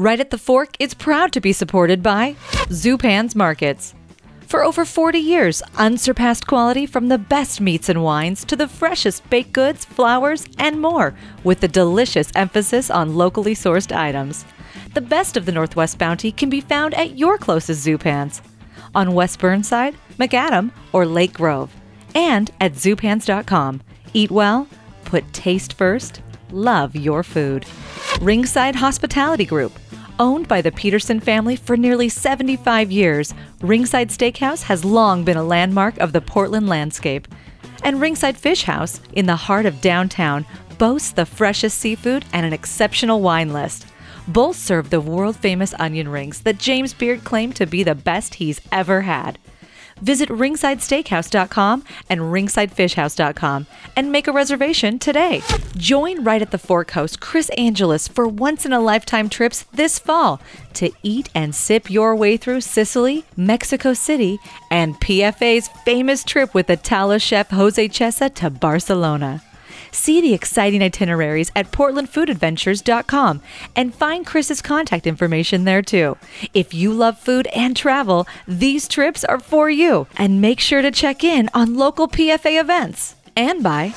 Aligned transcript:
Right 0.00 0.18
at 0.18 0.30
the 0.30 0.38
Fork 0.38 0.76
is 0.78 0.94
proud 0.94 1.30
to 1.32 1.42
be 1.42 1.52
supported 1.52 2.02
by 2.02 2.34
Zupan's 2.70 3.36
Markets. 3.36 3.94
For 4.46 4.64
over 4.64 4.86
40 4.86 5.18
years, 5.18 5.60
unsurpassed 5.76 6.46
quality 6.46 6.86
from 6.86 7.08
the 7.08 7.18
best 7.18 7.60
meats 7.60 7.90
and 7.90 8.02
wines 8.02 8.42
to 8.46 8.56
the 8.56 8.66
freshest 8.66 9.28
baked 9.28 9.52
goods, 9.52 9.84
flowers, 9.84 10.46
and 10.56 10.80
more, 10.80 11.14
with 11.44 11.62
a 11.62 11.68
delicious 11.68 12.32
emphasis 12.34 12.88
on 12.88 13.14
locally 13.14 13.54
sourced 13.54 13.94
items. 13.94 14.46
The 14.94 15.02
best 15.02 15.36
of 15.36 15.44
the 15.44 15.52
Northwest 15.52 15.98
Bounty 15.98 16.32
can 16.32 16.48
be 16.48 16.62
found 16.62 16.94
at 16.94 17.18
your 17.18 17.36
closest 17.36 17.86
Zupans 17.86 18.40
on 18.94 19.12
West 19.12 19.38
Burnside, 19.38 19.94
McAdam, 20.18 20.70
or 20.94 21.04
Lake 21.04 21.34
Grove, 21.34 21.76
and 22.14 22.50
at 22.58 22.72
zupans.com. 22.72 23.82
Eat 24.14 24.30
well, 24.30 24.66
put 25.04 25.30
taste 25.34 25.74
first, 25.74 26.22
love 26.50 26.96
your 26.96 27.22
food. 27.22 27.66
Ringside 28.22 28.76
Hospitality 28.76 29.44
Group. 29.44 29.78
Owned 30.20 30.48
by 30.48 30.60
the 30.60 30.70
Peterson 30.70 31.18
family 31.18 31.56
for 31.56 31.78
nearly 31.78 32.10
75 32.10 32.92
years, 32.92 33.32
Ringside 33.62 34.10
Steakhouse 34.10 34.64
has 34.64 34.84
long 34.84 35.24
been 35.24 35.38
a 35.38 35.42
landmark 35.42 35.96
of 35.96 36.12
the 36.12 36.20
Portland 36.20 36.68
landscape. 36.68 37.26
And 37.84 38.02
Ringside 38.02 38.36
Fish 38.36 38.64
House, 38.64 39.00
in 39.14 39.24
the 39.24 39.34
heart 39.34 39.64
of 39.64 39.80
downtown, 39.80 40.44
boasts 40.76 41.12
the 41.12 41.24
freshest 41.24 41.78
seafood 41.78 42.26
and 42.34 42.44
an 42.44 42.52
exceptional 42.52 43.22
wine 43.22 43.54
list. 43.54 43.86
Both 44.28 44.56
serve 44.56 44.90
the 44.90 45.00
world 45.00 45.36
famous 45.36 45.72
onion 45.78 46.08
rings 46.08 46.42
that 46.42 46.58
James 46.58 46.92
Beard 46.92 47.24
claimed 47.24 47.56
to 47.56 47.64
be 47.64 47.82
the 47.82 47.94
best 47.94 48.34
he's 48.34 48.60
ever 48.70 49.00
had. 49.00 49.38
Visit 50.00 50.28
ringsidesteakhouse.com 50.28 51.84
and 52.08 52.20
ringsidefishhouse.com 52.20 53.66
and 53.96 54.12
make 54.12 54.26
a 54.26 54.32
reservation 54.32 54.98
today. 54.98 55.42
Join 55.76 56.24
right 56.24 56.42
at 56.42 56.50
the 56.50 56.58
Fork 56.58 56.92
host 56.92 57.20
Chris 57.20 57.50
Angelus 57.56 58.08
for 58.08 58.26
once 58.26 58.64
in 58.64 58.72
a 58.72 58.80
lifetime 58.80 59.28
trips 59.28 59.64
this 59.72 59.98
fall 59.98 60.40
to 60.74 60.90
eat 61.02 61.28
and 61.34 61.54
sip 61.54 61.90
your 61.90 62.14
way 62.16 62.36
through 62.36 62.60
Sicily, 62.60 63.24
Mexico 63.36 63.92
City, 63.92 64.38
and 64.70 65.00
PFA's 65.00 65.68
famous 65.84 66.24
trip 66.24 66.54
with 66.54 66.68
Ataula 66.68 67.20
chef 67.20 67.50
Jose 67.50 67.88
Chesa 67.88 68.34
to 68.34 68.50
Barcelona. 68.50 69.42
See 69.90 70.20
the 70.20 70.34
exciting 70.34 70.82
itineraries 70.82 71.50
at 71.54 71.72
portlandfoodadventures.com 71.72 73.42
and 73.76 73.94
find 73.94 74.26
Chris's 74.26 74.62
contact 74.62 75.06
information 75.06 75.64
there 75.64 75.82
too. 75.82 76.16
If 76.54 76.72
you 76.74 76.92
love 76.92 77.18
food 77.18 77.46
and 77.48 77.76
travel, 77.76 78.26
these 78.46 78.88
trips 78.88 79.24
are 79.24 79.40
for 79.40 79.70
you. 79.70 80.06
And 80.16 80.40
make 80.40 80.60
sure 80.60 80.82
to 80.82 80.90
check 80.90 81.24
in 81.24 81.48
on 81.54 81.76
local 81.76 82.08
PFA 82.08 82.60
events. 82.60 83.16
And 83.36 83.62
by 83.62 83.94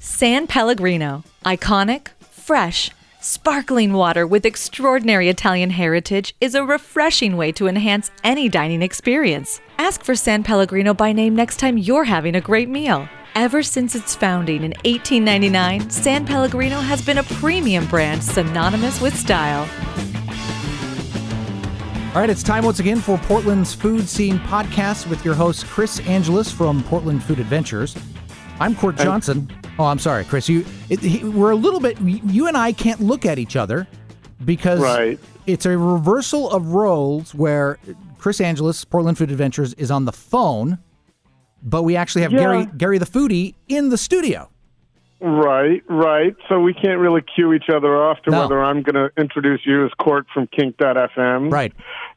San 0.00 0.46
Pellegrino, 0.46 1.24
iconic, 1.44 2.08
fresh, 2.20 2.90
Sparkling 3.24 3.92
water 3.92 4.26
with 4.26 4.44
extraordinary 4.44 5.28
Italian 5.28 5.70
heritage 5.70 6.34
is 6.40 6.56
a 6.56 6.64
refreshing 6.64 7.36
way 7.36 7.52
to 7.52 7.68
enhance 7.68 8.10
any 8.24 8.48
dining 8.48 8.82
experience. 8.82 9.60
Ask 9.78 10.02
for 10.02 10.16
San 10.16 10.42
Pellegrino 10.42 10.92
by 10.92 11.12
name 11.12 11.36
next 11.36 11.58
time 11.58 11.78
you're 11.78 12.02
having 12.02 12.34
a 12.34 12.40
great 12.40 12.68
meal. 12.68 13.08
Ever 13.34 13.62
since 13.62 13.94
its 13.94 14.14
founding 14.14 14.56
in 14.62 14.72
1899, 14.84 15.88
San 15.90 16.26
Pellegrino 16.26 16.80
has 16.80 17.04
been 17.04 17.18
a 17.18 17.22
premium 17.22 17.86
brand 17.86 18.22
synonymous 18.22 19.00
with 19.00 19.16
style. 19.16 19.66
All 22.14 22.20
right, 22.20 22.28
it's 22.28 22.42
time 22.42 22.64
once 22.66 22.78
again 22.78 23.00
for 23.00 23.16
Portland's 23.18 23.72
Food 23.74 24.06
Scene 24.06 24.38
Podcast 24.40 25.08
with 25.08 25.24
your 25.24 25.34
host, 25.34 25.64
Chris 25.66 25.98
Angelus 26.00 26.52
from 26.52 26.82
Portland 26.84 27.22
Food 27.22 27.38
Adventures. 27.38 27.96
I'm 28.60 28.76
Cort 28.76 28.96
Johnson. 28.96 29.50
Oh, 29.78 29.84
I'm 29.86 29.98
sorry, 29.98 30.24
Chris. 30.26 30.46
You, 30.46 30.66
it, 30.90 31.00
he, 31.00 31.24
we're 31.24 31.52
a 31.52 31.56
little 31.56 31.80
bit. 31.80 31.98
You 32.02 32.48
and 32.48 32.56
I 32.56 32.72
can't 32.72 33.00
look 33.00 33.24
at 33.24 33.38
each 33.38 33.56
other 33.56 33.88
because 34.44 34.80
Right. 34.80 35.18
it's 35.46 35.64
a 35.64 35.78
reversal 35.78 36.50
of 36.50 36.74
roles 36.74 37.34
where 37.34 37.78
Chris 38.18 38.42
Angelus, 38.42 38.84
Portland 38.84 39.16
Food 39.16 39.30
Adventures, 39.30 39.72
is 39.74 39.90
on 39.90 40.04
the 40.04 40.12
phone, 40.12 40.78
but 41.62 41.82
we 41.82 41.96
actually 41.96 42.22
have 42.22 42.32
Yeah. 42.32 42.38
Gary 42.40 42.66
Gary 42.76 42.98
the 42.98 43.06
foodie 43.06 43.54
in 43.68 43.88
the 43.90 43.98
studio. 43.98 44.48
Right, 45.20 45.82
right. 45.88 46.34
So 46.48 46.58
we 46.58 46.74
can't 46.74 46.98
really 46.98 47.22
cue 47.22 47.52
each 47.52 47.68
other 47.72 47.96
off 47.96 48.20
to 48.24 48.30
No. 48.32 48.40
whether 48.42 48.60
I'm 48.62 48.82
going 48.82 48.96
to 48.96 49.10
introduce 49.20 49.60
you 49.64 49.84
as 49.84 49.92
Cort 50.00 50.26
from 50.34 50.48
Kink.fm. 50.48 51.48
Right, 51.52 51.72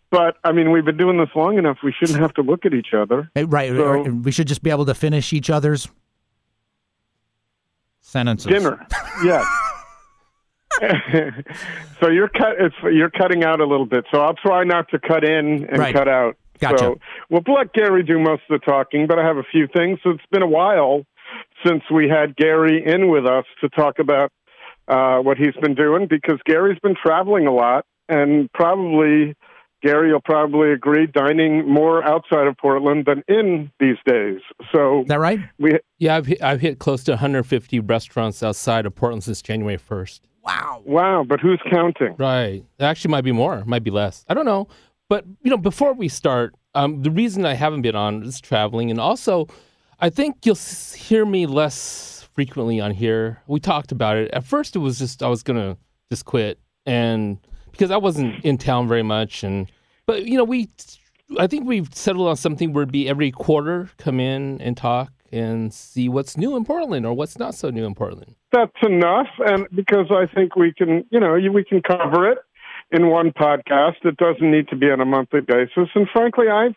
But, 0.09 0.38
I 0.44 0.52
mean, 0.52 0.72
we've 0.72 0.86
been 0.86 0.97
doing 0.97 1.18
this 1.20 1.30
long 1.36 1.58
enough. 1.59 1.78
We 1.84 1.92
shouldn't 1.92 2.20
have 2.20 2.34
to 2.34 2.42
look 2.42 2.66
at 2.66 2.74
each 2.74 2.96
other. 2.97 3.30
Eh, 3.36 3.46
right. 3.47 3.70
So- 3.72 4.02
we 4.09 4.31
should 4.31 4.47
just 4.47 4.64
be 4.64 4.72
able 4.72 4.86
to 4.88 4.96
finish 4.96 5.34
each 5.34 5.52
other's 5.52 5.88
sentences. 8.02 8.52
Dinner. 8.52 8.86
yes. 9.24 9.46
so 12.02 12.09
you're 12.09 12.28
cut. 12.30 12.53
It's, 12.59 12.75
you're 12.84 13.09
cutting 13.12 13.44
out 13.44 13.62
a 13.62 13.66
little 13.66 13.86
bit. 13.86 14.06
So 14.12 14.20
I'll 14.20 14.34
try 14.36 14.64
not 14.64 14.90
to 14.90 15.00
cut 15.00 15.24
in 15.24 15.66
and 15.70 15.78
Right. 15.78 15.94
cut 15.96 16.08
out. 16.08 16.38
Gotcha. 16.60 16.78
So 16.78 17.00
we'll 17.30 17.44
let 17.56 17.74
Gary 17.74 18.04
do 18.04 18.20
most 18.20 18.44
of 18.50 18.60
the 18.60 18.66
talking, 18.66 19.08
but 19.08 19.20
I 19.20 19.26
have 19.26 19.38
a 19.38 19.44
few 19.44 19.68
things. 19.68 20.00
So 20.04 20.12
it's 20.12 20.24
been 20.32 20.44
a 20.44 20.48
while 20.48 21.06
since 21.66 21.84
we 21.94 22.10
had 22.10 22.36
Gary 22.36 22.84
in 22.86 23.10
with 23.10 23.26
us 23.26 23.46
to 23.62 23.70
talk 23.70 24.00
about 24.00 24.32
uh, 24.88 25.18
what 25.20 25.38
he's 25.38 25.56
been 25.62 25.76
doing 25.76 26.08
because 26.10 26.40
Gary's 26.46 26.80
been 26.80 26.96
traveling 26.96 27.48
a 27.48 27.54
lot 27.54 27.86
and 28.08 28.52
probably 28.54 29.36
Gary 29.84 30.12
will 30.12 30.22
probably 30.22 30.72
agree 30.72 31.08
dining 31.08 31.68
more 31.68 32.04
outside 32.04 32.48
of 32.48 32.58
Portland 32.58 33.06
than 33.06 33.24
in 33.28 33.72
these 33.80 33.98
days. 34.06 34.40
So 34.74 35.02
Is 35.02 35.08
that 35.08 35.20
right? 35.20 35.40
we 35.60 35.74
Yeah, 36.00 36.16
I've 36.16 36.26
hit, 36.26 36.42
I've 36.42 36.62
hit 36.62 36.80
close 36.80 37.04
to 37.06 37.12
150 37.12 37.80
restaurants 37.82 38.42
outside 38.42 38.86
of 38.86 38.96
Portland 38.96 39.24
since 39.24 39.42
January 39.42 39.78
1st. 39.78 40.22
Wow. 40.44 40.84
wow, 40.86 41.26
but 41.28 41.40
who's 41.40 41.60
counting? 41.72 42.16
Right. 42.20 42.64
It 42.78 42.84
actually 42.84 43.12
might 43.12 43.24
be 43.24 43.32
more, 43.32 43.64
might 43.66 43.84
be 43.84 43.90
less. 43.90 44.24
I 44.28 44.36
don't 44.36 44.46
know. 44.46 44.68
But, 45.10 45.26
you 45.42 45.52
know, 45.52 45.58
before 45.58 45.94
we 45.94 46.08
start, 46.08 46.56
um, 46.74 47.04
the 47.04 47.12
reason 47.12 47.46
I 47.46 47.54
haven't 47.54 47.82
been 47.82 47.96
on 47.96 48.24
is 48.24 48.42
traveling. 48.42 48.90
And 48.90 49.00
also, 49.00 49.48
I 50.00 50.10
think 50.10 50.46
you'll 50.46 50.56
hear 50.56 51.26
me 51.26 51.46
less 51.46 52.28
frequently 52.34 52.82
on 52.82 52.92
here. 52.92 53.42
We 53.48 53.60
talked 53.60 53.92
about 53.92 54.18
it. 54.18 54.32
At 54.32 54.44
first, 54.44 54.76
it 54.76 54.80
was 54.80 55.00
just, 55.00 55.22
I 55.22 55.28
was 55.28 55.44
going 55.44 55.60
to 55.60 55.78
just 56.10 56.26
quit. 56.26 56.60
And 56.86 57.38
because 57.72 57.92
I 57.92 57.98
wasn't 57.98 58.44
in 58.44 58.58
town 58.58 58.88
very 58.88 59.04
much. 59.04 59.44
And, 59.44 59.72
but, 60.06 60.26
you 60.26 60.38
know, 60.38 60.44
we, 60.44 60.70
I 61.40 61.48
think 61.48 61.66
we've 61.66 61.94
settled 61.94 62.28
on 62.28 62.36
something 62.36 62.74
where 62.74 62.84
it'd 62.84 62.92
be 62.92 63.08
every 63.08 63.32
quarter 63.32 63.90
come 63.98 64.20
in 64.20 64.60
and 64.62 64.76
talk 64.76 65.12
and 65.32 65.74
see 65.74 66.08
what's 66.08 66.38
new 66.38 66.56
in 66.56 66.64
Portland 66.64 67.06
or 67.06 67.14
what's 67.14 67.38
not 67.38 67.56
so 67.56 67.70
new 67.70 67.86
in 67.86 67.94
Portland. 67.96 68.36
That's 68.52 68.72
enough, 68.84 69.28
and 69.40 69.68
because 69.76 70.06
I 70.10 70.34
think 70.34 70.56
we 70.56 70.72
can, 70.72 71.04
you 71.10 71.20
know, 71.20 71.34
we 71.34 71.64
can 71.64 71.82
cover 71.82 72.32
it 72.32 72.38
in 72.91 73.09
one 73.09 73.31
podcast. 73.31 74.03
It 74.03 74.18
doesn't 74.18 74.50
need 74.50 74.68
to 74.69 74.75
be 74.75 74.88
on 74.88 75.01
a 75.01 75.06
monthly 75.06 75.41
basis. 75.41 75.90
And 75.96 76.07
frankly, 76.12 76.47
I, 76.50 76.75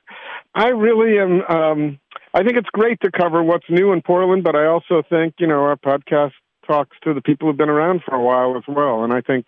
I 0.54 0.68
really 0.68 1.18
am. 1.18 1.42
Um, 1.42 1.98
I 2.34 2.42
think 2.42 2.56
it's 2.56 2.68
great 2.72 3.00
to 3.02 3.10
cover 3.10 3.42
what's 3.42 3.68
new 3.68 3.92
in 3.92 4.02
Portland, 4.02 4.44
but 4.44 4.56
I 4.56 4.66
also 4.66 5.02
think 5.08 5.34
you 5.38 5.46
know 5.46 5.62
our 5.62 5.76
podcast 5.76 6.32
talks 6.66 6.96
to 7.02 7.14
the 7.14 7.22
people 7.22 7.48
who've 7.48 7.56
been 7.56 7.70
around 7.70 8.02
for 8.06 8.14
a 8.14 8.22
while 8.22 8.56
as 8.56 8.64
well. 8.68 9.02
And 9.02 9.12
I 9.12 9.22
think, 9.22 9.46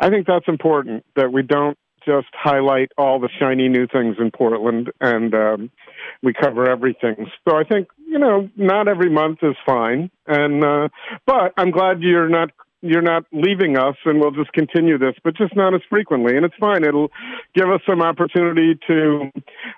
I 0.00 0.08
think 0.08 0.26
that's 0.26 0.48
important 0.48 1.04
that 1.14 1.32
we 1.32 1.42
don't 1.42 1.76
just 2.06 2.28
highlight 2.32 2.92
all 2.96 3.20
the 3.20 3.28
shiny 3.38 3.68
new 3.68 3.86
things 3.86 4.16
in 4.18 4.30
Portland 4.30 4.90
and 5.00 5.34
um, 5.34 5.70
we 6.22 6.32
cover 6.32 6.70
everything. 6.70 7.30
So 7.46 7.56
I 7.56 7.64
think 7.64 7.88
you 8.06 8.18
know 8.18 8.48
not 8.56 8.88
every 8.88 9.10
month 9.10 9.40
is 9.42 9.56
fine, 9.66 10.10
and 10.26 10.64
uh, 10.64 10.88
but 11.26 11.52
I'm 11.56 11.70
glad 11.70 12.00
you're 12.00 12.28
not 12.28 12.50
you're 12.82 13.02
not 13.02 13.24
leaving 13.32 13.76
us, 13.76 13.96
and 14.04 14.20
we'll 14.20 14.32
just 14.32 14.52
continue 14.52 14.98
this, 14.98 15.14
but 15.24 15.36
just 15.36 15.56
not 15.56 15.74
as 15.74 15.80
frequently. 15.88 16.36
And 16.36 16.44
it's 16.44 16.54
fine. 16.60 16.84
It'll 16.84 17.10
give 17.54 17.68
us 17.68 17.80
some 17.88 18.02
opportunity 18.02 18.78
to 18.86 19.30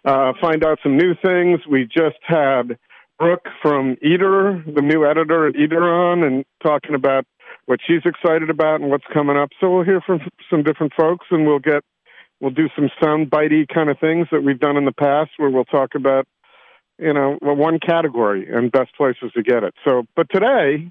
uh, 0.04 0.32
find 0.40 0.64
out 0.64 0.78
some 0.82 0.96
new 0.96 1.14
things. 1.22 1.60
We 1.68 1.84
just 1.84 2.18
had 2.22 2.78
Brooke 3.18 3.46
from 3.62 3.96
Eater, 4.02 4.62
the 4.66 4.82
new 4.82 5.04
editor 5.04 5.48
at 5.48 5.56
Eater, 5.56 5.82
on, 5.82 6.22
and 6.22 6.44
talking 6.62 6.94
about 6.94 7.24
what 7.66 7.80
she's 7.86 8.02
excited 8.04 8.50
about 8.50 8.80
and 8.80 8.90
what's 8.90 9.04
coming 9.12 9.36
up. 9.36 9.50
So 9.60 9.70
we'll 9.70 9.84
hear 9.84 10.00
from 10.00 10.20
some 10.50 10.62
different 10.62 10.92
folks, 10.96 11.26
and 11.30 11.46
we'll 11.46 11.58
get 11.58 11.84
we'll 12.40 12.50
do 12.52 12.68
some 12.76 12.88
sound 13.02 13.30
bitey 13.30 13.66
kind 13.72 13.90
of 13.90 13.98
things 13.98 14.28
that 14.30 14.42
we've 14.42 14.60
done 14.60 14.76
in 14.76 14.84
the 14.84 14.92
past, 14.92 15.30
where 15.36 15.50
we'll 15.50 15.64
talk 15.64 15.94
about 15.94 16.26
you 16.98 17.12
know 17.12 17.38
one 17.40 17.78
category 17.78 18.48
and 18.52 18.72
best 18.72 18.94
places 18.96 19.32
to 19.34 19.42
get 19.42 19.64
it. 19.64 19.74
So, 19.84 20.04
but 20.16 20.28
today 20.30 20.90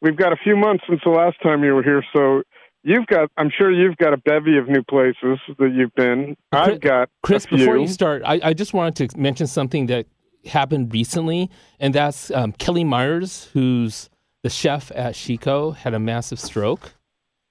we've 0.00 0.16
got 0.16 0.32
a 0.32 0.36
few 0.36 0.56
months 0.56 0.84
since 0.88 1.00
the 1.04 1.10
last 1.10 1.36
time 1.42 1.64
you 1.64 1.74
were 1.74 1.82
here, 1.82 2.04
so. 2.14 2.42
You've 2.88 3.06
got, 3.08 3.30
I'm 3.36 3.50
sure 3.50 3.72
you've 3.72 3.96
got 3.96 4.12
a 4.12 4.16
bevy 4.16 4.58
of 4.58 4.68
new 4.68 4.84
places 4.84 5.40
that 5.58 5.72
you've 5.74 5.92
been. 5.96 6.36
I've 6.52 6.80
got 6.80 7.08
Chris, 7.20 7.44
before 7.44 7.76
you 7.76 7.88
start, 7.88 8.22
I, 8.24 8.38
I 8.40 8.52
just 8.52 8.74
wanted 8.74 9.10
to 9.10 9.18
mention 9.18 9.48
something 9.48 9.86
that 9.86 10.06
happened 10.44 10.92
recently, 10.92 11.50
and 11.80 11.92
that's 11.92 12.30
um, 12.30 12.52
Kelly 12.52 12.84
Myers, 12.84 13.50
who's 13.52 14.08
the 14.44 14.50
chef 14.50 14.92
at 14.94 15.16
Xico, 15.16 15.72
had 15.72 15.94
a 15.94 15.98
massive 15.98 16.38
stroke, 16.38 16.94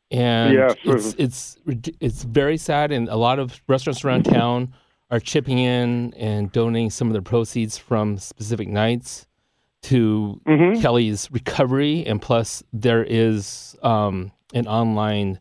and 0.10 0.54
Yes. 0.54 0.76
it's 0.86 1.16
it's 1.18 1.58
it's 2.00 2.24
very 2.24 2.56
sad. 2.56 2.94
And 2.94 3.10
a 3.10 3.18
lot 3.18 3.38
of 3.38 3.60
restaurants 3.68 4.06
around 4.06 4.24
town 4.24 4.74
are 5.12 5.20
chipping 5.20 5.60
in 5.60 6.14
and 6.14 6.50
donating 6.54 6.92
some 6.92 7.08
of 7.08 7.14
their 7.14 7.22
proceeds 7.22 7.78
from 7.78 8.18
specific 8.20 8.70
nights 8.70 9.28
to 9.86 10.40
Mhm. 10.48 10.82
Kelly's 10.82 11.30
recovery, 11.32 12.06
and 12.06 12.22
plus 12.22 12.64
there 12.74 13.04
is 13.04 13.76
um, 13.84 14.32
an 14.54 14.68
online 14.68 15.40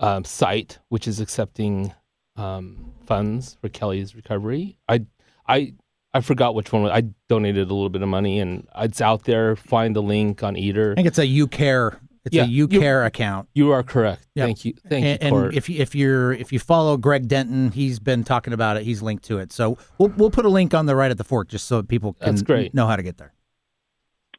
um, 0.00 0.24
site, 0.24 0.78
which 0.88 1.06
is 1.06 1.20
accepting 1.20 1.92
um, 2.36 2.92
funds 3.06 3.56
for 3.60 3.68
Kelly's 3.68 4.14
recovery. 4.16 4.78
I 4.88 5.04
I 5.46 5.74
I 6.14 6.20
forgot 6.20 6.54
which 6.54 6.72
one. 6.72 6.90
I 6.90 7.02
donated 7.28 7.70
a 7.70 7.74
little 7.74 7.88
bit 7.90 8.02
of 8.02 8.08
money, 8.08 8.40
and 8.40 8.66
it's 8.76 9.00
out 9.00 9.24
there. 9.24 9.56
Find 9.56 9.94
the 9.96 10.02
link 10.02 10.42
on 10.42 10.56
Eater. 10.56 10.92
I 10.92 10.94
think 10.96 11.08
it's 11.08 11.18
a 11.18 11.26
You 11.26 11.46
Care. 11.46 11.98
It's 12.24 12.36
Yeah, 12.36 12.44
a 12.44 12.46
you- 12.46 12.68
Care 12.68 13.04
account. 13.04 13.48
You 13.54 13.72
are 13.72 13.82
correct. 13.82 14.26
Yep. 14.36 14.46
Thank 14.46 14.64
you. 14.64 14.74
Thank 14.88 15.04
and, 15.04 15.12
you, 15.20 15.26
and 15.26 15.30
Cort. 15.32 15.54
if 15.56 15.68
you, 15.68 15.80
if 15.80 15.94
you're 15.94 16.32
if 16.32 16.52
you 16.52 16.58
follow 16.60 16.96
Greg 16.96 17.26
Denton, 17.28 17.72
he's 17.72 17.98
been 17.98 18.22
talking 18.24 18.52
about 18.52 18.76
it. 18.76 18.84
He's 18.84 19.02
linked 19.02 19.24
to 19.24 19.38
it. 19.38 19.52
So 19.52 19.76
we'll 19.98 20.10
we'll 20.16 20.30
put 20.30 20.44
a 20.44 20.48
link 20.48 20.72
on 20.72 20.86
the 20.86 20.94
right 20.96 21.10
at 21.10 21.18
the 21.18 21.24
fork 21.24 21.48
just 21.48 21.66
so 21.66 21.82
people 21.82 22.12
can 22.14 22.30
That's 22.30 22.42
great. 22.42 22.74
know 22.74 22.86
how 22.86 22.94
to 22.96 23.02
get 23.02 23.18
there. 23.18 23.32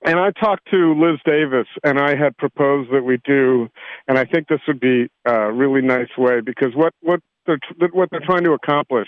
And 0.05 0.19
I 0.19 0.31
talked 0.31 0.69
to 0.71 0.93
Liz 0.93 1.19
Davis, 1.25 1.67
and 1.83 1.97
I 1.97 2.15
had 2.15 2.35
proposed 2.37 2.91
that 2.91 3.03
we 3.03 3.19
do, 3.23 3.69
and 4.07 4.17
I 4.17 4.25
think 4.25 4.47
this 4.47 4.59
would 4.67 4.79
be 4.79 5.07
a 5.25 5.51
really 5.51 5.81
nice 5.81 6.09
way 6.17 6.41
because 6.41 6.75
what 6.75 6.93
what 7.01 7.21
they're 7.45 7.59
what 7.93 8.09
they're 8.11 8.19
trying 8.19 8.43
to 8.43 8.51
accomplish 8.51 9.07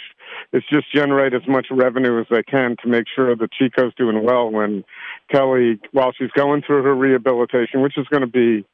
is 0.54 0.64
just 0.72 0.92
generate 0.94 1.34
as 1.34 1.42
much 1.48 1.68
revenue 1.70 2.20
as 2.20 2.28
they 2.30 2.44
can 2.44 2.76
to 2.82 2.88
make 2.88 3.06
sure 3.14 3.36
that 3.36 3.50
Xico's 3.60 3.94
doing 3.96 4.24
well 4.24 4.50
when 4.50 4.84
Kelly, 5.30 5.80
while 5.92 6.14
she's 6.18 6.32
going 6.32 6.62
through 6.66 6.84
her 6.84 6.96
rehabilitation, 6.96 7.82
which 7.82 7.98
is 7.98 8.08
going 8.08 8.22
to 8.22 8.28
be 8.28 8.66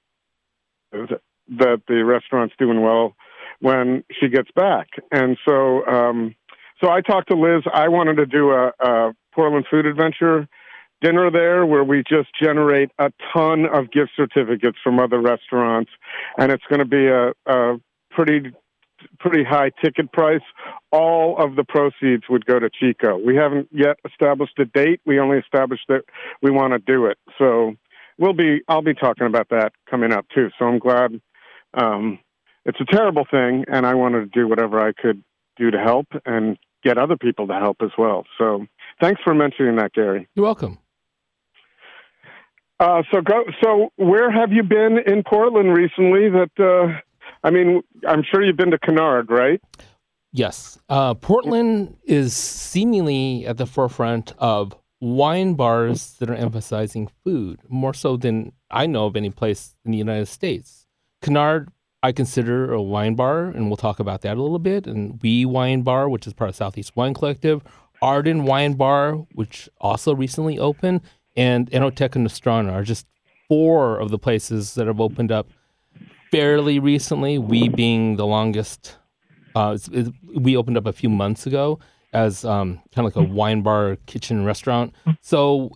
that 0.92 1.82
the 1.88 2.04
restaurant's 2.06 2.56
doing 2.58 2.82
well 2.82 3.16
when 3.60 4.04
she 4.20 4.28
gets 4.28 4.50
back. 4.56 4.88
And 5.12 5.38
so, 5.48 5.86
um, 5.86 6.36
so 6.84 6.90
I 6.90 7.02
talked 7.02 7.30
to 7.30 7.38
Liz. 7.38 7.64
I 7.74 7.90
wanted 7.90 8.16
to 8.18 8.26
do 8.26 8.52
a, 8.52 8.72
a 8.80 9.14
Portland 9.34 9.66
Food 9.70 9.86
Adventure 9.86 10.48
dinner 11.02 11.30
there 11.32 11.66
where 11.66 11.84
we 11.84 12.04
just 12.08 12.30
generate 12.42 12.92
a 13.00 13.12
ton 13.34 13.66
of 13.66 13.92
gift 13.92 14.12
certificates 14.16 14.78
from 14.84 15.00
other 15.00 15.20
restaurants, 15.20 15.92
and 16.38 16.52
it's 16.52 16.64
going 16.70 16.80
to 16.80 16.86
be 16.86 17.08
a, 17.08 17.34
a 17.46 17.80
pretty 18.12 18.52
pretty 19.20 19.44
high 19.44 19.72
ticket 19.84 20.12
price. 20.12 20.44
All 20.92 21.36
of 21.44 21.56
the 21.56 21.64
proceeds 21.64 22.24
would 22.30 22.46
go 22.46 22.60
to 22.60 22.70
Xico. 22.80 23.18
We 23.18 23.36
haven't 23.36 23.68
yet 23.72 23.98
established 24.06 24.60
a 24.60 24.66
date. 24.66 25.02
We 25.06 25.20
only 25.20 25.40
established 25.40 25.86
that 25.90 26.04
we 26.42 26.52
want 26.52 26.74
to 26.74 26.80
do 26.80 27.08
it. 27.08 27.18
So 27.38 27.76
we'll 28.18 28.34
be 28.34 28.62
I'll 28.68 28.84
be 28.84 28.94
talking 28.94 29.28
about 29.28 29.50
that 29.50 29.74
coming 29.90 30.14
up 30.14 30.26
too. 30.34 30.50
So 30.58 30.66
I'm 30.66 30.80
glad. 30.80 31.20
Um, 31.74 32.20
it's 32.66 32.80
a 32.80 32.86
terrible 32.86 33.26
thing, 33.30 33.66
and 33.68 33.88
I 33.88 33.96
wanted 33.96 34.20
to 34.20 34.40
do 34.40 34.48
whatever 34.48 34.80
I 34.80 34.92
could 34.94 35.24
do 35.58 35.72
to 35.72 35.80
help 35.80 36.08
and 36.26 36.58
get 36.84 36.98
other 36.98 37.18
people 37.18 37.48
to 37.48 37.54
help 37.54 37.78
as 37.82 37.92
well. 37.98 38.26
So 38.38 38.66
thanks 39.00 39.22
for 39.24 39.34
mentioning 39.34 39.76
that, 39.78 39.94
Gary. 39.94 40.28
You're 40.36 40.46
welcome. 40.46 40.78
Uh, 42.82 43.04
so 43.12 43.22
go. 43.22 43.44
So 43.64 43.92
where 43.98 44.32
have 44.32 44.52
you 44.52 44.64
been 44.64 44.98
in 45.06 45.22
Portland 45.24 45.78
recently? 45.78 46.30
That 46.30 46.50
uh, 46.60 47.00
I 47.44 47.52
mean, 47.52 47.84
I'm 48.08 48.24
sure 48.24 48.44
you've 48.44 48.58
been 48.58 48.72
to 48.72 48.80
Canard, 48.80 49.30
right? 49.30 49.62
Yes. 50.34 50.80
Uh, 50.90 51.14
Portland 51.14 51.98
is 52.06 52.36
seemingly 52.36 53.46
at 53.46 53.58
the 53.58 53.68
forefront 53.68 54.34
of 54.40 54.74
wine 55.00 55.54
bars 55.54 56.16
that 56.20 56.30
are 56.32 56.36
emphasizing 56.36 57.08
food 57.24 57.60
more 57.70 57.94
so 57.94 58.18
than 58.18 58.52
I 58.72 58.88
know 58.88 59.06
of 59.06 59.16
any 59.16 59.30
place 59.30 59.76
in 59.86 59.92
the 59.92 59.98
United 60.00 60.28
States. 60.28 60.88
Canard, 61.22 61.70
I 62.02 62.12
consider 62.12 62.74
a 62.74 62.82
wine 62.82 63.14
bar, 63.14 63.46
and 63.46 63.68
we'll 63.68 63.78
talk 63.78 64.00
about 64.00 64.22
that 64.22 64.38
a 64.38 64.42
little 64.42 64.58
bit. 64.58 64.88
And 64.88 65.20
Oui 65.22 65.46
Wine 65.46 65.84
Bar, 65.84 66.10
which 66.10 66.26
is 66.26 66.34
part 66.34 66.50
of 66.50 66.56
Southeast 66.56 66.96
Wine 66.96 67.14
Collective, 67.14 67.62
Arden 68.02 68.46
Wine 68.46 68.74
Bar, 68.74 69.14
which 69.34 69.70
also 69.80 70.16
recently 70.16 70.58
opened, 70.58 71.02
and 71.36 71.70
Enoteca 71.72 72.16
Nostrana 72.16 72.72
are 72.72 72.84
just 72.84 73.08
four 73.48 73.98
of 73.98 74.10
the 74.10 74.20
places 74.20 74.76
that 74.76 74.88
have 74.88 75.02
opened 75.02 75.32
up 75.32 75.50
fairly 76.32 76.80
recently. 76.80 77.38
Oui 77.38 77.68
being 77.68 78.16
the 78.16 78.26
longest 78.26 78.98
uh, 79.56 79.74
it's, 79.76 79.88
it's, 79.90 80.10
we 80.36 80.56
opened 80.56 80.78
up 80.78 80.86
a 80.86 80.94
few 80.94 81.10
months 81.10 81.46
ago 81.46 81.80
as 82.14 82.44
um, 82.46 82.82
kind 82.94 83.08
of 83.08 83.16
like 83.16 83.16
a 83.16 83.28
wine 83.28 83.62
bar, 83.62 83.98
kitchen, 84.06 84.46
restaurant. 84.46 84.94
So 85.22 85.72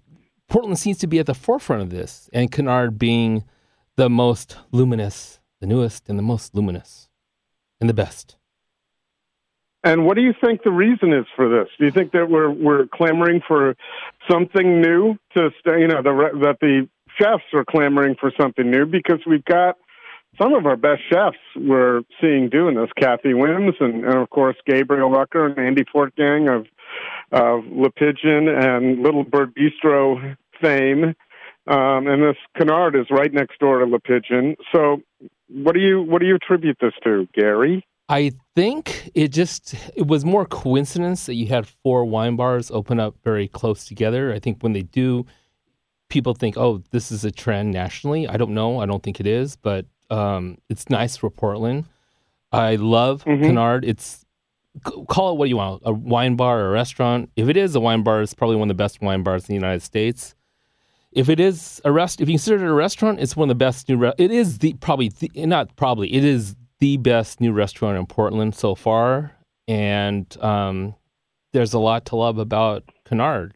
Portland 0.50 0.80
seems 0.80 0.98
to 1.00 1.08
be 1.08 1.20
at 1.20 1.26
the 1.26 1.34
forefront 1.34 1.82
of 1.82 1.90
this, 1.90 2.30
and 2.34 2.52
Canard 2.52 3.00
being 3.00 3.44
the 3.96 4.10
most 4.10 4.58
luminous, 4.72 5.40
the 5.62 5.68
newest, 5.68 6.10
and 6.10 6.20
the 6.20 6.24
most 6.24 6.56
luminous, 6.56 7.10
and 7.80 7.90
the 7.90 7.94
best. 7.94 8.38
And 9.86 10.04
what 10.04 10.16
do 10.16 10.24
you 10.24 10.34
think 10.44 10.64
the 10.64 10.72
reason 10.72 11.14
is 11.14 11.26
for 11.36 11.48
this? 11.48 11.70
Do 11.78 11.86
you 11.86 11.92
think 11.92 12.12
that 12.14 12.28
we're 12.28 12.50
we're 12.50 12.88
clamoring 12.88 13.42
for 13.48 13.76
something 14.30 14.82
new 14.82 15.16
to 15.38 15.52
stay? 15.60 15.80
You 15.82 15.88
know, 15.88 16.02
the, 16.02 16.40
that 16.42 16.58
the 16.60 16.90
chefs 17.22 17.44
are 17.54 17.64
clamoring 17.64 18.16
for 18.20 18.32
something 18.40 18.70
new 18.70 18.88
because 18.88 19.20
we've 19.28 19.46
got 19.46 19.78
some 20.42 20.54
of 20.56 20.66
our 20.66 20.76
best 20.76 21.02
chefs 21.08 21.38
we're 21.56 22.02
seeing 22.20 22.50
doing 22.50 22.76
this. 22.76 22.90
Cathy 23.00 23.36
Whims 23.36 23.76
and, 23.80 24.04
and 24.04 24.16
of 24.18 24.30
course 24.32 24.56
Gabriel 24.66 25.12
Rucker 25.12 25.46
and 25.46 25.60
Andy 25.60 25.84
Fortgang 25.84 26.50
of 26.50 26.66
of 27.32 27.64
Le 27.72 27.92
Pigeon 27.92 28.48
and 28.48 29.04
Little 29.04 29.24
Bird 29.24 29.54
Bistro 29.54 30.36
fame. 30.62 31.16
Um, 31.68 32.08
and 32.08 32.24
this 32.24 32.38
Canard 32.58 32.96
is 32.96 33.06
right 33.12 33.32
next 33.32 33.60
door 33.60 33.80
to 33.80 33.86
Le 33.86 34.00
Pigeon. 34.00 34.56
So, 34.74 35.04
what 35.48 35.76
do 35.76 35.80
you 35.80 36.02
what 36.02 36.22
do 36.22 36.28
you 36.28 36.36
attribute 36.36 36.78
this 36.82 36.94
to, 37.04 37.28
Gary? 37.36 37.86
I 38.08 38.34
think 38.56 39.10
it 39.16 39.30
just 39.30 39.74
it 39.96 40.06
was 40.08 40.24
more 40.24 40.46
coincidence 40.46 41.26
that 41.26 41.34
you 41.36 41.48
had 41.48 41.66
four 41.68 42.06
wine 42.06 42.36
bars 42.36 42.70
open 42.72 43.00
up 43.00 43.16
very 43.24 43.48
close 43.48 43.86
together. 43.86 44.32
I 44.32 44.40
think 44.40 44.62
when 44.62 44.74
they 44.74 44.84
do, 44.84 45.26
people 46.10 46.34
think, 46.36 46.56
"Oh, 46.58 46.84
this 46.92 47.12
is 47.12 47.26
a 47.26 47.32
trend 47.32 47.72
nationally." 47.72 48.28
I 48.28 48.38
don't 48.38 48.54
know. 48.54 48.80
I 48.80 48.86
don't 48.86 49.02
think 49.02 49.20
it 49.20 49.26
is, 49.28 49.56
but 49.56 49.86
um, 50.12 50.60
it's 50.70 50.90
nice 50.90 51.18
for 51.18 51.32
Portland. 51.32 51.86
I 52.52 52.76
love 52.76 53.24
Mhm. 53.26 53.42
Canard. 53.48 53.86
It's 53.86 54.24
call 55.08 55.32
it 55.32 55.38
what 55.38 55.50
you 55.50 55.58
want, 55.58 55.82
a 55.86 55.94
wine 55.94 56.36
bar 56.36 56.60
or 56.60 56.68
a 56.68 56.72
restaurant. 56.72 57.32
If 57.36 57.48
it 57.50 57.58
is 57.58 57.76
a 57.76 57.80
wine 57.80 58.04
bar, 58.04 58.22
it's 58.22 58.34
probably 58.34 58.58
one 58.58 58.70
of 58.70 58.78
the 58.78 58.84
best 58.84 59.02
wine 59.02 59.24
bars 59.24 59.44
in 59.44 59.54
the 59.54 59.56
United 59.56 59.82
States. 59.82 60.36
If 61.12 61.30
it 61.30 61.40
is 61.40 61.82
a 61.86 61.92
rest, 61.94 62.20
if 62.22 62.28
you 62.28 62.34
consider 62.34 62.64
it 62.66 62.70
a 62.70 62.74
restaurant, 62.74 63.20
it's 63.22 63.36
one 63.38 63.50
of 63.50 63.58
the 63.58 63.64
best 63.66 63.88
new. 63.90 63.98
Re- 63.98 64.14
it 64.18 64.32
is 64.32 64.60
the 64.60 64.74
probably 64.74 65.10
the, 65.10 65.32
not 65.46 65.76
probably 65.78 66.14
it 66.14 66.24
is 66.26 66.56
the 66.86 66.98
best 66.98 67.42
new 67.42 67.52
restaurant 67.52 67.98
in 67.98 68.06
Portland 68.06 68.54
so 68.54 68.76
far, 68.76 69.32
and 69.68 70.38
um, 70.40 70.94
there's 71.52 71.74
a 71.74 71.80
lot 71.80 72.06
to 72.06 72.16
love 72.16 72.38
about 72.38 72.84
Canard. 73.06 73.54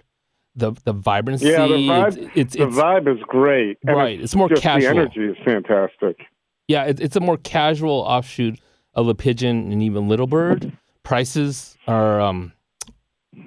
The 0.55 0.71
the 0.83 0.93
vibrancy, 0.93 1.45
Yeah, 1.45 1.67
the 1.67 1.75
vibe- 1.75 2.17
it's, 2.17 2.31
it's, 2.35 2.55
The 2.55 2.67
it's 2.67 2.75
vibe 2.75 3.07
is 3.15 3.21
great. 3.27 3.77
And 3.85 3.95
right. 3.95 4.19
It's 4.19 4.35
more 4.35 4.49
just 4.49 4.63
casual. 4.63 4.95
The 4.95 5.01
energy 5.01 5.25
is 5.25 5.37
fantastic. 5.45 6.25
Yeah, 6.67 6.85
it, 6.85 6.99
it's 6.99 7.15
a 7.15 7.19
more 7.19 7.37
casual 7.37 7.99
offshoot 7.99 8.59
of 8.95 9.05
Le 9.05 9.13
Pigeon 9.13 9.71
and 9.71 9.83
even 9.83 10.07
Little 10.07 10.25
Bird. 10.25 10.75
Prices 11.03 11.77
are, 11.87 12.19
um, 12.19 12.54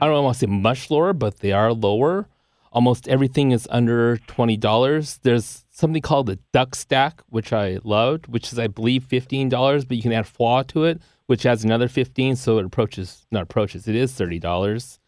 I 0.00 0.07
don't 0.07 0.23
want 0.23 0.37
to 0.37 0.47
say 0.47 0.47
much 0.47 0.92
lower, 0.92 1.12
but 1.12 1.40
they 1.40 1.50
are 1.50 1.73
lower. 1.73 2.28
Almost 2.71 3.09
everything 3.09 3.50
is 3.50 3.66
under 3.68 4.18
twenty 4.28 4.57
dollars. 4.57 5.18
There's 5.25 5.62
something 5.73 6.02
called 6.02 6.26
the 6.26 6.38
Duck 6.52 6.75
Stack, 6.75 7.21
which 7.29 7.52
I 7.52 7.79
loved, 7.83 8.29
which 8.29 8.52
is 8.52 8.59
I 8.59 8.69
believe 8.69 9.05
fifteen 9.05 9.49
dollars, 9.49 9.85
but 9.85 9.97
you 9.97 10.02
can 10.02 10.12
add 10.12 10.26
foie 10.26 10.62
to 10.64 10.85
it, 10.85 11.00
which 11.26 11.45
adds 11.45 11.64
another 11.64 11.88
fifteen, 11.88 12.37
so 12.37 12.59
it 12.59 12.64
approaches 12.64 13.26
not 13.33 13.43
approaches. 13.43 13.88
It 13.88 13.97
is 13.97 14.12
thirty 14.12 14.38
dollars. 14.38 15.00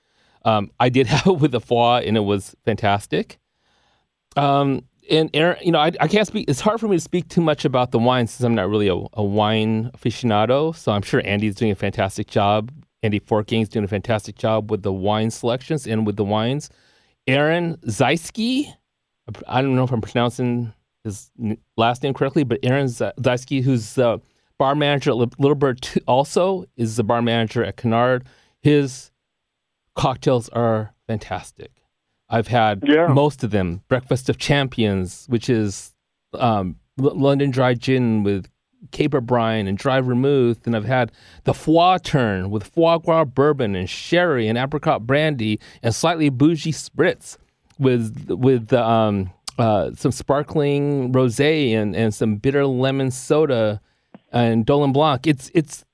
Um, 0.45 0.71
I 0.81 0.89
did 0.89 1.07
have 1.15 1.27
it 1.27 1.39
with 1.39 1.53
the 1.53 1.61
foie, 1.61 1.99
and 1.99 2.17
it 2.17 2.25
was 2.25 2.57
fantastic. 2.65 3.39
Um, 4.37 4.85
and 5.11 5.31
Aaron, 5.35 5.59
you 5.63 5.71
know, 5.71 5.81
I, 5.81 5.93
I 6.01 6.09
can't 6.09 6.27
speak. 6.27 6.49
It's 6.49 6.61
hard 6.61 6.81
for 6.81 6.89
me 6.89 6.97
to 6.97 7.01
speak 7.01 7.29
too 7.29 7.43
much 7.43 7.65
about 7.65 7.91
the 7.91 7.99
wine 7.99 8.27
since 8.27 8.45
I'm 8.45 8.55
not 8.55 8.69
really 8.69 8.89
a, 8.89 8.97
a 9.13 9.23
wine 9.23 9.91
aficionado. 9.97 10.75
So 10.75 10.93
I'm 10.93 11.03
sure 11.03 11.21
Andy's 11.25 11.55
doing 11.55 11.71
a 11.71 11.77
fantastic 11.77 12.27
job. 12.27 12.73
Andy 13.03 13.19
Fortgang's 13.19 13.69
doing 13.69 13.85
a 13.85 13.89
fantastic 13.89 14.37
job 14.37 14.71
with 14.71 14.83
the 14.83 14.93
wine 14.93 15.31
selections 15.31 15.87
and 15.87 16.07
with 16.07 16.17
the 16.17 16.25
wines. 16.25 16.71
Aaron 17.27 17.77
Zieske, 17.87 18.73
I 19.49 19.63
don't 19.63 19.75
know 19.77 19.85
if 19.85 19.91
I'm 19.93 20.01
pronouncing 20.01 20.73
his 21.03 21.31
last 21.77 22.03
name 22.03 22.15
correctly, 22.15 22.45
but 22.45 22.61
Aaron 22.63 22.89
Z- 22.89 23.13
Zieske, 23.21 23.63
who's 23.63 23.95
the 23.95 24.21
bar 24.59 24.75
manager 24.75 25.11
at 25.11 25.17
Little 25.17 25.55
Bird, 25.55 25.87
also 26.07 26.65
is 26.77 26.97
the 26.97 27.05
bar 27.05 27.23
manager 27.23 27.65
at 27.65 27.77
Canard. 27.77 28.25
His 28.61 29.11
cocktails 29.95 30.49
are 30.51 30.95
fantastic. 31.07 31.71
I've 32.29 32.49
had 32.49 32.83
Yeah. 32.87 33.09
most 33.09 33.45
of 33.45 33.51
them. 33.51 33.83
Breakfast 33.89 34.29
of 34.29 34.39
Champions, 34.39 35.27
which 35.29 35.49
is 35.49 35.95
um, 36.35 36.77
London 36.97 37.51
Dry 37.51 37.75
Gin 37.75 38.23
with 38.25 38.49
caper 38.91 39.21
brine 39.21 39.67
and 39.67 39.79
dry 39.79 40.01
vermouth, 40.01 40.67
and 40.67 40.77
I've 40.77 40.85
had 40.85 41.13
the 41.45 41.55
foie 41.55 41.99
turn 41.99 42.51
with 42.51 42.65
foie 42.67 42.99
gras 42.99 43.25
bourbon 43.25 43.75
and 43.75 43.89
sherry 43.89 44.47
and 44.49 44.59
apricot 44.59 45.07
brandy 45.07 45.59
and 45.83 45.95
slightly 45.95 46.29
bougie 46.29 46.73
spritz 46.73 47.37
with 47.79 48.31
with 48.31 48.73
um, 48.73 49.31
uh, 49.59 49.91
some 49.95 50.13
sparkling 50.13 51.13
rosé 51.13 51.75
and, 51.75 51.95
and 51.95 52.15
some 52.15 52.37
bitter 52.37 52.67
lemon 52.67 53.11
soda 53.11 53.81
and 54.33 54.67
Dolin 54.67 54.93
Blanc. 54.93 55.27
It's 55.27 55.51
it's 55.55 55.85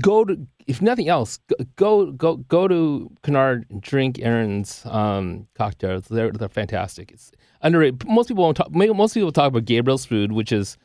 go 0.00 0.24
to 0.24 0.46
if 0.66 0.80
nothing 0.80 1.08
else 1.08 1.38
go 1.76 2.12
go 2.12 2.36
go 2.36 2.68
to 2.68 3.10
Canard 3.22 3.66
and 3.70 3.82
drink 3.82 4.20
Aaron's 4.20 4.82
um, 4.86 5.46
cocktails. 5.54 6.08
They're 6.08 6.30
they're 6.30 6.48
fantastic. 6.48 7.10
It's 7.12 7.32
underrated. 7.60 8.06
Most 8.06 8.28
people 8.28 8.44
won't 8.44 8.56
talk. 8.56 8.72
Most 8.72 9.14
people 9.14 9.32
talk 9.32 9.48
about 9.48 9.64
Gabriel's 9.64 10.04
food, 10.04 10.32
which 10.32 10.52
is 10.52 10.76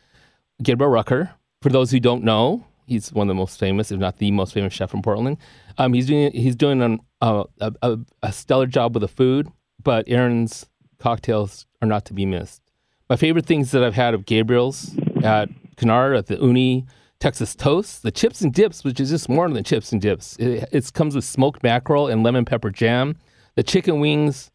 Gabriel 0.63 0.91
Rucker, 0.91 1.31
for 1.61 1.69
those 1.69 1.91
who 1.91 1.99
don't 1.99 2.23
know, 2.23 2.65
he's 2.87 3.11
one 3.13 3.27
of 3.27 3.29
the 3.29 3.39
most 3.39 3.59
famous, 3.59 3.91
if 3.91 3.99
not 3.99 4.17
the 4.17 4.31
most 4.31 4.53
famous 4.53 4.73
chef 4.73 4.89
from 4.89 5.01
Portland. 5.01 5.37
Um, 5.77 5.93
he's 5.93 6.07
doing 6.07 6.31
he's 6.31 6.55
doing 6.55 6.81
an, 6.81 6.99
uh, 7.21 7.43
a, 7.59 7.97
a 8.23 8.31
stellar 8.31 8.65
job 8.65 8.95
with 8.95 9.01
the 9.01 9.07
food, 9.07 9.47
but 9.83 10.07
Aaron's 10.07 10.65
cocktails 10.99 11.65
are 11.81 11.87
not 11.87 12.05
to 12.05 12.13
be 12.13 12.25
missed. 12.25 12.61
My 13.09 13.15
favorite 13.15 13.45
things 13.45 13.71
that 13.71 13.83
I've 13.83 13.95
had 13.95 14.13
of 14.13 14.25
Gabriel's 14.25 14.95
at 15.23 15.49
Canard 15.77 16.15
at 16.17 16.27
the 16.27 16.35
Uni 16.35 16.85
Texas 17.19 17.55
Toast, 17.55 18.03
the 18.03 18.11
chips 18.11 18.41
and 18.41 18.53
dips, 18.53 18.83
which 18.83 18.99
is 18.99 19.09
just 19.09 19.29
more 19.29 19.49
than 19.49 19.63
chips 19.63 19.91
and 19.91 20.01
dips. 20.01 20.35
It, 20.37 20.69
it 20.71 20.93
comes 20.93 21.15
with 21.15 21.23
smoked 21.23 21.63
mackerel 21.63 22.07
and 22.07 22.23
lemon 22.23 22.45
pepper 22.45 22.69
jam. 22.69 23.15
The 23.55 23.63
chicken 23.63 23.99
wings, 23.99 24.51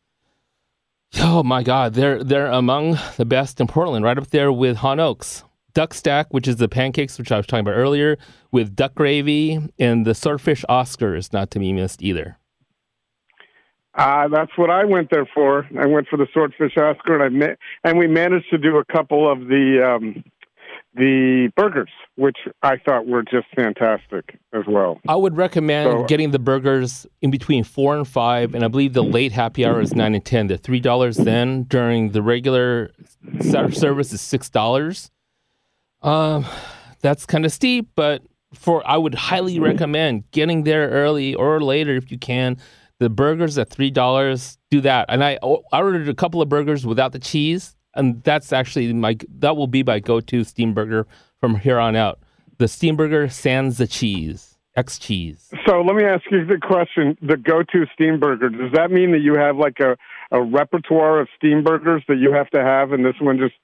oh 1.18 1.42
my 1.42 1.62
God, 1.62 1.94
they're 1.94 2.22
they're 2.22 2.46
among 2.46 2.98
the 3.16 3.24
best 3.24 3.60
in 3.60 3.66
Portland, 3.66 4.04
right 4.04 4.18
up 4.18 4.28
there 4.28 4.52
with 4.52 4.78
Han 4.78 5.00
Oak's. 5.00 5.44
Duck 5.74 5.94
stack, 5.94 6.26
which 6.30 6.46
is 6.46 6.56
the 6.56 6.68
pancakes, 6.68 7.18
which 7.18 7.32
I 7.32 7.38
was 7.38 7.46
talking 7.46 7.60
about 7.60 7.72
earlier, 7.72 8.18
with 8.50 8.76
duck 8.76 8.94
gravy, 8.94 9.58
and 9.78 10.04
the 10.04 10.14
swordfish 10.14 10.66
Oscar 10.68 11.16
is 11.16 11.32
not 11.32 11.50
to 11.52 11.58
be 11.58 11.72
missed 11.72 12.02
either. 12.02 12.36
Uh, 13.94 14.28
that's 14.28 14.52
what 14.56 14.70
I 14.70 14.84
went 14.84 15.10
there 15.10 15.28
for. 15.34 15.68
I 15.78 15.86
went 15.86 16.08
for 16.08 16.16
the 16.16 16.26
swordfish 16.32 16.76
Oscar, 16.78 17.22
and 17.22 17.22
I 17.22 17.28
ma- 17.28 17.54
and 17.84 17.98
we 17.98 18.06
managed 18.06 18.48
to 18.50 18.58
do 18.58 18.78
a 18.78 18.84
couple 18.84 19.30
of 19.30 19.40
the 19.40 19.86
um, 19.86 20.24
the 20.94 21.50
burgers, 21.56 21.90
which 22.16 22.36
I 22.62 22.76
thought 22.78 23.06
were 23.06 23.22
just 23.22 23.46
fantastic 23.54 24.38
as 24.52 24.62
well. 24.66 25.00
I 25.08 25.16
would 25.16 25.36
recommend 25.36 25.90
so, 25.90 26.04
getting 26.04 26.30
the 26.30 26.38
burgers 26.38 27.06
in 27.20 27.30
between 27.30 27.64
four 27.64 27.96
and 27.96 28.06
five, 28.06 28.54
and 28.54 28.64
I 28.64 28.68
believe 28.68 28.94
the 28.94 29.04
late 29.04 29.32
happy 29.32 29.64
hour 29.64 29.80
is 29.80 29.94
nine 29.94 30.14
and 30.14 30.24
ten. 30.24 30.46
The 30.46 30.56
three 30.58 30.80
dollars 30.80 31.18
then 31.18 31.64
during 31.64 32.12
the 32.12 32.22
regular 32.22 32.92
service 33.40 34.12
is 34.12 34.20
six 34.20 34.48
dollars. 34.48 35.10
Um, 36.02 36.46
that's 37.00 37.26
kind 37.26 37.44
of 37.44 37.52
steep, 37.52 37.90
but 37.94 38.22
for 38.54 38.82
I 38.88 38.96
would 38.96 39.14
highly 39.14 39.58
recommend 39.60 40.30
getting 40.30 40.64
there 40.64 40.88
early 40.88 41.34
or 41.34 41.60
later 41.60 41.94
if 41.96 42.10
you 42.10 42.18
can. 42.18 42.58
The 43.02 43.10
burgers 43.10 43.58
at 43.58 43.68
three 43.68 43.90
dollars. 43.90 44.58
Do 44.70 44.80
that, 44.82 45.06
and 45.08 45.22
I 45.22 45.38
I 45.42 45.80
ordered 45.80 46.08
a 46.08 46.14
couple 46.14 46.40
of 46.40 46.48
burgers 46.48 46.86
without 46.86 47.12
the 47.12 47.18
cheese 47.18 47.76
and 47.94 48.22
that's 48.22 48.52
actually 48.52 48.92
my 48.92 49.16
that 49.38 49.56
will 49.56 49.66
be 49.66 49.82
my 49.82 50.00
go-to 50.00 50.44
steam 50.44 50.74
burger 50.74 51.06
from 51.40 51.56
here 51.56 51.78
on 51.78 51.96
out. 51.96 52.20
The 52.58 52.68
steam 52.68 52.96
burger 52.96 53.28
sans 53.28 53.78
the 53.78 53.86
cheese, 53.86 54.56
X 54.76 54.98
cheese. 54.98 55.50
So 55.66 55.82
let 55.82 55.96
me 55.96 56.04
ask 56.04 56.22
you 56.30 56.44
the 56.44 56.58
question: 56.60 57.16
the 57.20 57.36
go-to 57.36 57.86
steam 57.92 58.20
burger. 58.20 58.48
Does 58.48 58.72
that 58.74 58.90
mean 58.90 59.12
that 59.12 59.20
you 59.20 59.34
have 59.34 59.56
like 59.56 59.78
a 59.80 59.96
a 60.30 60.42
repertoire 60.42 61.20
of 61.20 61.28
steam 61.36 61.62
burgers 61.62 62.02
that 62.08 62.16
you 62.16 62.32
have 62.32 62.48
to 62.50 62.62
have, 62.62 62.92
and 62.92 63.04
this 63.04 63.16
one 63.20 63.38
just 63.38 63.54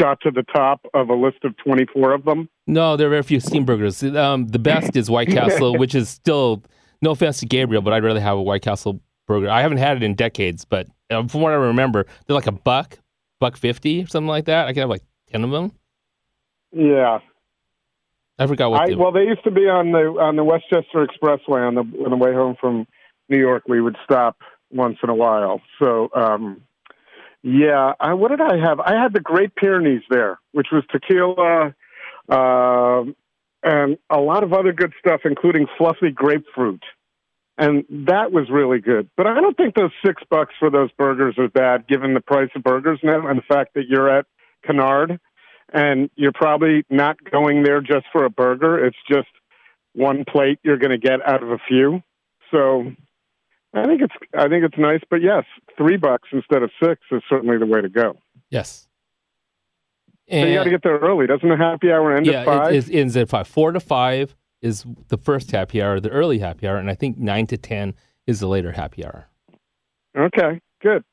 shot 0.00 0.20
to 0.22 0.30
the 0.32 0.42
top 0.42 0.84
of 0.94 1.08
a 1.08 1.14
list 1.14 1.44
of 1.44 1.56
24 1.58 2.12
of 2.12 2.24
them? 2.24 2.48
No, 2.66 2.96
there 2.96 3.06
are 3.06 3.10
very 3.10 3.22
few 3.22 3.38
steam 3.38 3.64
burgers. 3.64 4.02
Um, 4.02 4.48
the 4.48 4.58
best 4.58 4.96
is 4.96 5.08
White 5.08 5.28
Castle, 5.28 5.78
which 5.78 5.94
is 5.94 6.08
still, 6.08 6.64
no 7.02 7.10
offense 7.10 7.40
to 7.40 7.46
Gabriel, 7.46 7.82
but 7.82 7.92
I'd 7.92 8.04
rather 8.04 8.20
have 8.20 8.36
a 8.36 8.42
White 8.42 8.62
Castle 8.62 9.00
burger. 9.26 9.50
I 9.50 9.62
haven't 9.62 9.78
had 9.78 9.96
it 9.96 10.02
in 10.02 10.14
decades, 10.14 10.64
but 10.64 10.86
uh, 11.10 11.26
from 11.26 11.40
what 11.40 11.52
I 11.52 11.56
remember, 11.56 12.06
they're 12.26 12.36
like 12.36 12.46
a 12.46 12.52
buck, 12.52 12.98
buck 13.40 13.56
fifty 13.56 14.02
or 14.02 14.06
something 14.06 14.28
like 14.28 14.46
that. 14.46 14.66
I 14.66 14.72
could 14.72 14.80
have 14.80 14.90
like 14.90 15.02
ten 15.30 15.44
of 15.44 15.50
them. 15.50 15.72
Yeah. 16.72 17.20
I 18.38 18.46
forgot 18.46 18.70
what. 18.70 18.82
I, 18.82 18.86
they 18.88 18.94
well, 18.94 19.12
they 19.12 19.24
used 19.24 19.44
to 19.44 19.50
be 19.50 19.62
on 19.62 19.92
the 19.92 20.20
on 20.20 20.36
the 20.36 20.44
Westchester 20.44 21.06
Expressway 21.06 21.66
on 21.66 21.74
the 21.74 22.04
on 22.04 22.10
the 22.10 22.16
way 22.16 22.34
home 22.34 22.56
from 22.60 22.86
New 23.28 23.38
York. 23.38 23.64
We 23.66 23.80
would 23.80 23.96
stop 24.04 24.36
once 24.70 24.98
in 25.02 25.08
a 25.08 25.14
while. 25.14 25.62
So, 25.78 26.10
um, 26.14 26.62
yeah. 27.42 27.94
I, 27.98 28.14
what 28.14 28.28
did 28.28 28.40
I 28.40 28.58
have? 28.58 28.80
I 28.80 29.00
had 29.00 29.14
the 29.14 29.20
Great 29.20 29.54
Pyrenees 29.54 30.02
there, 30.10 30.38
which 30.52 30.68
was 30.70 30.84
tequila 30.90 31.74
uh, 32.28 33.04
and 33.62 33.98
a 34.10 34.18
lot 34.18 34.44
of 34.44 34.52
other 34.52 34.72
good 34.72 34.92
stuff, 34.98 35.22
including 35.24 35.66
fluffy 35.78 36.10
grapefruit 36.10 36.82
and 37.58 37.84
that 37.88 38.32
was 38.32 38.50
really 38.50 38.80
good. 38.80 39.08
But 39.16 39.26
I 39.26 39.40
don't 39.40 39.56
think 39.56 39.74
those 39.74 39.92
six 40.04 40.22
bucks 40.28 40.54
for 40.58 40.70
those 40.70 40.90
burgers 40.92 41.36
are 41.38 41.48
bad, 41.48 41.86
given 41.88 42.14
the 42.14 42.20
price 42.20 42.50
of 42.54 42.62
burgers 42.62 43.00
now 43.02 43.26
and 43.26 43.38
the 43.38 43.42
fact 43.42 43.74
that 43.74 43.84
you're 43.88 44.10
at 44.10 44.26
Canard, 44.64 45.18
and 45.72 46.10
you're 46.16 46.32
probably 46.32 46.84
not 46.90 47.16
going 47.30 47.62
there 47.62 47.80
just 47.80 48.06
for 48.12 48.24
a 48.24 48.30
burger. 48.30 48.84
It's 48.84 48.96
just 49.10 49.28
one 49.94 50.24
plate 50.28 50.58
you're 50.62 50.76
going 50.76 50.90
to 50.90 50.98
get 50.98 51.26
out 51.26 51.42
of 51.42 51.50
a 51.50 51.58
few. 51.66 52.02
So 52.50 52.92
I 53.72 53.84
think 53.86 54.02
it's 54.02 54.14
I 54.36 54.48
think 54.48 54.64
it's 54.64 54.78
nice. 54.78 55.00
But 55.10 55.22
yes, 55.22 55.44
three 55.78 55.96
bucks 55.96 56.28
instead 56.32 56.62
of 56.62 56.70
six 56.82 57.00
is 57.10 57.22
certainly 57.28 57.58
the 57.58 57.66
way 57.66 57.80
to 57.80 57.88
go. 57.88 58.18
Yes. 58.50 58.86
And 60.28 60.42
so 60.42 60.48
you 60.48 60.54
got 60.54 60.64
to 60.64 60.70
get 60.70 60.82
there 60.82 60.98
early. 60.98 61.26
Doesn't 61.26 61.48
the 61.48 61.56
happy 61.56 61.90
hour 61.92 62.14
end 62.14 62.26
yeah, 62.26 62.40
at 62.40 62.46
five? 62.46 62.74
it, 62.74 62.88
it 62.88 62.98
ends 62.98 63.16
at 63.16 63.28
five. 63.28 63.46
Four 63.46 63.72
to 63.72 63.80
five 63.80 64.34
is 64.60 64.84
the 65.08 65.18
first 65.18 65.50
happy 65.52 65.80
hour, 65.80 66.00
the 66.00 66.10
early 66.10 66.38
happy 66.38 66.66
hour, 66.66 66.76
and 66.76 66.90
I 66.90 66.94
think 66.94 67.18
nine 67.18 67.46
to 67.48 67.56
ten 67.56 67.94
is 68.26 68.40
the 68.40 68.48
later 68.48 68.72
happy 68.72 69.04
hour. 69.04 69.28
Okay, 70.16 70.60
good, 70.82 71.04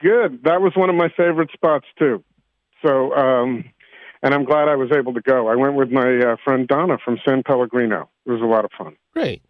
good. 0.00 0.44
That 0.44 0.62
was 0.62 0.72
one 0.76 0.88
of 0.88 0.96
my 0.96 1.08
favorite 1.16 1.50
spots 1.52 1.86
too. 1.98 2.24
So, 2.84 3.14
um, 3.14 3.64
and 4.22 4.32
I'm 4.32 4.44
glad 4.44 4.68
I 4.68 4.76
was 4.76 4.90
able 4.96 5.12
to 5.14 5.20
go. 5.20 5.48
I 5.48 5.56
went 5.56 5.74
with 5.74 5.90
my 5.90 6.18
uh, 6.18 6.36
friend 6.44 6.66
Donna 6.66 6.98
from 7.04 7.18
San 7.26 7.42
Pellegrino. 7.42 8.08
It 8.24 8.30
was 8.30 8.40
a 8.40 8.46
lot 8.46 8.64
of 8.64 8.70
fun. 8.76 8.96
Great. 9.12 9.42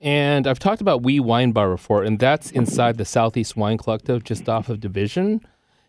And 0.00 0.46
I've 0.46 0.58
talked 0.58 0.80
about 0.80 1.02
Oui 1.02 1.20
Wine 1.20 1.52
Bar 1.52 1.70
before, 1.70 2.02
and 2.02 2.18
that's 2.18 2.50
inside 2.50 2.98
the 2.98 3.04
Southeast 3.04 3.56
Wine 3.56 3.78
Collective, 3.78 4.22
just 4.24 4.48
off 4.48 4.68
of 4.68 4.80
Division. 4.80 5.40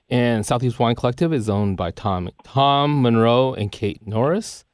And 0.10 0.46
Southeast 0.46 0.78
Wine 0.80 0.96
Collective 0.96 1.34
is 1.34 1.50
owned 1.50 1.78
by 1.78 1.92
Tom 1.92 2.30
Tom 2.44 3.02
Monroe 3.02 3.54
and 3.54 3.72
Kate 3.72 4.06
Norris. 4.06 4.66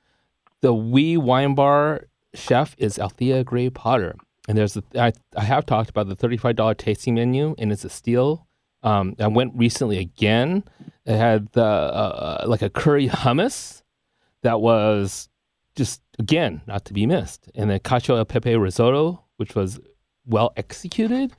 The 0.61 0.73
Oui 0.73 1.17
Wine 1.17 1.55
Bar 1.55 2.07
chef 2.33 2.75
is 2.77 2.99
Althea 2.99 3.43
Gray 3.43 3.69
Potter. 3.69 4.15
And 4.47 4.57
there's 4.57 4.75
a, 4.75 4.83
I, 4.95 5.13
I 5.35 5.43
have 5.43 5.65
talked 5.65 5.89
about 5.89 6.09
the 6.09 6.15
$35 6.15 6.77
tasting 6.77 7.15
menu, 7.15 7.55
and 7.57 7.71
it's 7.71 7.85
a 7.85 7.89
steal. 7.89 8.47
Um, 8.83 9.15
I 9.19 9.27
went 9.27 9.53
recently 9.55 9.99
again. 9.99 10.63
It 11.05 11.15
had 11.15 11.51
the 11.51 11.63
uh, 11.63 12.45
like 12.47 12.61
a 12.61 12.69
curry 12.69 13.07
hummus 13.07 13.83
that 14.41 14.59
was 14.59 15.29
just 15.75 16.01
again 16.19 16.61
not 16.67 16.85
to 16.85 16.93
be 16.93 17.05
missed, 17.05 17.49
and 17.55 17.69
the 17.69 17.79
cacio 17.79 18.19
e 18.19 18.25
pepe 18.25 18.55
risotto, 18.55 19.23
which 19.37 19.55
was 19.55 19.79
well 20.25 20.51
executed. 20.57 21.33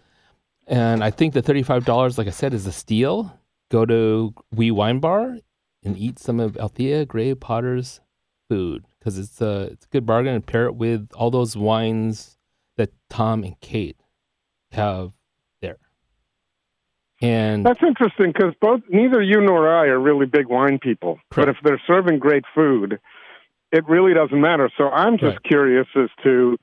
And 0.66 1.02
I 1.02 1.10
think 1.10 1.34
the 1.34 1.42
thirty-five 1.42 1.84
dollars, 1.84 2.16
like 2.16 2.28
I 2.28 2.30
said, 2.30 2.54
is 2.54 2.66
a 2.66 2.72
steal. 2.72 3.36
Go 3.72 3.86
to 3.86 4.34
Oui 4.54 4.70
Wine 4.70 4.98
Bar 4.98 5.38
and 5.82 5.96
eat 5.96 6.18
some 6.18 6.38
of 6.38 6.58
Althea 6.58 7.06
Gray 7.06 7.34
Potter's 7.34 8.02
food 8.46 8.84
because 8.98 9.18
it's 9.18 9.40
a 9.40 9.70
it's 9.72 9.86
a 9.86 9.88
good 9.88 10.04
bargain 10.04 10.34
and 10.34 10.46
pair 10.46 10.66
it 10.66 10.74
with 10.74 11.08
all 11.14 11.30
those 11.30 11.56
wines 11.56 12.36
that 12.76 12.90
Tom 13.08 13.42
and 13.44 13.58
Kate 13.60 13.96
have 14.72 15.12
there. 15.62 15.78
And 17.22 17.64
that's 17.64 17.82
interesting 17.82 18.34
because 18.34 18.52
both 18.60 18.82
neither 18.90 19.22
you 19.22 19.40
nor 19.40 19.74
I 19.74 19.86
are 19.86 19.98
really 19.98 20.26
big 20.26 20.48
wine 20.48 20.78
people. 20.78 21.18
Correct. 21.30 21.46
But 21.46 21.48
if 21.48 21.56
they're 21.64 21.82
serving 21.86 22.18
great 22.18 22.44
food, 22.54 23.00
it 23.72 23.88
really 23.88 24.12
doesn't 24.12 24.38
matter. 24.38 24.70
So 24.76 24.90
I'm 24.90 25.16
just 25.16 25.24
right. 25.36 25.44
curious 25.44 25.86
as 25.96 26.10
to. 26.24 26.58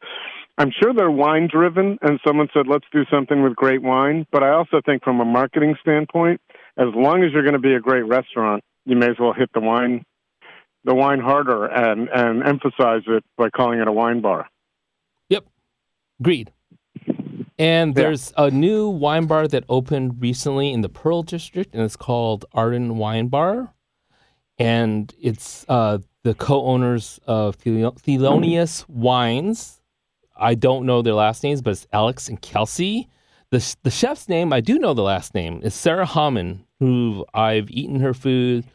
I'm 0.60 0.72
sure 0.80 0.94
they're 0.94 1.10
wine 1.10 1.48
driven, 1.50 1.98
and 2.01 2.20
someone 2.28 2.50
said, 2.54 2.68
let's 2.68 2.86
do 2.92 3.06
something 3.10 3.42
with 3.44 3.56
great 3.56 3.82
wine. 3.82 4.28
But 4.30 4.44
I 4.44 4.50
also 4.50 4.82
think, 4.86 5.06
from 5.06 5.22
a 5.22 5.25
marketing 5.25 5.75
standpoint, 5.82 6.42
as 6.79 6.88
long 6.95 7.24
as 7.24 7.31
you're 7.33 7.43
going 7.43 7.53
to 7.53 7.59
be 7.59 7.74
a 7.74 7.79
great 7.79 8.05
restaurant, 8.05 8.63
you 8.86 8.95
may 8.95 9.09
as 9.09 9.17
well 9.19 9.33
hit 9.33 9.50
the 9.53 9.59
wine 9.59 10.03
the 10.86 10.95
wine 10.95 11.19
harder 11.19 11.65
and, 11.65 12.07
and 12.07 12.41
emphasize 12.41 13.01
it 13.07 13.24
by 13.38 13.50
calling 13.50 13.79
it 13.79 13.88
a 13.88 13.91
wine 13.91 14.21
bar. 14.21 14.48
Yep. 15.27 15.45
Agreed. 16.21 16.53
And 17.57 17.93
there's 17.95 18.31
yeah. 18.38 18.45
a 18.45 18.51
new 18.51 18.88
wine 18.88 19.25
bar 19.25 19.45
that 19.50 19.65
opened 19.67 20.21
recently 20.21 20.71
in 20.71 20.79
the 20.79 20.88
Pearl 20.88 21.24
District, 21.24 21.75
and 21.75 21.83
it's 21.83 21.98
called 21.98 22.45
Arden 22.53 22.98
Wine 22.98 23.27
Bar. 23.27 23.74
And 24.57 25.13
it's 25.21 25.65
uh, 25.67 25.98
the 26.24 26.33
co 26.33 26.63
owners 26.63 27.19
of 27.27 27.57
Thelonious 27.57 28.88
Wines. 28.88 29.81
I 30.38 30.55
don't 30.55 30.86
know 30.86 31.01
their 31.01 31.13
last 31.13 31.43
names, 31.43 31.62
but 31.62 31.71
it's 31.71 31.88
Alex 31.91 32.29
and 32.29 32.41
Kelsey. 32.41 33.09
The, 33.51 33.75
the 33.82 33.89
chef's 33.89 34.29
name, 34.29 34.53
I 34.53 34.62
do 34.62 34.77
know 34.77 34.94
the 34.94 35.01
last 35.01 35.34
name, 35.34 35.62
is 35.63 35.74
Sara 35.74 36.06
Hauman, 36.06 36.65
who 36.79 37.25
I've 37.34 37.72
eaten 37.72 38.00
her 38.00 38.13
food 38.13 38.65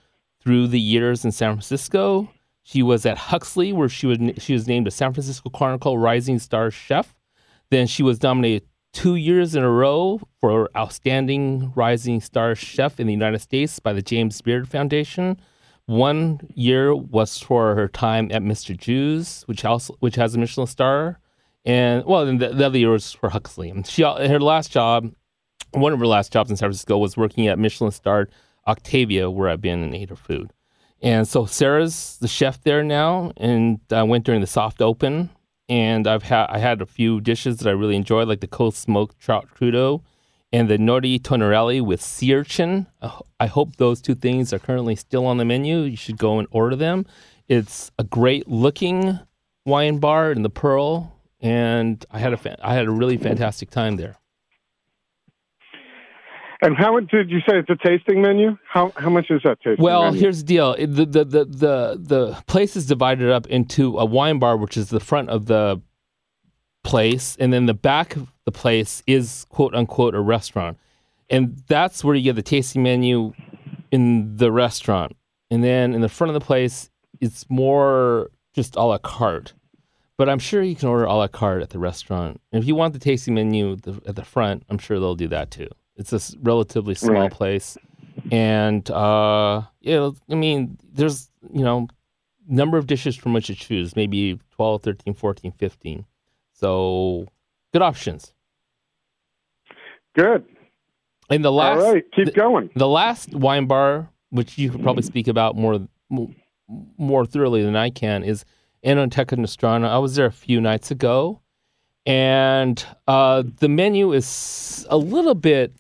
through 0.40 0.66
the 0.66 0.80
years 0.80 1.24
in 1.24 1.30
San 1.30 1.52
Francisco. 1.52 2.28
She 2.64 2.82
was 2.82 3.06
at 3.06 3.16
Huxley, 3.16 3.72
where 3.72 3.88
she 3.88 4.06
was 4.06 4.18
she 4.38 4.52
was 4.52 4.66
named 4.66 4.88
a 4.88 4.90
San 4.90 5.12
Francisco 5.12 5.48
Chronicle 5.50 5.98
Rising 5.98 6.38
Star 6.40 6.70
Chef. 6.72 7.14
Then 7.70 7.86
she 7.86 8.02
was 8.02 8.22
nominated 8.22 8.66
two 8.92 9.14
years 9.14 9.54
in 9.54 9.62
a 9.62 9.70
row 9.70 10.20
for 10.40 10.70
Outstanding 10.76 11.72
Rising 11.76 12.20
Star 12.20 12.54
Chef 12.54 12.98
in 12.98 13.06
the 13.06 13.12
United 13.12 13.40
States 13.40 13.78
by 13.78 13.92
the 13.92 14.02
James 14.02 14.40
Beard 14.40 14.68
Foundation. 14.68 15.38
One 15.86 16.40
year 16.54 16.94
was 16.96 17.38
for 17.38 17.74
her 17.74 17.86
time 17.86 18.30
at 18.32 18.42
Mr. 18.42 18.76
Jiu's, 18.76 19.42
which 19.42 19.64
also 19.64 19.94
which 20.00 20.16
has 20.16 20.34
a 20.34 20.38
Michelin 20.38 20.66
star, 20.66 21.20
and 21.64 22.04
well, 22.04 22.26
then 22.26 22.38
the, 22.38 22.48
the 22.48 22.66
other 22.66 22.78
year 22.78 22.90
was 22.90 23.12
for 23.12 23.30
Huxley. 23.30 23.70
And 23.70 23.86
she 23.86 24.02
her 24.02 24.40
last 24.40 24.70
job, 24.70 25.12
one 25.72 25.92
of 25.92 25.98
her 25.98 26.06
last 26.06 26.32
jobs 26.32 26.50
in 26.50 26.56
San 26.56 26.68
Francisco 26.68 26.98
was 26.98 27.16
working 27.16 27.46
at 27.48 27.58
Michelin 27.58 27.92
starred 27.92 28.30
Octavia, 28.66 29.30
where 29.30 29.48
I've 29.48 29.60
been 29.60 29.82
and 29.82 29.94
ate 29.94 30.10
her 30.10 30.16
food. 30.16 30.52
And 31.02 31.28
so 31.28 31.44
Sarah's 31.44 32.16
the 32.20 32.28
chef 32.28 32.62
there 32.62 32.82
now, 32.82 33.32
and 33.36 33.80
I 33.90 34.02
went 34.04 34.24
during 34.24 34.40
the 34.40 34.46
soft 34.46 34.80
open, 34.80 35.30
and 35.68 36.06
I've 36.06 36.22
had 36.22 36.46
I 36.50 36.58
had 36.58 36.80
a 36.80 36.86
few 36.86 37.20
dishes 37.20 37.58
that 37.58 37.68
I 37.68 37.72
really 37.72 37.96
enjoyed, 37.96 38.28
like 38.28 38.40
the 38.40 38.46
cold 38.46 38.74
smoked 38.74 39.18
trout 39.18 39.48
crudo 39.54 40.02
and 40.54 40.70
the 40.70 40.78
nori 40.78 41.20
tonnarelli 41.20 41.84
with 41.84 42.00
sea 42.00 42.32
urchin. 42.32 42.86
I 43.40 43.46
hope 43.46 43.74
those 43.74 44.00
two 44.00 44.14
things 44.14 44.52
are 44.52 44.60
currently 44.60 44.94
still 44.94 45.26
on 45.26 45.36
the 45.36 45.44
menu. 45.44 45.80
You 45.80 45.96
should 45.96 46.16
go 46.16 46.38
and 46.38 46.46
order 46.52 46.76
them. 46.76 47.06
It's 47.48 47.90
a 47.98 48.04
great 48.04 48.46
looking 48.46 49.18
wine 49.66 49.98
bar 49.98 50.30
in 50.30 50.42
the 50.42 50.50
Pearl, 50.50 51.13
and 51.44 52.04
I 52.10 52.18
had 52.18 52.32
a 52.32 52.36
fa- 52.38 52.58
I 52.62 52.74
had 52.74 52.86
a 52.86 52.90
really 52.90 53.18
fantastic 53.18 53.70
time 53.70 53.96
there. 53.96 54.16
And 56.62 56.74
how 56.74 56.98
did 56.98 57.30
you 57.30 57.40
say 57.40 57.58
it's 57.58 57.68
a 57.68 57.76
tasting 57.76 58.22
menu? 58.22 58.56
How 58.66 58.90
how 58.96 59.10
much 59.10 59.30
is 59.30 59.42
that 59.44 59.60
tasting? 59.62 59.84
Well, 59.84 60.04
menu? 60.04 60.20
here's 60.20 60.38
the 60.38 60.46
deal. 60.46 60.74
The, 60.74 61.04
the 61.04 61.24
the 61.24 61.44
the 61.44 62.00
the 62.00 62.42
place 62.46 62.74
is 62.74 62.86
divided 62.86 63.30
up 63.30 63.46
into 63.48 63.98
a 63.98 64.06
wine 64.06 64.38
bar, 64.38 64.56
which 64.56 64.78
is 64.78 64.88
the 64.88 65.00
front 65.00 65.28
of 65.28 65.44
the 65.44 65.82
place, 66.82 67.36
and 67.38 67.52
then 67.52 67.66
the 67.66 67.74
back 67.74 68.16
of 68.16 68.32
the 68.46 68.52
place 68.52 69.02
is 69.06 69.44
quote 69.50 69.74
unquote 69.74 70.14
a 70.14 70.20
restaurant, 70.20 70.78
and 71.28 71.62
that's 71.68 72.02
where 72.02 72.14
you 72.14 72.22
get 72.22 72.36
the 72.36 72.42
tasting 72.42 72.82
menu 72.82 73.34
in 73.90 74.38
the 74.38 74.50
restaurant, 74.50 75.14
and 75.50 75.62
then 75.62 75.92
in 75.92 76.00
the 76.00 76.08
front 76.08 76.30
of 76.30 76.34
the 76.34 76.44
place, 76.44 76.88
it's 77.20 77.44
more 77.50 78.30
just 78.54 78.76
a 78.76 78.82
la 78.82 78.96
carte. 78.96 79.52
But 80.16 80.28
I'm 80.28 80.38
sure 80.38 80.62
you 80.62 80.76
can 80.76 80.88
order 80.88 81.04
a 81.04 81.14
la 81.14 81.26
carte 81.28 81.62
at 81.62 81.70
the 81.70 81.78
restaurant. 81.78 82.40
And 82.52 82.62
if 82.62 82.68
you 82.68 82.74
want 82.76 82.92
the 82.92 83.00
tasting 83.00 83.34
menu 83.34 83.76
at 84.06 84.14
the 84.14 84.24
front, 84.24 84.62
I'm 84.68 84.78
sure 84.78 85.00
they'll 85.00 85.16
do 85.16 85.28
that 85.28 85.50
too. 85.50 85.68
It's 85.96 86.12
a 86.12 86.20
relatively 86.42 86.94
small 86.94 87.12
Right. 87.14 87.30
place, 87.32 87.76
and 88.32 88.88
uh, 88.90 89.62
yeah, 89.80 90.10
I 90.30 90.34
mean, 90.34 90.78
there's 90.92 91.30
you 91.52 91.62
know, 91.64 91.88
number 92.48 92.78
of 92.78 92.86
dishes 92.86 93.14
from 93.16 93.32
which 93.32 93.46
to 93.48 93.54
choose, 93.54 93.94
maybe 93.96 94.40
12, 94.52 94.82
13, 94.82 95.14
14, 95.14 95.52
15. 95.52 96.04
So 96.52 97.26
good 97.72 97.82
options. 97.82 98.32
good. 100.14 100.44
And 101.30 101.44
the 101.44 101.50
last, 101.52 101.80
All 101.82 101.92
right, 101.94 102.04
keep 102.14 102.34
going. 102.34 102.70
the 102.76 102.88
last 102.88 103.32
wine 103.34 103.66
bar, 103.66 104.10
which 104.30 104.58
you 104.58 104.70
could 104.70 104.82
probably 104.82 105.02
speak 105.02 105.26
about 105.28 105.56
more 105.56 105.86
more 106.98 107.24
thoroughly 107.26 107.62
than 107.62 107.76
I 107.76 107.90
can, 107.90 108.22
is 108.24 108.44
Enoteca 108.84 109.36
Nostrana. 109.38 109.88
I 109.88 109.98
was 109.98 110.16
there 110.16 110.26
a 110.26 110.32
few 110.32 110.60
nights 110.60 110.90
ago, 110.90 111.40
and 112.06 112.84
uh, 113.08 113.42
the 113.60 113.68
menu 113.68 114.12
is 114.12 114.86
a 114.90 114.96
little 114.96 115.34
bit 115.34 115.74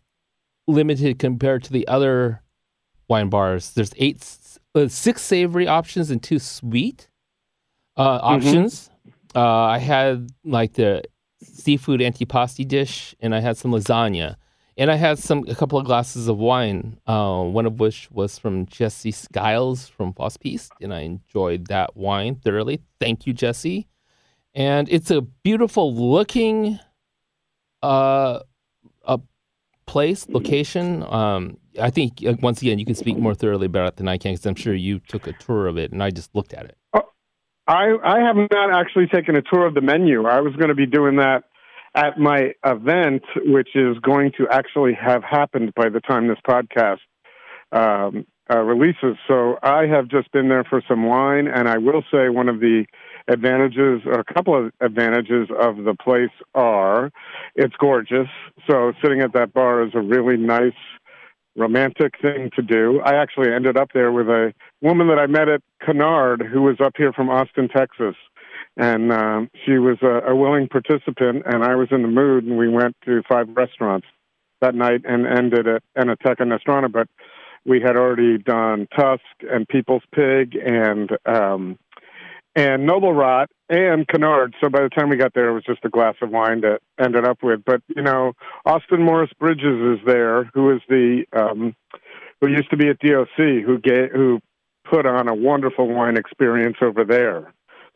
limited 0.66 1.18
compared 1.18 1.62
to 1.64 1.72
the 1.72 1.86
other 1.88 2.42
wine 3.08 3.28
bars. 3.28 3.72
There's 3.72 3.92
eight, 3.96 4.26
uh, 4.74 4.88
six 4.88 5.22
savory 5.22 5.66
options 5.68 6.10
and 6.10 6.22
two 6.22 6.38
sweet 6.38 7.08
uh, 7.96 8.18
options. 8.22 8.90
Uh, 9.34 9.40
I 9.40 9.78
had 9.78 10.30
like 10.44 10.74
the 10.74 11.02
seafood 11.42 12.00
antipasti 12.00 12.66
dish, 12.66 13.14
and 13.20 13.34
I 13.34 13.40
had 13.40 13.56
some 13.56 13.72
lasagna 13.72 14.36
and 14.76 14.90
I 14.90 14.96
had 14.96 15.18
some 15.18 15.44
a 15.48 15.54
couple 15.54 15.78
of 15.78 15.86
glasses 15.86 16.28
of 16.28 16.38
wine, 16.38 16.98
uh, 17.06 17.42
one 17.42 17.66
of 17.66 17.80
which 17.80 18.08
was 18.10 18.38
from 18.38 18.66
Jesse 18.66 19.12
Skiles 19.12 19.88
from 19.88 20.12
Fausse 20.12 20.36
Piste, 20.36 20.72
and 20.80 20.92
I 20.92 21.00
enjoyed 21.00 21.68
that 21.68 21.96
wine 21.96 22.36
thoroughly. 22.36 22.80
Thank 23.00 23.26
you, 23.26 23.32
Jesse. 23.32 23.86
And 24.54 24.88
it's 24.88 25.10
a 25.10 25.20
beautiful 25.20 25.94
looking 25.94 26.78
uh, 27.82 28.40
a 29.04 29.20
place, 29.86 30.28
location. 30.28 31.02
Um, 31.04 31.58
I 31.80 31.90
think 31.90 32.24
uh, 32.26 32.34
once 32.40 32.62
again 32.62 32.78
you 32.78 32.86
can 32.86 32.94
speak 32.94 33.16
more 33.16 33.34
thoroughly 33.34 33.66
about 33.66 33.88
it 33.88 33.96
than 33.96 34.08
I 34.08 34.18
can 34.18 34.32
because 34.32 34.46
I'm 34.46 34.54
sure 34.54 34.74
you 34.74 35.00
took 35.00 35.26
a 35.26 35.32
tour 35.32 35.66
of 35.66 35.76
it 35.76 35.92
and 35.92 36.02
I 36.02 36.10
just 36.10 36.34
looked 36.34 36.54
at 36.54 36.64
it. 36.64 36.76
I 37.66 37.96
I 38.04 38.20
have 38.20 38.36
not 38.36 38.72
actually 38.72 39.06
taken 39.06 39.36
a 39.36 39.42
tour 39.42 39.66
of 39.66 39.74
the 39.74 39.80
menu. 39.80 40.26
I 40.26 40.40
was 40.40 40.54
going 40.56 40.68
to 40.68 40.74
be 40.74 40.86
doing 40.86 41.16
that 41.16 41.44
at 41.94 42.18
my 42.18 42.52
event, 42.64 43.22
which 43.36 43.70
is 43.74 43.98
going 44.00 44.32
to 44.38 44.48
actually 44.50 44.94
have 44.94 45.22
happened 45.22 45.72
by 45.74 45.88
the 45.88 46.00
time 46.00 46.28
this 46.28 46.38
podcast 46.46 46.98
um, 47.72 48.26
uh, 48.52 48.60
releases. 48.60 49.16
So 49.26 49.58
I 49.62 49.86
have 49.86 50.08
just 50.08 50.30
been 50.32 50.48
there 50.48 50.64
for 50.64 50.82
some 50.86 51.06
wine, 51.06 51.46
and 51.46 51.68
I 51.68 51.78
will 51.78 52.02
say 52.12 52.28
one 52.28 52.48
of 52.48 52.60
the 52.60 52.84
advantages, 53.28 54.02
or 54.06 54.20
a 54.20 54.34
couple 54.34 54.54
of 54.54 54.72
advantages 54.80 55.48
of 55.58 55.84
the 55.84 55.94
place 55.94 56.34
are 56.54 57.10
it's 57.54 57.74
gorgeous. 57.78 58.28
So 58.68 58.92
sitting 59.02 59.20
at 59.20 59.32
that 59.32 59.54
bar 59.54 59.82
is 59.82 59.92
a 59.94 60.00
really 60.00 60.36
nice, 60.36 60.72
romantic 61.56 62.14
thing 62.20 62.50
to 62.56 62.62
do. 62.62 63.00
I 63.04 63.14
actually 63.14 63.52
ended 63.52 63.76
up 63.78 63.90
there 63.94 64.12
with 64.12 64.28
a 64.28 64.52
woman 64.82 65.08
that 65.08 65.18
I 65.18 65.26
met 65.26 65.48
at 65.48 65.62
Canard 65.80 66.42
who 66.42 66.62
was 66.62 66.76
up 66.84 66.94
here 66.96 67.12
from 67.12 67.30
Austin, 67.30 67.68
Texas. 67.68 68.16
And 68.76 69.12
um, 69.12 69.50
she 69.64 69.78
was 69.78 69.98
a, 70.02 70.30
a 70.30 70.34
willing 70.34 70.68
participant, 70.68 71.44
and 71.46 71.62
I 71.62 71.76
was 71.76 71.88
in 71.92 72.02
the 72.02 72.08
mood, 72.08 72.44
and 72.44 72.58
we 72.58 72.68
went 72.68 72.96
to 73.04 73.22
five 73.28 73.48
restaurants 73.54 74.06
that 74.60 74.74
night 74.74 75.02
and 75.04 75.26
ended 75.26 75.68
at 75.68 75.82
Enoteca 75.96 76.42
Nostrana. 76.42 76.90
But 76.90 77.08
we 77.64 77.80
had 77.80 77.96
already 77.96 78.38
done 78.38 78.88
Tusk 78.96 79.22
and 79.48 79.68
People's 79.68 80.02
Pig 80.12 80.56
and 80.56 81.10
um, 81.24 81.78
and 82.56 82.86
Noble 82.86 83.12
Rot 83.12 83.50
and 83.68 84.06
Canard. 84.06 84.54
So 84.60 84.68
by 84.68 84.82
the 84.82 84.88
time 84.88 85.08
we 85.08 85.16
got 85.16 85.34
there, 85.34 85.48
it 85.48 85.54
was 85.54 85.64
just 85.64 85.84
a 85.84 85.88
glass 85.88 86.14
of 86.22 86.30
wine 86.30 86.62
to 86.62 86.78
ended 86.98 87.24
up 87.24 87.38
with. 87.42 87.64
But 87.64 87.80
you 87.94 88.02
know, 88.02 88.32
Austin 88.66 89.02
Morris 89.02 89.30
Bridges 89.38 89.98
is 89.98 90.06
there, 90.06 90.50
who 90.54 90.74
is 90.74 90.80
the 90.88 91.24
um, 91.32 91.74
who 92.40 92.48
used 92.48 92.70
to 92.70 92.76
be 92.76 92.88
at 92.88 92.98
DOC, 92.98 93.36
who 93.64 93.78
gave, 93.78 94.10
who 94.12 94.40
put 94.84 95.06
on 95.06 95.28
a 95.28 95.34
wonderful 95.34 95.88
wine 95.88 96.16
experience 96.16 96.76
over 96.82 97.04
there. 97.04 97.53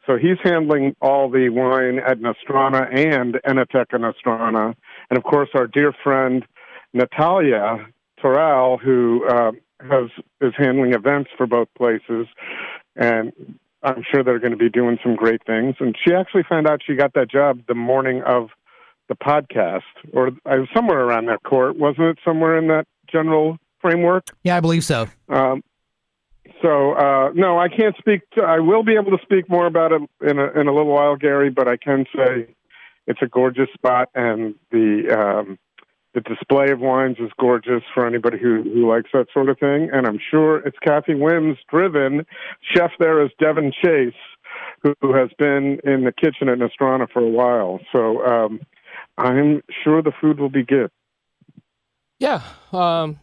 So 0.08 0.16
he's 0.16 0.38
handling 0.42 0.96
all 1.02 1.28
the 1.28 1.50
wine 1.50 1.98
at 1.98 2.18
Nostrana 2.18 2.88
and 2.90 3.34
Enoteca 3.46 3.98
Nostrana, 3.98 4.74
and 5.10 5.18
of 5.18 5.22
course 5.22 5.50
our 5.54 5.66
dear 5.66 5.92
friend 6.02 6.46
Natalia 6.94 7.86
Toral, 8.18 8.78
who 8.78 9.26
uh, 9.28 9.52
has 9.82 10.08
is 10.40 10.54
handling 10.56 10.94
events 10.94 11.28
for 11.36 11.46
both 11.46 11.68
places, 11.76 12.26
and 12.96 13.32
I'm 13.82 14.02
sure 14.10 14.24
they're 14.24 14.38
going 14.38 14.52
to 14.52 14.56
be 14.56 14.70
doing 14.70 14.98
some 15.02 15.14
great 15.14 15.44
things. 15.44 15.76
And 15.78 15.94
she 16.02 16.14
actually 16.14 16.44
found 16.48 16.66
out 16.66 16.80
she 16.84 16.94
got 16.94 17.12
that 17.12 17.30
job 17.30 17.60
the 17.68 17.74
morning 17.74 18.22
of 18.22 18.48
the 19.08 19.14
podcast, 19.14 19.82
or 20.14 20.30
uh, 20.46 20.56
somewhere 20.74 21.00
around 21.00 21.26
that 21.26 21.42
Cort, 21.42 21.76
wasn't 21.76 22.06
it? 22.06 22.18
Somewhere 22.24 22.56
in 22.56 22.68
that 22.68 22.86
general 23.12 23.58
framework. 23.80 24.24
Yeah, 24.42 24.56
I 24.56 24.60
believe 24.60 24.84
so. 24.84 25.06
Um, 25.28 25.62
so 26.62 26.92
uh, 26.92 27.30
no, 27.34 27.58
I 27.58 27.68
can't 27.68 27.96
speak. 27.98 28.22
To, 28.32 28.42
I 28.42 28.58
will 28.58 28.82
be 28.82 28.94
able 28.94 29.16
to 29.16 29.22
speak 29.22 29.48
more 29.48 29.66
about 29.66 29.92
it 29.92 30.02
in 30.22 30.38
a, 30.38 30.60
in 30.60 30.68
a 30.68 30.74
little 30.74 30.92
while, 30.92 31.16
Gary. 31.16 31.50
But 31.50 31.68
I 31.68 31.76
can 31.76 32.06
say 32.14 32.54
it's 33.06 33.20
a 33.22 33.26
gorgeous 33.26 33.68
spot, 33.74 34.08
and 34.14 34.54
the 34.70 35.14
um, 35.18 35.58
the 36.14 36.20
display 36.20 36.70
of 36.70 36.80
wines 36.80 37.16
is 37.18 37.30
gorgeous 37.38 37.82
for 37.94 38.06
anybody 38.06 38.38
who 38.38 38.62
who 38.62 38.90
likes 38.90 39.10
that 39.12 39.26
sort 39.32 39.48
of 39.48 39.58
thing. 39.58 39.90
And 39.92 40.06
I'm 40.06 40.18
sure 40.30 40.58
it's 40.58 40.78
Cathy 40.80 41.14
Whims 41.14 41.58
driven. 41.68 42.24
Chef 42.74 42.90
there 42.98 43.22
is 43.24 43.30
Devin 43.38 43.72
Chase, 43.82 44.14
who, 44.82 44.94
who 45.00 45.14
has 45.14 45.30
been 45.38 45.78
in 45.84 46.04
the 46.04 46.12
kitchen 46.12 46.48
at 46.48 46.58
Nostrana 46.58 47.08
for 47.10 47.20
a 47.20 47.28
while. 47.28 47.80
So 47.92 48.24
um, 48.24 48.60
I'm 49.16 49.62
sure 49.84 50.02
the 50.02 50.12
food 50.20 50.40
will 50.40 50.48
be 50.48 50.64
good. 50.64 50.90
Yeah. 52.18 52.42
Um, 52.72 53.20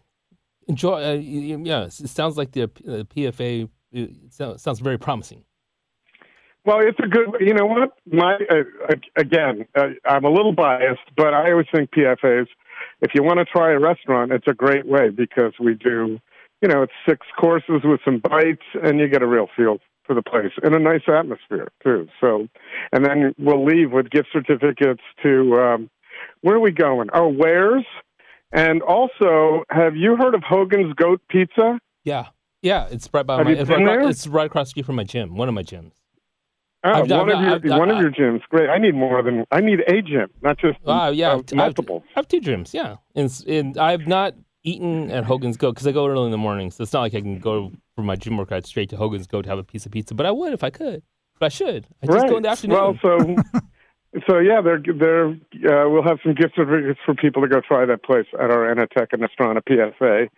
enjoy. 0.67 1.03
Uh, 1.03 1.13
yeah, 1.13 1.85
it 1.85 1.91
sounds 1.91 2.37
like 2.37 2.51
the 2.51 2.63
uh, 2.63 3.03
PFA 3.15 3.69
sounds, 4.29 4.61
sounds 4.61 4.79
very 4.79 4.97
promising. 4.97 5.43
Well, 6.65 6.79
it's 6.81 6.97
a 6.99 7.07
good. 7.07 7.27
You 7.39 7.53
know 7.53 7.65
what? 7.65 7.91
My 8.11 8.37
uh, 8.49 8.95
again, 9.15 9.67
uh, 9.75 9.89
I'm 10.05 10.25
a 10.25 10.31
little 10.31 10.53
biased, 10.53 11.01
but 11.15 11.33
I 11.33 11.51
always 11.51 11.67
think 11.73 11.91
PFAs. 11.91 12.47
If 13.01 13.11
you 13.13 13.23
want 13.23 13.37
to 13.39 13.45
try 13.45 13.71
a 13.71 13.79
restaurant, 13.79 14.31
it's 14.31 14.47
a 14.47 14.53
great 14.53 14.87
way 14.87 15.09
because 15.09 15.53
we 15.59 15.75
do. 15.75 16.19
You 16.61 16.69
know, 16.69 16.81
it's 16.81 16.93
six 17.07 17.27
courses 17.39 17.81
with 17.83 17.99
some 18.03 18.19
bites, 18.19 18.63
and 18.81 18.99
you 18.99 19.07
get 19.07 19.21
a 19.21 19.27
real 19.27 19.47
feel 19.55 19.77
for 20.07 20.15
the 20.15 20.23
place 20.23 20.51
and 20.63 20.75
a 20.75 20.79
nice 20.79 21.01
atmosphere 21.07 21.67
too. 21.83 22.07
So, 22.19 22.47
and 22.91 23.05
then 23.05 23.35
we'll 23.37 23.63
leave 23.63 23.91
with 23.91 24.09
gift 24.09 24.29
certificates 24.33 25.01
to. 25.23 25.53
Um, 25.53 25.89
where 26.41 26.55
are 26.55 26.59
we 26.59 26.71
going? 26.71 27.09
Oh, 27.13 27.27
where's? 27.27 27.85
And 28.55 28.81
also, 28.83 29.63
have 29.69 29.97
you 29.97 30.15
heard 30.15 30.33
of 30.33 30.41
Hogan's 30.41 30.93
Goat 30.93 31.21
Pizza? 31.27 31.77
Yeah. 32.05 32.27
Yeah, 32.61 32.87
it's 32.89 33.09
right 33.13 33.25
by 33.25 33.37
Have 33.37 33.45
my. 33.45 33.53
been 33.53 33.67
right, 33.67 33.85
there? 33.99 34.09
it's 34.09 34.27
right 34.27 34.45
across 34.47 34.67
the 34.67 34.69
street 34.69 34.85
from 34.85 34.95
my 34.95 35.03
gym. 35.03 35.35
One 35.35 35.49
of 35.49 35.53
my 35.53 35.61
gyms. 35.61 35.91
Oh, 36.85 36.91
I've 36.91 37.09
one 37.09 37.29
of 37.29 37.37
I've- 37.37 37.67
your 37.67 37.73
I've 37.73 37.79
one 37.79 37.91
of 37.91 37.99
your 37.99 38.11
gyms. 38.11 38.41
Great. 38.49 38.69
I 38.69 38.77
need 38.77 38.95
more 38.95 39.21
than 39.21 39.43
I 39.51 39.59
need 39.59 39.81
a 39.87 40.01
gym, 40.01 40.29
not 40.41 40.57
just 40.57 40.77
Wow, 40.83 41.09
yeah, 41.09 41.33
uh, 41.33 41.41
multiple. 41.53 42.03
I 42.15 42.19
have 42.19 42.27
two 42.29 42.39
gyms. 42.39 42.73
Yeah, 42.73 42.95
and, 43.13 43.29
and 43.47 43.77
I've 43.77 44.07
not 44.07 44.35
eaten 44.63 45.11
at 45.11 45.25
Hogan's 45.25 45.57
Goat 45.57 45.73
because 45.73 45.85
I 45.87 45.91
go 45.91 46.07
early 46.07 46.25
in 46.25 46.31
the 46.31 46.37
morning, 46.37 46.71
so 46.71 46.81
it's 46.81 46.93
not 46.93 47.01
like 47.01 47.13
I 47.13 47.21
can 47.21 47.39
go 47.39 47.71
from 47.95 48.05
my 48.05 48.15
gym 48.15 48.37
workout 48.37 48.65
straight 48.65 48.89
to 48.91 48.97
Hogan's 48.97 49.27
Goat 49.27 49.43
to 49.43 49.49
have 49.49 49.59
a 49.59 49.63
piece 49.63 49.85
of 49.85 49.91
pizza. 49.91 50.15
But 50.15 50.25
I 50.25 50.31
would 50.31 50.53
if 50.53 50.63
I 50.63 50.69
could. 50.69 51.03
But 51.39 51.47
I 51.47 51.49
should. 51.49 51.87
I 52.01 52.05
just 52.05 52.17
right. 52.19 52.29
go 52.29 52.37
in 52.37 52.43
the 52.43 52.49
afternoon. 52.49 52.77
Well, 52.77 52.97
so 53.01 53.35
so 54.27 54.39
yeah, 54.39 54.61
they're 54.61 54.81
they're 54.81 55.29
uh, 55.29 55.89
we'll 55.89 56.03
have 56.03 56.19
some 56.23 56.33
gift 56.33 56.55
certificates 56.55 56.99
for 57.05 57.13
people 57.13 57.41
to 57.41 57.47
go 57.47 57.61
try 57.61 57.85
that 57.85 58.03
place 58.03 58.27
at 58.33 58.51
our 58.51 58.73
Enoteca 58.73 59.13
and 59.13 59.21
Nostrana 59.21 59.61
PFA. 59.61 60.29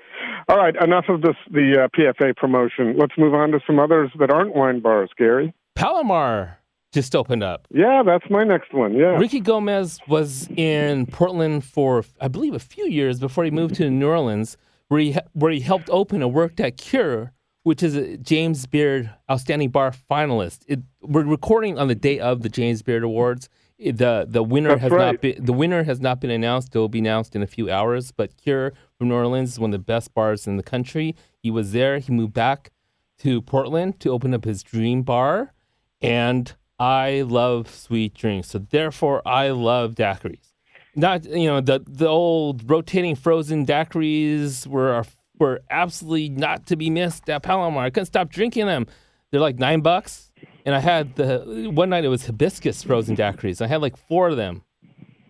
All 0.49 0.57
right, 0.57 0.75
enough 0.81 1.05
of 1.09 1.21
this 1.21 1.35
the 1.51 1.83
uh, 1.83 1.87
PFA 1.97 2.35
promotion. 2.35 2.95
Let's 2.97 3.13
move 3.17 3.33
on 3.33 3.51
to 3.51 3.59
some 3.65 3.79
others 3.79 4.11
that 4.19 4.31
aren't 4.31 4.55
wine 4.55 4.79
bars, 4.79 5.09
Gary. 5.17 5.53
Palomar 5.75 6.57
just 6.91 7.15
opened 7.15 7.43
up. 7.43 7.67
Yeah, 7.69 8.01
that's 8.05 8.29
my 8.29 8.43
next 8.43 8.73
one. 8.73 8.93
Yeah. 8.93 9.17
Ricky 9.17 9.39
Gomez 9.39 9.99
was 10.07 10.47
in 10.55 11.05
Portland 11.05 11.63
for, 11.63 12.03
I 12.19 12.27
believe, 12.27 12.53
a 12.53 12.59
few 12.59 12.87
years 12.87 13.19
before 13.19 13.43
he 13.43 13.51
moved 13.51 13.75
to 13.75 13.89
New 13.89 14.07
Orleans, 14.07 14.57
where 14.87 14.99
he 14.99 15.15
where 15.33 15.51
he 15.51 15.59
helped 15.59 15.89
open 15.89 16.21
and 16.21 16.33
worked 16.33 16.59
at 16.59 16.77
Cure, 16.77 17.33
which 17.63 17.83
is 17.83 17.95
a 17.95 18.17
James 18.17 18.65
Beard 18.65 19.13
Outstanding 19.29 19.69
Bar 19.69 19.93
finalist. 20.09 20.61
It, 20.67 20.79
we're 21.01 21.23
recording 21.23 21.77
on 21.77 21.87
the 21.87 21.95
day 21.95 22.19
of 22.19 22.41
the 22.41 22.49
James 22.49 22.81
Beard 22.81 23.03
Awards. 23.03 23.49
The 23.79 24.25
The 24.27 24.43
winner 24.43 24.69
That's 24.69 24.81
has 24.81 24.91
right. 24.91 25.11
not 25.13 25.21
been 25.21 25.45
the 25.45 25.53
winner 25.53 25.83
has 25.83 25.99
not 25.99 26.19
been 26.19 26.31
announced. 26.31 26.75
It 26.75 26.79
will 26.79 26.89
be 26.89 26.99
announced 26.99 27.35
in 27.35 27.43
a 27.43 27.47
few 27.47 27.69
hours. 27.69 28.11
But 28.11 28.35
Cure 28.37 28.73
from 28.97 29.09
New 29.09 29.15
Orleans 29.15 29.53
is 29.53 29.59
one 29.59 29.69
of 29.73 29.79
the 29.79 29.85
best 29.85 30.13
bars 30.13 30.47
in 30.47 30.57
the 30.57 30.63
country. 30.63 31.15
He 31.41 31.51
was 31.51 31.71
there. 31.73 31.99
He 31.99 32.11
moved 32.11 32.33
back 32.33 32.71
to 33.19 33.41
Portland 33.41 33.99
to 33.99 34.09
open 34.09 34.33
up 34.33 34.45
his 34.45 34.63
dream 34.63 35.03
bar, 35.03 35.53
and 36.01 36.55
I 36.79 37.21
love 37.21 37.69
sweet 37.69 38.13
drinks. 38.13 38.49
So 38.49 38.59
therefore, 38.59 39.21
I 39.27 39.49
love 39.49 39.95
daiquiris. 39.95 40.53
Not 40.95 41.25
you 41.25 41.45
know 41.47 41.61
the 41.61 41.83
the 41.87 42.07
old 42.07 42.67
rotating 42.69 43.15
frozen 43.15 43.65
daiquiris 43.65 44.65
were 44.65 45.03
were 45.37 45.61
absolutely 45.69 46.29
not 46.29 46.65
to 46.67 46.75
be 46.75 46.89
missed 46.89 47.29
at 47.29 47.43
Palomar. 47.43 47.83
I 47.83 47.89
couldn't 47.91 48.07
stop 48.07 48.29
drinking 48.31 48.65
them. 48.65 48.87
They're 49.29 49.39
like 49.41 49.59
nine 49.59 49.81
bucks, 49.81 50.26
and 50.67 50.75
I 50.75 50.79
had 50.79 51.15
the 51.15 51.71
one 51.73 51.89
night 51.89 52.03
it 52.05 52.09
was 52.09 52.25
hibiscus 52.27 52.83
frozen 52.83 53.15
daiquiris. 53.15 53.61
I 53.61 53.67
had 53.67 53.81
like 53.81 53.95
four 53.97 54.27
of 54.27 54.37
them, 54.37 54.61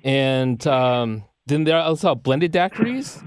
and 0.04 0.66
um, 0.68 1.24
then 1.46 1.64
there 1.64 1.78
I 1.78 1.84
also 1.84 2.16
blended 2.16 2.52
daiquiris, 2.52 3.24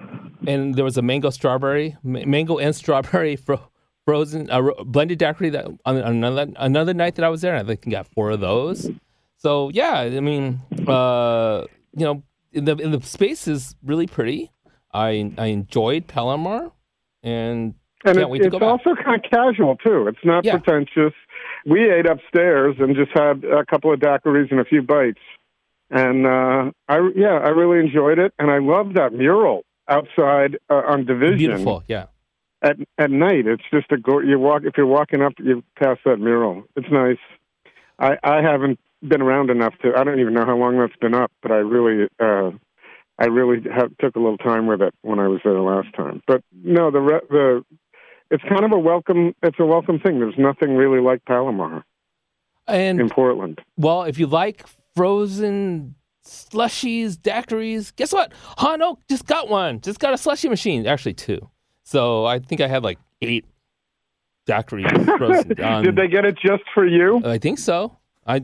and 0.47 0.75
there 0.75 0.85
was 0.85 0.99
a 0.99 1.03
mango 1.03 1.31
strawberry, 1.31 1.97
ma- 2.03 2.25
mango 2.27 2.59
and 2.59 2.75
strawberry 2.75 3.37
fro- 3.37 3.71
frozen 4.05 4.51
uh, 4.51 4.61
blended 4.85 5.19
daiquiri 5.19 5.51
that 5.51 5.67
on 5.85 5.97
another 5.97 6.49
another 6.57 6.95
night 6.95 7.15
that 7.15 7.25
I 7.25 7.29
was 7.29 7.41
there, 7.43 7.55
and 7.55 7.65
I 7.65 7.67
think 7.75 7.87
I 7.87 7.91
got 7.99 8.07
four 8.09 8.31
of 8.31 8.41
those. 8.41 8.91
So 9.37 9.71
yeah, 9.73 10.01
I 10.01 10.21
mean, 10.21 10.61
uh, 10.87 11.65
you 11.97 12.05
know, 12.05 12.23
in 12.53 12.65
the 12.65 12.75
the 12.75 13.01
space 13.03 13.47
is 13.49 13.75
really 13.85 14.07
pretty. 14.07 14.51
I 14.93 15.33
I 15.39 15.47
enjoyed 15.47 16.09
Palomar, 16.09 16.73
and 17.23 17.75
And 18.05 18.19
it, 18.19 18.27
it's 18.33 18.55
also 18.61 18.95
kind 19.05 19.25
of 19.25 19.31
casual 19.31 19.77
too. 19.77 20.09
It's 20.09 20.25
not 20.25 20.45
Yeah. 20.45 20.59
pretentious. 20.59 21.15
We 21.67 21.91
ate 21.91 22.07
upstairs 22.07 22.77
and 22.79 22.97
just 22.97 23.11
had 23.13 23.45
a 23.45 23.65
couple 23.65 23.93
of 23.93 24.01
daiquiris 24.01 24.51
and 24.51 24.61
a 24.61 24.65
few 24.65 24.83
bites, 24.83 25.21
and 25.91 26.27
uh, 26.27 26.71
I 26.89 27.11
yeah, 27.15 27.39
I 27.39 27.51
really 27.51 27.81
enjoyed 27.81 28.19
it, 28.19 28.33
and 28.39 28.51
I 28.51 28.59
love 28.59 28.95
that 28.95 29.13
mural 29.13 29.65
outside 29.89 30.59
uh, 30.69 30.83
on 30.87 31.05
Division 31.05 31.37
beautiful. 31.37 31.83
Yeah, 31.87 32.07
at 32.63 32.77
at 32.99 33.11
night. 33.11 33.47
It's 33.47 33.65
just 33.73 33.93
a 33.93 33.99
go. 33.99 34.21
You 34.21 34.39
walk 34.39 34.63
if 34.65 34.75
you're 34.77 34.87
walking 34.87 35.23
up, 35.23 35.35
you 35.39 35.63
pass 35.77 35.99
that 36.05 36.19
mural. 36.19 36.65
It's 36.77 36.91
nice. 36.91 37.19
I 37.99 38.17
I 38.23 38.43
haven't 38.43 38.79
been 39.07 39.23
around 39.23 39.51
enough 39.51 39.75
to. 39.83 39.93
I 39.97 40.05
don't 40.05 40.21
even 40.21 40.35
know 40.35 40.47
how 40.47 40.57
long 40.57 40.79
that's 40.79 40.97
been 41.01 41.15
up, 41.15 41.33
but 41.43 41.51
I 41.51 41.57
really. 41.57 42.09
uh 42.19 42.53
I 43.23 43.27
really 43.27 43.59
have, 43.71 43.95
took 43.99 44.17
a 44.17 44.19
little 44.19 44.39
time 44.39 44.67
with 44.67 44.81
it 44.81 44.95
when 45.03 45.19
I 45.19 45.29
was 45.29 45.41
there 45.45 45.61
last 45.61 45.89
time. 45.95 46.23
But 46.27 46.43
no, 46.65 46.91
the 46.91 47.01
re- 47.01 47.21
the 47.29 47.65
it's 48.31 48.43
kind 48.45 48.65
of 48.65 48.73
a 48.73 48.79
welcome. 48.79 49.35
It's 49.43 49.59
a 49.59 49.67
welcome 49.67 49.99
thing. 49.99 50.19
There's 50.21 50.39
nothing 50.39 50.77
really 50.77 51.01
like 51.01 51.25
Palomar 51.25 51.85
and 52.69 53.01
in 53.01 53.09
Portland. 53.11 53.61
Well, 53.77 54.05
if 54.05 54.19
you 54.19 54.27
like 54.27 54.65
frozen 54.95 55.95
slushies, 56.25 57.17
daiquiris, 57.17 57.95
guess 57.97 58.13
what? 58.13 58.33
Han 58.59 58.83
Oak 58.83 59.01
just 59.09 59.27
got 59.27 59.49
one. 59.49 59.81
Just 59.81 59.99
got 59.99 60.15
a 60.15 60.19
slushy 60.19 60.49
machine. 60.49 60.87
Actually, 60.87 61.15
two. 61.15 61.49
So 61.85 62.25
I 62.25 62.39
think 62.39 62.61
I 62.61 62.69
had 62.69 62.85
like 62.85 62.99
eight 63.23 63.45
daiquiris 64.49 65.05
frozen. 65.19 65.61
on- 65.63 65.85
Did 65.85 65.97
they 65.97 66.09
get 66.09 66.25
it 66.25 66.37
just 66.39 66.63
for 66.75 66.87
you? 66.87 67.23
I 67.25 67.39
think 67.39 67.59
so. 67.59 67.97
I. 68.27 68.43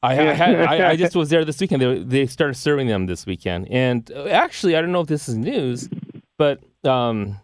I, 0.00 0.12
I, 0.12 0.14
had, 0.32 0.54
I, 0.60 0.90
I 0.90 0.96
just 0.96 1.16
was 1.16 1.28
there 1.28 1.44
this 1.44 1.60
weekend. 1.60 1.82
They, 1.82 1.98
they 1.98 2.26
started 2.26 2.54
serving 2.54 2.86
them 2.86 3.06
this 3.06 3.26
weekend, 3.26 3.66
and 3.68 4.08
uh, 4.12 4.26
actually, 4.26 4.76
I 4.76 4.80
don't 4.80 4.92
know 4.92 5.00
if 5.00 5.08
this 5.08 5.28
is 5.28 5.34
news, 5.36 5.88
but 6.36 6.60
um, 6.84 7.36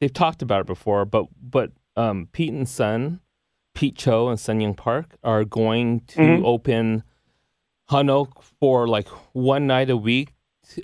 they've 0.00 0.12
talked 0.12 0.42
about 0.42 0.62
it 0.62 0.66
before. 0.66 1.04
But 1.04 1.26
but 1.40 1.72
um, 1.96 2.28
Pete 2.32 2.52
and 2.52 2.68
Sun, 2.68 3.20
Pete 3.74 3.96
Cho 3.96 4.28
and 4.28 4.38
Sun 4.40 4.60
Young 4.60 4.74
Park 4.74 5.16
are 5.22 5.44
going 5.44 6.00
to 6.08 6.18
Mhm. 6.20 6.44
open 6.44 7.02
Han 7.88 8.08
Oak 8.10 8.42
for 8.42 8.86
like 8.88 9.08
one 9.32 9.66
night 9.66 9.90
a 9.90 9.96
week 9.96 10.32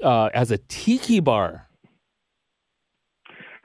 uh, 0.02 0.30
as 0.34 0.50
a 0.50 0.58
tiki 0.58 1.20
bar. 1.20 1.68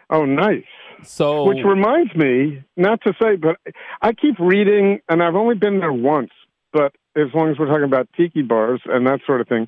Oh, 0.09 0.25
nice. 0.25 0.63
So 1.03 1.45
Which 1.47 1.63
reminds 1.65 2.13
me, 2.15 2.63
not 2.77 3.01
to 3.07 3.13
say, 3.21 3.35
but 3.37 3.57
I 4.01 4.13
keep 4.13 4.35
reading, 4.39 4.99
and 5.09 5.23
I've 5.23 5.35
only 5.35 5.55
been 5.55 5.79
there 5.79 5.93
once. 5.93 6.29
But 6.73 6.93
as 7.15 7.27
long 7.33 7.49
as 7.49 7.57
we're 7.57 7.65
talking 7.67 7.85
about 7.85 8.07
tiki 8.15 8.43
bars 8.43 8.81
and 8.85 9.07
that 9.07 9.21
sort 9.25 9.41
of 9.41 9.47
thing, 9.47 9.67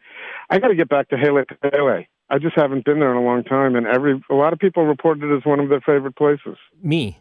I 0.49 0.59
got 0.59 0.67
to 0.67 0.75
get 0.75 0.89
back 0.89 1.09
to 1.09 1.17
Hale 1.17 1.43
Pele. 1.61 2.05
I 2.33 2.39
just 2.39 2.55
haven't 2.55 2.83
been 2.83 2.99
there 2.99 3.11
in 3.11 3.17
a 3.17 3.21
long 3.23 3.43
time, 3.43 3.75
and 3.75 3.85
every 3.85 4.19
a 4.29 4.33
lot 4.33 4.53
of 4.53 4.59
people 4.59 4.85
reported 4.85 5.23
it 5.31 5.37
as 5.37 5.45
one 5.45 5.59
of 5.59 5.69
their 5.69 5.81
favorite 5.81 6.15
places. 6.15 6.57
me, 6.81 7.19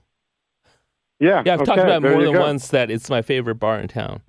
Yeah, 1.21 1.43
yeah, 1.45 1.55
I've 1.55 1.65
talked 1.65 1.81
about 1.81 2.03
it 2.05 2.11
more 2.11 2.23
than 2.23 2.33
go. 2.33 2.41
once 2.41 2.69
that 2.69 2.91
it's 2.91 3.11
my 3.11 3.21
favorite 3.23 3.57
bar 3.57 3.79
in 3.79 3.89
town. 3.89 4.23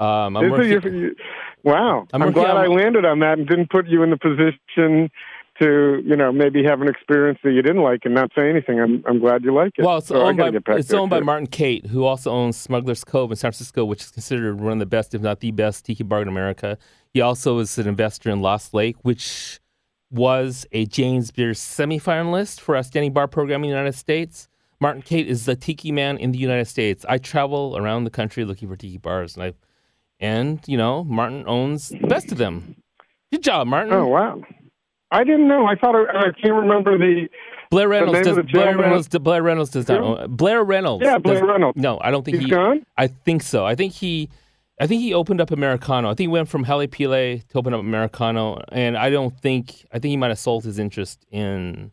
Um, 0.00 0.36
I'm 0.36 0.50
working- 0.50 0.70
your- 0.72 0.88
you- 0.94 1.16
wow, 1.62 2.06
I'm 2.12 2.22
I'm, 2.22 2.32
glad 2.32 2.50
on- 2.56 2.64
I 2.64 2.66
landed 2.66 3.04
on 3.04 3.20
that 3.20 3.38
and 3.38 3.46
didn't 3.48 3.70
put 3.70 3.86
you 3.86 4.02
in 4.02 4.10
the 4.10 4.16
position 4.16 5.10
to, 5.60 6.02
you 6.04 6.14
know, 6.14 6.30
maybe 6.30 6.62
have 6.64 6.80
an 6.82 6.88
experience 6.88 7.38
that 7.42 7.50
you 7.52 7.62
didn't 7.62 7.82
like 7.82 8.00
and 8.04 8.14
not 8.14 8.30
say 8.36 8.48
anything. 8.48 8.80
I'm 8.80 9.02
I'm 9.06 9.18
glad 9.20 9.42
you 9.44 9.52
like 9.54 9.72
it. 9.78 9.84
Well, 9.84 9.98
it's 9.98 10.06
So 10.08 10.20
owned 10.22 10.36
by 10.38 10.50
it's 10.76 10.92
owned 10.92 11.10
by. 11.10 11.18
Martin 11.20 11.46
Cate, 11.48 11.86
who 11.86 12.04
also 12.04 12.30
owns 12.30 12.56
Smuggler's 12.56 13.02
Cove 13.04 13.30
in 13.32 13.36
San 13.36 13.50
Francisco, 13.50 13.84
which 13.84 14.02
is 14.02 14.10
considered 14.10 14.60
one 14.60 14.72
of 14.74 14.78
the 14.78 14.86
best, 14.86 15.14
if 15.14 15.20
not 15.22 15.40
the 15.40 15.50
best, 15.50 15.84
tiki 15.86 16.04
bar 16.04 16.22
in 16.22 16.28
America. 16.28 16.76
He 17.12 17.20
also 17.20 17.58
is 17.58 17.76
an 17.78 17.88
investor 17.88 18.30
in 18.30 18.40
Lost 18.40 18.72
Lake, 18.74 18.96
which 19.02 19.58
was 20.10 20.66
a 20.72 20.86
James 20.86 21.30
Beard 21.30 21.56
semifinalist 21.56 22.60
for 22.60 22.76
Outstanding 22.76 23.12
Bar 23.12 23.28
Program 23.28 23.62
in 23.62 23.70
the 23.70 23.76
United 23.76 23.94
States. 23.94 24.48
Martin 24.80 25.02
Cate 25.02 25.26
is 25.26 25.44
the 25.44 25.56
tiki 25.56 25.90
man 25.92 26.16
in 26.18 26.32
the 26.32 26.38
United 26.38 26.66
States. 26.66 27.04
I 27.08 27.18
travel 27.18 27.76
around 27.76 28.04
the 28.04 28.10
country 28.10 28.44
looking 28.44 28.68
for 28.68 28.76
tiki 28.76 28.96
bars, 28.98 29.34
and 29.36 29.42
I, 29.44 29.52
and 30.20 30.60
you 30.66 30.76
know, 30.76 31.04
Martin 31.04 31.44
owns 31.46 31.88
the 31.88 32.06
best 32.06 32.30
of 32.32 32.38
them. 32.38 32.76
Good 33.32 33.42
job, 33.42 33.66
Martin. 33.66 33.92
Oh 33.92 34.06
wow, 34.06 34.40
I 35.10 35.24
didn't 35.24 35.48
know. 35.48 35.66
I 35.66 35.74
thought 35.74 35.94
I, 35.96 36.18
I 36.28 36.32
can't 36.40 36.54
remember 36.54 36.96
the. 36.96 37.28
Blair 37.70 37.88
Reynolds 37.88 38.20
does. 38.26 38.38
Blair 38.50 38.78
Reynolds. 38.78 39.08
Blair 39.08 39.42
Reynolds 39.42 39.70
does 39.70 39.88
not 39.88 40.00
own. 40.00 40.36
Blair 40.36 40.64
Reynolds. 40.64 41.04
Yeah, 41.04 41.18
Blair 41.18 41.40
does- 41.40 41.48
Reynolds. 41.48 41.76
No, 41.76 41.98
I 42.00 42.10
don't 42.10 42.24
think 42.24 42.38
He's 42.38 42.46
he. 42.46 42.50
gone. 42.50 42.86
I 42.96 43.08
think 43.08 43.42
so. 43.42 43.66
I 43.66 43.74
think 43.74 43.92
he, 43.92 44.30
I 44.80 44.86
think 44.86 45.02
he 45.02 45.12
opened 45.12 45.40
up 45.40 45.50
Americano. 45.50 46.08
I 46.08 46.10
think 46.10 46.20
he 46.20 46.28
went 46.28 46.48
from 46.48 46.64
Hale 46.64 46.86
Pele 46.86 47.38
to 47.38 47.58
open 47.58 47.74
up 47.74 47.80
Americano, 47.80 48.62
and 48.70 48.96
I 48.96 49.10
don't 49.10 49.38
think 49.40 49.86
I 49.92 49.98
think 49.98 50.10
he 50.10 50.16
might 50.16 50.28
have 50.28 50.38
sold 50.38 50.64
his 50.64 50.78
interest 50.78 51.24
in 51.30 51.90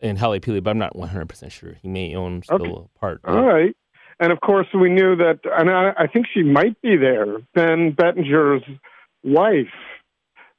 in 0.00 0.16
Hale 0.16 0.38
Pele, 0.40 0.60
but 0.60 0.70
I'm 0.70 0.78
not 0.78 0.96
100 0.96 1.28
percent 1.28 1.52
sure. 1.52 1.74
He 1.82 1.88
may 1.88 2.14
own 2.14 2.42
still 2.42 2.56
Okay. 2.62 2.88
a 2.94 2.98
part. 2.98 3.20
All 3.24 3.42
right. 3.44 3.76
And 4.20 4.32
of 4.32 4.40
course, 4.40 4.66
we 4.72 4.88
knew 4.88 5.16
that, 5.16 5.40
and 5.44 5.68
I, 5.70 5.92
I 5.98 6.06
think 6.06 6.26
she 6.32 6.42
might 6.42 6.80
be 6.80 6.96
there. 6.96 7.38
Ben 7.54 7.92
Bettinger's 7.92 8.62
wife 9.24 9.72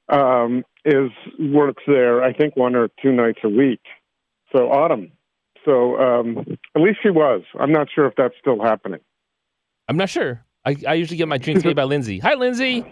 um, 0.09 0.63
is 0.86 1.12
works 1.39 1.83
there. 1.88 2.21
I 2.23 2.33
think 2.33 2.55
one 2.57 2.75
or 2.75 2.89
two 3.01 3.12
nights 3.12 3.39
a 3.43 3.49
week. 3.49 3.81
So 4.55 4.69
Autumn. 4.69 5.12
So 5.65 5.97
um, 5.97 6.39
at 6.75 6.81
least 6.81 6.99
she 7.01 7.09
was. 7.09 7.43
I'm 7.57 7.71
not 7.71 7.88
sure 7.93 8.05
if 8.05 8.15
that's 8.17 8.33
still 8.39 8.62
happening. 8.62 8.99
I'm 9.88 9.95
not 9.97 10.09
sure. 10.09 10.43
I, 10.65 10.76
I 10.88 10.93
usually 10.93 11.17
get 11.17 11.28
my 11.28 11.38
drinks 11.38 11.63
made 11.63 11.76
by 11.76 11.84
Lindsay. 11.84 12.19
Hi, 12.19 12.36
Lindsay. 12.36 12.86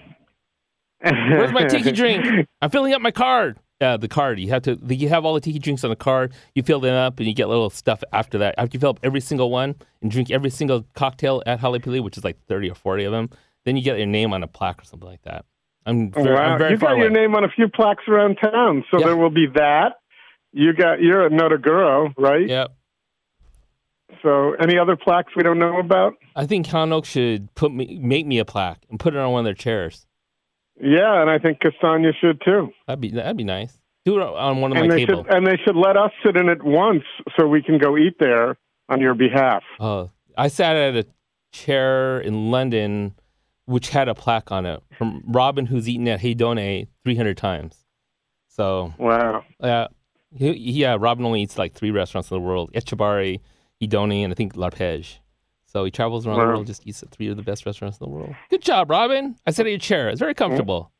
Where's 1.02 1.52
my 1.52 1.66
tiki 1.66 1.92
drink? 1.92 2.48
I'm 2.62 2.70
filling 2.70 2.94
up 2.94 3.02
my 3.02 3.12
card. 3.12 3.58
Yeah, 3.80 3.98
the 3.98 4.08
card. 4.08 4.40
You 4.40 4.50
have 4.50 4.62
to. 4.64 4.78
You 4.88 5.10
have 5.10 5.26
all 5.26 5.34
the 5.34 5.42
tiki 5.42 5.58
drinks 5.58 5.84
on 5.84 5.90
the 5.90 5.96
card. 5.96 6.34
You 6.54 6.62
fill 6.62 6.80
them 6.80 6.94
up, 6.94 7.18
and 7.18 7.28
you 7.28 7.34
get 7.34 7.48
little 7.48 7.72
stuff 7.72 8.04
after 8.14 8.38
that. 8.38 8.54
After 8.60 8.76
you 8.76 8.80
fill 8.80 8.92
up 8.92 9.00
every 9.02 9.22
single 9.22 9.50
one 9.50 9.74
and 10.04 10.12
drink 10.12 10.30
every 10.30 10.52
single 10.52 10.86
cocktail 10.94 11.42
at 11.48 11.60
Hale 11.60 11.80
Pele, 11.80 12.00
which 12.00 12.18
is 12.18 12.24
like 12.24 12.38
thirty 12.48 12.70
or 12.70 12.76
forty 12.76 13.06
of 13.06 13.12
them, 13.12 13.30
then 13.66 13.76
you 13.76 13.82
get 13.82 13.98
your 13.98 14.06
name 14.06 14.34
on 14.34 14.44
a 14.44 14.48
plaque 14.48 14.82
or 14.82 14.86
something 14.86 15.10
like 15.10 15.24
that. 15.24 15.46
I'm 15.88 16.12
very, 16.12 16.36
wow, 16.36 16.42
I'm 16.54 16.60
very 16.60 16.72
you 16.74 16.78
got 16.78 16.98
your 16.98 17.08
away. 17.08 17.20
name 17.22 17.34
on 17.34 17.44
a 17.44 17.50
few 17.50 17.68
plaques 17.68 18.04
around 18.08 18.36
town, 18.36 18.84
so 18.92 19.00
Yeah. 19.00 19.08
there 19.08 19.18
will 19.18 19.32
be 19.32 19.48
that. 19.56 19.94
You 20.54 20.74
got 20.74 21.02
you're 21.02 21.26
a 21.26 21.30
Nodoguro, 21.32 22.14
right? 22.20 22.48
Yep. 22.48 22.72
So 24.24 24.54
any 24.62 24.78
other 24.78 24.96
plaques 24.96 25.34
we 25.36 25.44
don't 25.44 25.60
know 25.60 25.80
about? 25.80 26.14
I 26.36 26.46
think 26.46 26.68
Han 26.68 26.94
Oak 26.94 27.06
should 27.06 27.54
put 27.56 27.74
me, 27.74 28.00
make 28.02 28.26
me 28.26 28.38
a 28.40 28.46
plaque 28.46 28.84
and 28.90 29.00
put 29.00 29.14
it 29.16 29.20
on 29.20 29.32
one 29.32 29.40
of 29.40 29.46
their 29.46 29.54
chairs. 29.54 30.06
Yeah, 30.80 31.22
and 31.22 31.30
I 31.30 31.38
think 31.40 31.60
Castagna 31.60 32.12
should 32.20 32.42
too. 32.44 32.70
That'd 32.88 33.02
be 33.02 33.10
that'd 33.12 33.38
be 33.38 33.44
nice. 33.44 33.78
Do 34.06 34.20
it 34.20 34.24
on 34.24 34.62
one 34.62 34.72
of 34.72 34.78
and 34.78 34.88
my 34.88 34.96
they 34.96 35.06
table. 35.06 35.24
should 35.24 35.34
and 35.34 35.46
they 35.46 35.58
should 35.66 35.76
let 35.76 35.96
us 35.98 36.12
sit 36.26 36.36
in 36.36 36.50
it 36.50 36.64
once 36.64 37.04
so 37.38 37.46
we 37.48 37.62
can 37.62 37.78
go 37.78 37.98
eat 37.98 38.16
there 38.20 38.58
on 38.90 39.00
your 39.00 39.14
behalf. 39.14 39.64
Oh, 39.80 40.10
I 40.38 40.48
sat 40.48 40.76
at 40.76 40.96
a 40.96 41.06
chair 41.52 42.20
in 42.20 42.50
London 42.52 43.14
which 43.66 43.90
had 43.90 44.10
a 44.10 44.16
plaque 44.16 44.52
on 44.52 44.66
it 44.66 44.82
from 44.98 45.24
Robin, 45.28 45.66
who's 45.68 45.88
eaten 45.88 46.08
at 46.08 46.20
Hedone 46.20 46.88
300 47.06 47.38
times. 47.38 47.86
So, 48.50 48.94
Wow. 48.98 49.46
uh, 49.62 49.88
yeah, 50.32 50.98
Robin 51.00 51.24
only 51.26 51.44
eats 51.44 51.58
like 51.58 51.74
three 51.74 51.92
restaurants 51.92 52.30
in 52.32 52.36
the 52.36 52.42
world: 52.42 52.72
Etchebarri, 52.74 53.40
Hedone, 53.82 54.24
and 54.24 54.32
I 54.32 54.36
think 54.36 54.56
L'Arpege. 54.56 55.18
So 55.66 55.86
he 55.86 55.92
travels 55.92 56.28
around 56.28 56.40
the 56.40 56.46
world, 56.46 56.68
just 56.68 56.86
eats 56.86 57.02
at 57.02 57.10
three 57.10 57.28
of 57.28 57.38
the 57.38 57.44
best 57.44 57.66
restaurants 57.66 57.98
in 57.98 58.06
the 58.06 58.10
world. 58.10 58.36
Good 58.50 58.62
job, 58.62 58.90
Robin. 58.90 59.38
I 59.48 59.52
sat 59.52 59.66
at 59.66 59.70
your 59.70 59.80
chair. 59.80 60.10
It's 60.10 60.20
very 60.20 60.34
comfortable. 60.34 60.92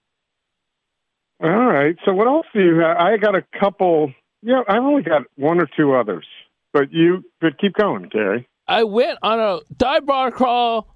All 1.44 1.50
right. 1.50 1.96
So 2.06 2.14
what 2.14 2.28
else 2.28 2.46
do 2.54 2.62
you 2.62 2.80
have? 2.80 2.98
I 2.98 3.18
got 3.18 3.36
a 3.36 3.44
couple. 3.60 4.14
Yeah, 4.42 4.62
I've 4.68 4.84
only 4.84 5.04
got 5.04 5.24
one 5.36 5.60
or 5.60 5.68
two 5.76 5.94
others. 5.94 6.26
But 6.74 6.94
you, 6.94 7.24
but 7.42 7.58
keep 7.60 7.74
going, 7.74 8.08
Gary. 8.10 8.48
I 8.68 8.84
went 8.84 9.20
on 9.22 9.40
a 9.40 9.60
dive 9.76 10.06
bar 10.06 10.32
crawl 10.32 10.96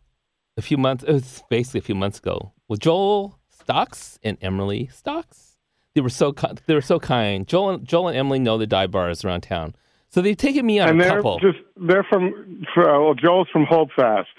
a 0.55 0.61
few 0.61 0.77
months. 0.77 1.03
It 1.03 1.11
was 1.11 1.43
basically 1.49 1.79
a 1.79 1.83
few 1.83 1.95
months 1.95 2.19
ago 2.19 2.53
with 2.69 2.79
Joel 2.79 3.37
Stocks 3.49 4.17
and 4.23 4.37
Emily 4.41 4.89
Stocks. 4.93 5.57
They 5.93 6.01
were 6.01 6.09
so 6.09 6.33
they 6.65 6.73
were 6.73 6.81
so 6.81 6.99
kind. 6.99 7.47
Joel 7.47 7.71
and, 7.71 7.85
Joel 7.85 8.09
and 8.09 8.17
Emily 8.17 8.39
know 8.39 8.57
the 8.57 8.67
dive 8.67 8.91
bars 8.91 9.25
around 9.25 9.41
town, 9.41 9.75
so 10.15 10.21
they've 10.21 10.37
taken 10.37 10.65
me 10.65 10.79
on 10.79 10.87
and 10.87 11.01
a 11.01 11.03
they're 11.03 11.15
couple. 11.17 11.39
just 11.39 11.57
they're 11.75 12.05
from 12.05 12.63
uh, 12.77 12.83
well, 12.85 13.13
Joel's 13.13 13.49
from 13.51 13.65
Holdfast. 13.65 14.29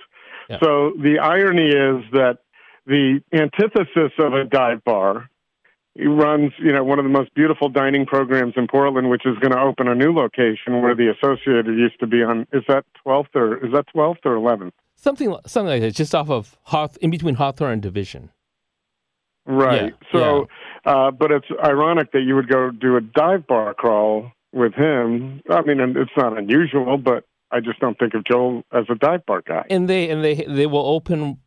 Yeah. 0.49 0.59
So 0.61 0.93
the 0.99 1.19
irony 1.19 1.67
is 1.67 2.11
that 2.13 2.39
the 2.87 3.21
antithesis 3.35 4.13
of 4.19 4.33
a 4.33 4.45
dive 4.45 4.83
bar. 4.85 5.29
He 5.95 6.07
runs, 6.07 6.53
you 6.59 6.73
know, 6.73 6.83
one 6.83 6.99
of 6.99 7.05
the 7.05 7.11
most 7.11 7.35
beautiful 7.35 7.69
dining 7.69 8.07
programs 8.07 8.55
in 8.57 8.69
Portland, 8.69 9.11
which 9.11 9.27
is 9.27 9.37
going 9.39 9.53
to 9.53 9.61
open 9.61 9.87
a 9.87 9.95
new 9.95 10.13
location 10.15 10.81
where 10.81 10.95
the 10.95 11.11
Associated 11.11 11.67
used 11.67 12.01
to 12.01 12.07
be 12.07 12.23
on. 12.23 12.47
Is 12.55 12.63
that 12.69 12.87
twelfth 13.03 13.35
or 13.35 13.63
is 13.63 13.73
that 13.75 13.87
twelfth 13.93 14.21
or 14.25 14.35
eleventh? 14.35 14.73
something 14.95 15.37
something 15.47 15.69
like 15.69 15.83
that, 15.83 15.95
just 15.95 16.15
off 16.15 16.31
of 16.31 16.57
Hawth, 16.63 16.97
in 17.03 17.11
between 17.11 17.35
Hawthorne 17.35 17.73
and 17.75 17.83
Division. 17.83 18.31
Right. 19.45 19.93
Yeah, 19.93 20.13
so, 20.13 20.49
Uh, 20.87 21.11
but 21.11 21.31
it's 21.31 21.47
ironic 21.63 22.13
that 22.13 22.23
you 22.23 22.35
would 22.35 22.49
go 22.49 22.71
do 22.71 22.97
a 22.97 23.01
dive 23.03 23.47
bar 23.47 23.75
crawl 23.75 24.33
with 24.57 24.75
him. 24.75 25.43
I 25.51 25.63
mean, 25.63 25.81
and 25.81 25.97
it's 25.97 26.11
not 26.17 26.37
unusual, 26.37 26.99
but 26.99 27.25
I 27.53 27.61
just 27.61 27.79
don't 27.79 27.99
think 27.99 28.15
of 28.15 28.25
Joel 28.25 28.65
as 28.73 28.85
a 28.89 28.95
dive 28.97 29.25
bar 29.27 29.43
guy. 29.47 29.65
and 29.71 29.89
they 29.89 30.09
and 30.11 30.25
they 30.25 30.35
they 30.35 30.67
will 30.67 30.87
open, 30.87 31.39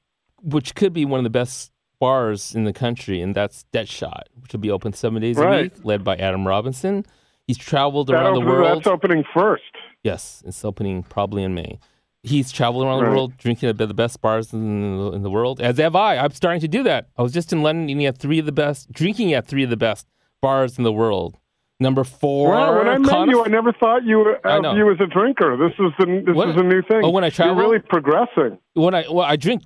which 0.42 0.76
could 0.76 0.94
be 0.94 1.04
one 1.06 1.20
of 1.20 1.24
the 1.26 1.30
best 1.30 1.72
bars 2.00 2.56
in 2.56 2.64
the 2.64 2.72
country, 2.74 3.22
and 3.22 3.36
that's 3.36 3.64
Dead 3.74 3.90
Shot, 3.90 4.30
which 4.42 4.54
will 4.54 4.62
be 4.62 4.72
open 4.72 4.94
seven 4.94 5.22
days 5.22 5.38
a 5.38 5.50
week, 5.50 5.74
led 5.84 6.04
by 6.04 6.16
Adam 6.16 6.48
Robinson. 6.48 7.06
He's 7.46 7.58
traveled 7.58 8.08
That 8.08 8.14
around 8.14 8.36
the 8.36 8.42
world. 8.42 8.78
That's 8.78 8.88
opening 8.88 9.24
first. 9.34 9.64
Yes, 10.04 10.42
it's 10.46 10.64
opening 10.64 11.04
probably 11.04 11.44
in 11.44 11.54
May. 11.56 11.80
He's 12.24 12.52
traveled 12.52 12.86
around 12.86 13.00
the 13.00 13.06
Right. 13.06 13.12
world, 13.12 13.38
drinking 13.38 13.70
at 13.70 13.78
the 13.78 13.94
best 13.94 14.22
bars 14.22 14.54
in 14.54 14.98
the, 14.98 15.12
in 15.14 15.24
the 15.24 15.30
world. 15.30 15.60
As 15.62 15.78
have 15.78 15.96
I. 15.96 16.18
I'm 16.18 16.32
starting 16.32 16.62
to 16.62 16.68
do 16.68 16.84
that. 16.84 17.08
I 17.18 17.22
was 17.22 17.34
just 17.34 17.52
in 17.52 17.64
London 17.64 17.90
eating 17.90 18.06
at 18.06 18.18
three 18.18 18.40
of 18.40 18.46
the 18.46 18.52
best, 18.52 18.92
drinking 18.92 19.34
at 19.34 19.48
three 19.48 19.64
of 19.64 19.70
the 19.70 19.78
best 19.78 20.06
bars 20.42 20.78
in 20.78 20.84
the 20.84 20.92
world. 20.94 21.38
Number 21.82 22.04
four. 22.04 22.50
Well, 22.52 22.76
when 22.78 22.88
I 22.90 22.98
met 22.98 23.10
Conif- 23.10 23.30
you, 23.30 23.44
I 23.46 23.48
never 23.48 23.72
thought 23.72 24.04
you 24.04 24.18
were, 24.18 24.36
of 24.46 24.78
you 24.78 24.92
as 24.92 24.98
a 25.00 25.08
drinker. 25.08 25.56
This 25.56 25.72
is 25.80 25.92
the 25.98 26.24
this 26.26 26.36
What- 26.36 26.50
is 26.50 26.58
a 26.58 26.64
new 26.64 26.82
thing. 26.82 27.02
Oh, 27.04 27.10
when 27.10 27.24
I 27.24 27.30
travel? 27.30 27.56
you're 27.56 27.64
really 27.64 27.80
progressing. 27.80 28.58
when 28.74 28.94
I 28.94 29.06
well, 29.10 29.26
I 29.26 29.38
drink 29.38 29.64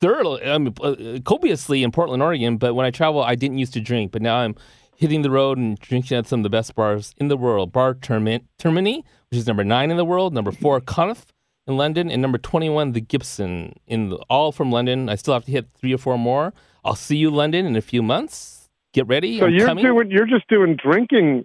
thoroughly, 0.00 0.44
I 0.44 0.58
mean, 0.58 0.74
uh, 0.80 1.18
copiously 1.24 1.82
in 1.82 1.90
Portland, 1.90 2.22
Oregon. 2.22 2.56
But 2.56 2.74
when 2.74 2.86
I 2.86 2.90
travel, 2.90 3.22
I 3.22 3.34
didn't 3.34 3.58
used 3.58 3.72
to 3.74 3.80
drink, 3.80 4.12
but 4.12 4.22
now 4.22 4.36
I'm 4.36 4.54
hitting 4.96 5.22
the 5.22 5.30
road 5.30 5.58
and 5.58 5.76
drinking 5.80 6.16
at 6.16 6.26
some 6.28 6.40
of 6.40 6.44
the 6.44 6.50
best 6.50 6.76
bars 6.76 7.14
in 7.18 7.26
the 7.26 7.36
world. 7.36 7.72
Bar 7.72 7.94
Termin- 7.94 8.44
Termini, 8.60 8.98
which 9.30 9.38
is 9.38 9.46
number 9.48 9.64
nine 9.64 9.90
in 9.90 9.96
the 9.96 10.04
world. 10.04 10.32
Number 10.34 10.52
four, 10.52 10.80
Connaught 10.80 11.32
in 11.66 11.76
London, 11.76 12.10
and 12.12 12.22
number 12.22 12.38
twenty-one, 12.38 12.92
the 12.92 13.00
Gibson, 13.00 13.74
in 13.88 14.10
the, 14.10 14.16
all 14.30 14.52
from 14.52 14.70
London. 14.70 15.08
I 15.08 15.16
still 15.16 15.34
have 15.34 15.46
to 15.46 15.50
hit 15.50 15.66
three 15.76 15.92
or 15.92 15.98
four 15.98 16.16
more. 16.16 16.54
I'll 16.84 16.94
see 16.94 17.16
you, 17.16 17.30
London, 17.30 17.66
in 17.66 17.74
a 17.74 17.80
few 17.80 18.02
months. 18.04 18.63
Get 18.94 19.08
ready. 19.08 19.38
So 19.40 19.46
I'm 19.46 19.52
you're 19.52 19.66
coming. 19.66 19.84
doing 19.84 20.10
you're 20.10 20.26
just 20.26 20.48
doing 20.48 20.76
drinking 20.82 21.44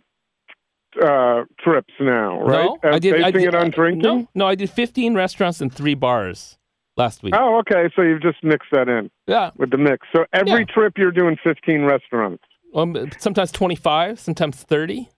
uh, 1.03 1.43
trips 1.59 1.93
now, 1.99 2.39
right? 2.41 2.65
No, 2.65 2.77
Uh, 2.83 2.95
I 2.95 2.99
did. 2.99 3.21
I 3.21 3.31
did 3.31 3.43
it 3.43 3.55
on 3.55 3.71
drinking. 3.71 4.01
No, 4.03 4.27
no, 4.35 4.47
I 4.47 4.53
did 4.55 4.69
fifteen 4.69 5.15
restaurants 5.15 5.59
and 5.59 5.73
three 5.73 5.95
bars 5.95 6.57
last 6.95 7.23
week. 7.23 7.33
Oh, 7.35 7.57
okay. 7.59 7.89
So 7.95 8.03
you've 8.03 8.21
just 8.21 8.43
mixed 8.43 8.69
that 8.71 8.87
in 8.87 9.09
Yeah, 9.27 9.49
with 9.57 9.71
the 9.71 9.77
mix. 9.77 10.07
So 10.15 10.25
every 10.31 10.59
Yeah. 10.61 10.73
trip 10.73 10.93
you're 10.97 11.11
doing 11.11 11.37
15 11.43 11.83
restaurants. 11.85 12.43
um, 12.75 13.09
sometimes 13.17 13.51
twenty-five, 13.51 14.19
sometimes 14.19 14.61
thirty. 14.63 15.09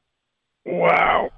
Wow. 0.65 1.32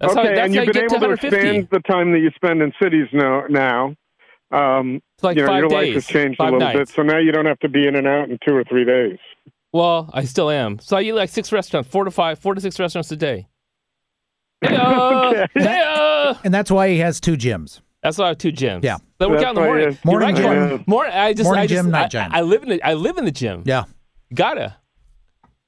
That's 0.00 0.12
okay, 0.12 0.28
how, 0.28 0.34
that's 0.34 0.40
and 0.46 0.54
you've 0.54 0.64
you 0.66 0.72
been 0.72 0.82
get 0.82 0.88
to 0.90 0.96
able 0.96 1.16
to 1.16 1.22
150. 1.22 1.36
expand 1.36 1.68
the 1.70 1.80
time 1.80 2.10
that 2.12 2.18
you 2.18 2.30
spend 2.34 2.62
in 2.62 2.72
cities 2.82 3.06
now. 3.12 3.44
Now, 3.48 3.94
um, 4.50 5.00
It's 5.14 5.22
like 5.24 5.36
you 5.36 5.42
know, 5.42 5.48
five 5.48 5.60
your 5.60 5.68
days, 5.68 5.86
life 5.86 5.94
has 5.94 6.06
changed 6.06 6.40
a 6.40 6.44
little 6.50 6.58
bit, 6.72 6.88
so 6.88 7.02
now 7.02 7.18
you 7.18 7.30
don't 7.32 7.46
have 7.46 7.58
to 7.60 7.68
be 7.68 7.86
in 7.86 7.94
and 7.96 8.06
out 8.08 8.28
in 8.28 8.38
two 8.46 8.54
or 8.54 8.64
three 8.64 8.84
days. 8.84 9.18
Well, 9.76 10.10
I 10.14 10.24
still 10.24 10.50
am. 10.50 10.78
So 10.78 10.96
I 10.96 11.02
eat 11.02 11.12
like 11.12 11.28
six 11.28 11.52
restaurants, 11.52 11.88
four 11.90 12.04
to 12.04 12.10
five, 12.10 12.38
four 12.38 12.54
to 12.54 12.60
six 12.60 12.78
restaurants 12.80 13.10
a 13.12 13.16
day. 13.16 13.46
Hey-o! 14.62 15.28
Okay. 15.28 15.46
Hey-o! 15.54 16.38
And 16.44 16.52
that's 16.54 16.70
why 16.70 16.88
he 16.88 16.98
has 16.98 17.20
two 17.20 17.36
gyms. 17.36 17.80
That's 18.02 18.16
why 18.18 18.24
I 18.26 18.28
have 18.28 18.38
two 18.38 18.52
gyms. 18.52 18.82
Yeah. 18.84 18.98
They 19.18 19.26
work 19.26 19.40
That's 19.40 19.46
out 19.46 19.50
in 19.50 19.54
the 19.56 19.60
morning. 19.62 19.84
you- 19.90 19.90
You're 19.92 19.98
Morning 20.20 20.28
right, 20.28 20.36
gym. 20.36 20.44
Gordon. 20.68 20.84
More, 20.86 21.06
I 21.06 21.32
just, 21.34 21.44
Morning 21.44 21.62
I 21.62 21.66
just, 21.66 21.82
gym, 21.82 21.90
night 21.90 22.04
I, 22.04 22.08
gym. 22.08 22.30
I 22.32 22.40
live 22.42 22.62
in 22.62 22.68
the, 22.70 22.82
I 22.82 22.94
live 22.94 23.18
in 23.18 23.24
the 23.26 23.30
gym. 23.32 23.62
Yeah. 23.66 23.84
Gotta. 24.32 24.76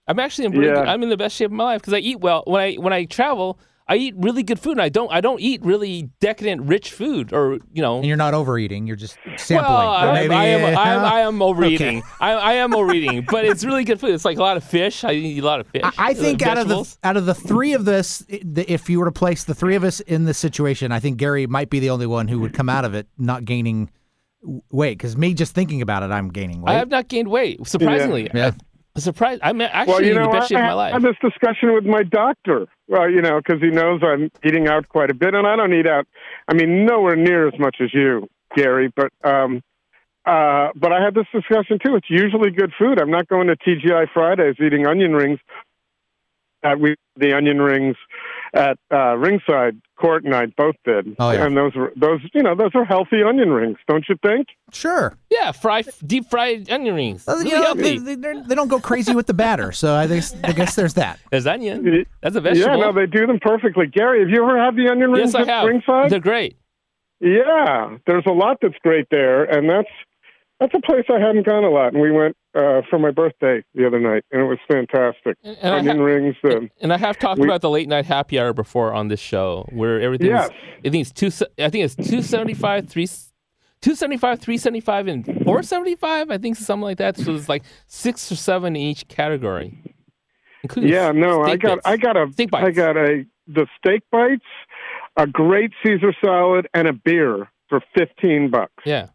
I'm 0.06 0.18
actually 0.18 0.46
in 0.46 0.52
really 0.52 0.68
Yeah. 0.68 0.74
good, 0.76 0.88
I'm 0.88 1.02
in 1.02 1.10
the 1.10 1.16
best 1.18 1.36
shape 1.36 1.46
of 1.46 1.52
my 1.52 1.64
life 1.64 1.80
because 1.82 1.92
I 1.94 1.98
eat 1.98 2.20
well. 2.20 2.42
When 2.46 2.62
I 2.62 2.74
when 2.76 2.92
I 2.94 3.04
travel, 3.04 3.58
I 3.88 3.96
eat 3.96 4.14
really 4.18 4.42
good 4.42 4.60
food. 4.60 4.72
And 4.72 4.82
I 4.82 4.88
don't 4.90 5.10
I 5.10 5.20
don't 5.20 5.40
eat 5.40 5.62
really 5.64 6.10
decadent, 6.20 6.62
rich 6.62 6.92
food 6.92 7.32
or 7.32 7.58
you 7.72 7.80
know. 7.82 7.96
And 7.98 8.06
you're 8.06 8.16
not 8.16 8.34
overeating. 8.34 8.86
You're 8.86 8.96
just 8.96 9.16
sampling. 9.36 9.72
Well, 9.72 9.88
I, 9.90 10.12
maybe, 10.12 10.34
I 10.34 10.44
am. 10.46 10.76
I 10.78 10.92
am, 10.94 11.04
I 11.04 11.20
am 11.20 11.42
overeating. 11.48 12.02
I, 12.20 12.32
I 12.32 12.52
am 12.54 12.74
overeating, 12.74 13.26
but 13.30 13.44
it's 13.44 13.64
really 13.64 13.84
good 13.84 13.98
food. 13.98 14.10
It's 14.14 14.24
like 14.24 14.36
a 14.38 14.42
lot 14.42 14.56
of 14.58 14.64
fish. 14.64 15.04
I 15.04 15.12
eat 15.12 15.42
a 15.42 15.46
lot 15.46 15.60
of 15.60 15.66
fish. 15.68 15.82
I- 15.84 15.92
I 15.98 16.14
think 16.14 16.42
out 16.42 16.58
of 16.58 16.68
the 16.68 16.96
out 17.02 17.16
of 17.16 17.26
the 17.26 17.34
three 17.34 17.72
of 17.72 17.84
this, 17.84 18.24
if 18.28 18.90
you 18.90 18.98
were 18.98 19.06
to 19.06 19.12
place 19.12 19.44
the 19.44 19.54
three 19.54 19.74
of 19.74 19.84
us 19.84 20.00
in 20.00 20.24
this 20.26 20.38
situation, 20.38 20.92
I 20.92 21.00
think 21.00 21.16
Gary 21.16 21.46
might 21.46 21.70
be 21.70 21.80
the 21.80 21.90
only 21.90 22.06
one 22.06 22.28
who 22.28 22.40
would 22.40 22.52
come 22.52 22.68
out 22.68 22.84
of 22.84 22.94
it 22.94 23.06
not 23.16 23.44
gaining 23.44 23.90
weight. 24.70 24.98
Because 24.98 25.16
me 25.16 25.34
just 25.34 25.54
thinking 25.54 25.82
about 25.82 26.02
it, 26.02 26.10
I'm 26.10 26.28
gaining 26.28 26.60
weight. 26.62 26.72
I 26.72 26.78
have 26.78 26.88
not 26.90 27.08
gained 27.08 27.28
weight. 27.28 27.66
Surprisingly, 27.66 28.30
Yeah. 28.34 28.48
I, 28.48 28.52
surprised. 29.04 29.40
I'm 29.44 29.60
actually 29.60 29.92
Well, 29.92 30.02
you 30.02 30.10
in 30.10 30.16
know, 30.16 30.26
the 30.26 30.32
best 30.32 30.44
I, 30.52 30.56
shape 30.56 30.58
of 30.58 30.76
my 30.76 30.88
I 30.88 30.92
had 30.92 31.02
this 31.02 31.16
discussion 31.20 31.74
with 31.74 31.84
my 31.84 32.02
doctor. 32.02 32.66
Well, 32.88 33.10
you 33.10 33.22
know, 33.22 33.40
because 33.40 33.60
he 33.60 33.70
knows 33.70 34.00
I'm 34.02 34.30
eating 34.44 34.68
out 34.68 34.88
quite 34.88 35.10
a 35.10 35.14
bit, 35.14 35.34
and 35.34 35.46
I 35.46 35.56
don't 35.56 35.72
eat 35.72 35.86
out. 35.86 36.06
I 36.48 36.54
mean, 36.54 36.86
nowhere 36.86 37.16
near 37.16 37.48
as 37.48 37.58
much 37.58 37.76
as 37.80 37.92
you, 37.92 38.28
Gary. 38.56 38.92
But 38.94 39.12
um, 39.24 39.62
uh, 40.24 40.68
but 40.76 40.92
I 40.92 41.02
had 41.02 41.14
this 41.14 41.26
discussion 41.32 41.78
too. 41.84 41.96
It's 41.96 42.10
usually 42.10 42.50
good 42.50 42.72
food. 42.78 43.00
I'm 43.00 43.10
not 43.10 43.28
going 43.28 43.48
to 43.48 43.56
TGI 43.56 44.06
Fridays 44.12 44.56
eating 44.64 44.86
onion 44.86 45.12
rings. 45.12 45.38
At 46.62 46.80
we 46.80 46.96
the 47.16 47.36
onion 47.36 47.62
rings 47.62 47.96
at 48.52 48.78
uh, 48.90 49.16
Ringside 49.16 49.80
Cort, 49.98 50.24
and 50.24 50.34
I 50.34 50.46
both 50.46 50.76
did. 50.84 51.16
Oh, 51.18 51.30
yeah. 51.30 51.44
And 51.44 51.56
those 51.56 51.74
were 51.74 51.92
those. 51.96 52.20
You 52.32 52.42
know, 52.42 52.54
those 52.54 52.70
are 52.74 52.84
healthy 52.84 53.22
onion 53.22 53.50
rings, 53.50 53.78
don't 53.88 54.04
you 54.08 54.16
think? 54.22 54.48
sure. 54.72 55.16
yeah, 55.30 55.52
fry 55.52 55.82
deep 56.06 56.28
fried 56.30 56.70
onion 56.70 56.94
rings. 56.94 57.26
Uh, 57.26 57.32
Really 57.36 57.50
you 57.50 57.56
know, 57.56 57.62
healthy. 57.62 57.98
they, 57.98 58.14
they, 58.14 58.40
they 58.42 58.54
don't 58.54 58.68
go 58.68 58.78
crazy 58.80 59.14
with 59.14 59.26
the 59.26 59.34
batter, 59.34 59.72
so 59.72 59.94
I 59.94 60.06
guess, 60.06 60.34
I 60.44 60.52
guess 60.52 60.74
there's 60.76 60.94
that. 60.94 61.18
There's 61.30 61.46
onion. 61.46 62.06
That's 62.20 62.36
a 62.36 62.40
vegetable. 62.40 62.78
Yeah, 62.78 62.84
no, 62.84 62.92
they 62.92 63.06
do 63.06 63.26
them 63.26 63.38
perfectly. 63.40 63.86
Gary, 63.86 64.20
have 64.20 64.28
you 64.28 64.42
ever 64.42 64.62
had 64.62 64.76
the 64.76 64.88
onion 64.90 65.10
rings 65.10 65.34
yes, 65.34 65.46
I 65.48 65.50
have. 65.50 65.66
Ringside? 65.66 66.10
They're 66.10 66.20
great. 66.20 66.56
Yeah, 67.20 67.96
there's 68.06 68.24
a 68.26 68.32
lot 68.32 68.58
that's 68.62 68.78
great 68.82 69.06
there, 69.10 69.44
and 69.44 69.68
that's 69.68 69.88
that's 70.60 70.74
a 70.74 70.80
place 70.80 71.04
I 71.08 71.20
hadn't 71.20 71.46
gone 71.46 71.64
a 71.64 71.70
lot. 71.70 71.92
And 71.92 72.02
we 72.02 72.10
went 72.10 72.36
uh, 72.54 72.82
for 72.90 72.98
my 72.98 73.10
birthday 73.10 73.62
the 73.74 73.86
other 73.86 74.00
night, 74.00 74.24
and 74.32 74.42
it 74.42 74.44
was 74.44 74.58
fantastic. 74.70 75.36
And, 75.44 75.56
and 75.62 75.74
Onion 75.74 75.98
ha- 75.98 76.02
rings. 76.04 76.36
Um, 76.44 76.70
and 76.80 76.92
I 76.92 76.98
have 76.98 77.18
talked 77.18 77.40
we- 77.40 77.46
about 77.46 77.60
the 77.60 77.70
late 77.70 77.88
night 77.88 78.06
happy 78.06 78.38
hour 78.38 78.52
before 78.52 78.92
on 78.92 79.08
this 79.08 79.20
show, 79.20 79.68
where 79.72 80.00
everything's. 80.00 80.30
Yes. 80.30 80.50
I 80.84 80.90
think 80.90 81.06
it's 81.08 81.12
two. 81.12 81.30
I 81.62 81.70
think 81.70 81.84
it's 81.84 81.94
two 81.94 82.22
seventy 82.22 82.54
five, 82.54 82.88
three. 82.88 83.06
275, 83.80 84.40
375, 84.40 85.06
and 85.06 85.24
475, 85.24 86.32
I 86.32 86.38
think 86.38 86.56
something 86.56 86.82
like 86.82 86.98
that. 86.98 87.16
So 87.16 87.32
it's 87.32 87.48
like 87.48 87.62
six 87.86 88.32
or 88.32 88.34
seven 88.34 88.74
in 88.74 88.82
each 88.82 89.06
category. 89.06 89.94
Including 90.64 90.90
yeah, 90.90 91.12
no, 91.12 91.44
I 91.44 91.56
got. 91.56 91.78
I 91.84 91.96
got 91.96 92.16
a 92.16 92.28
Steak 92.32 92.50
bites. 92.50 92.66
I 92.66 92.70
got 92.72 92.96
a 92.96 93.24
the 93.46 93.66
steak 93.78 94.02
bites, 94.10 94.44
a 95.16 95.28
great 95.28 95.70
Caesar 95.84 96.12
salad, 96.22 96.66
and 96.74 96.88
a 96.88 96.92
beer 96.92 97.48
for 97.68 97.80
fifteen 97.96 98.50
bucks. 98.50 98.72
Yeah. 98.84 99.08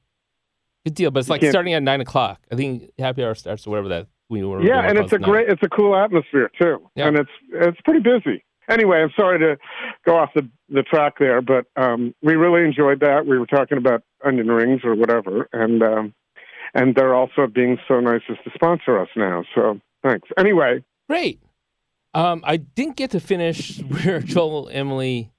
Good 0.85 0.95
deal. 0.95 1.11
But 1.11 1.21
it's 1.21 1.29
like 1.29 1.41
can't- 1.41 1.51
starting 1.51 1.73
at 1.73 1.83
nine 1.83 2.01
o'clock. 2.01 2.39
I 2.51 2.55
think 2.55 2.91
happy 2.99 3.23
hour 3.23 3.35
starts 3.35 3.65
or 3.65 3.69
whatever 3.71 3.89
that 3.89 4.07
we 4.29 4.43
were. 4.43 4.61
Yeah, 4.63 4.81
and 4.87 4.97
it's 4.97 5.13
a 5.13 5.19
great, 5.19 5.49
it's 5.49 5.61
a 5.63 5.69
cool 5.69 5.95
atmosphere 5.95 6.49
too, 6.59 6.89
Yeah. 6.95 7.07
and 7.07 7.17
it's 7.17 7.29
it's 7.53 7.79
pretty 7.81 7.99
busy. 8.01 8.43
Anyway, 8.69 9.01
I'm 9.01 9.11
sorry 9.17 9.39
to 9.39 9.57
go 10.05 10.17
off 10.17 10.29
the 10.35 10.49
the 10.69 10.83
track 10.83 11.15
there, 11.19 11.41
but 11.41 11.65
um, 11.75 12.15
we 12.21 12.35
really 12.35 12.63
enjoyed 12.65 13.01
that. 13.01 13.25
We 13.25 13.37
were 13.37 13.45
talking 13.45 13.77
about 13.77 14.03
onion 14.25 14.47
rings 14.49 14.81
or 14.83 14.95
whatever, 14.95 15.47
and 15.53 15.83
um, 15.83 16.13
and 16.73 16.95
they're 16.95 17.13
also 17.13 17.45
being 17.47 17.77
so 17.87 17.99
nice 17.99 18.21
as 18.29 18.37
to 18.43 18.51
sponsor 18.55 18.99
us 18.99 19.09
now. 19.15 19.43
So 19.53 19.79
thanks. 20.03 20.29
Anyway, 20.37 20.83
Great. 21.09 21.41
Um, 22.15 22.41
I 22.45 22.57
didn't 22.57 22.95
get 22.95 23.11
to 23.11 23.19
finish 23.19 23.79
where 23.81 24.19
Joel, 24.21 24.69
Emily, 24.71 25.31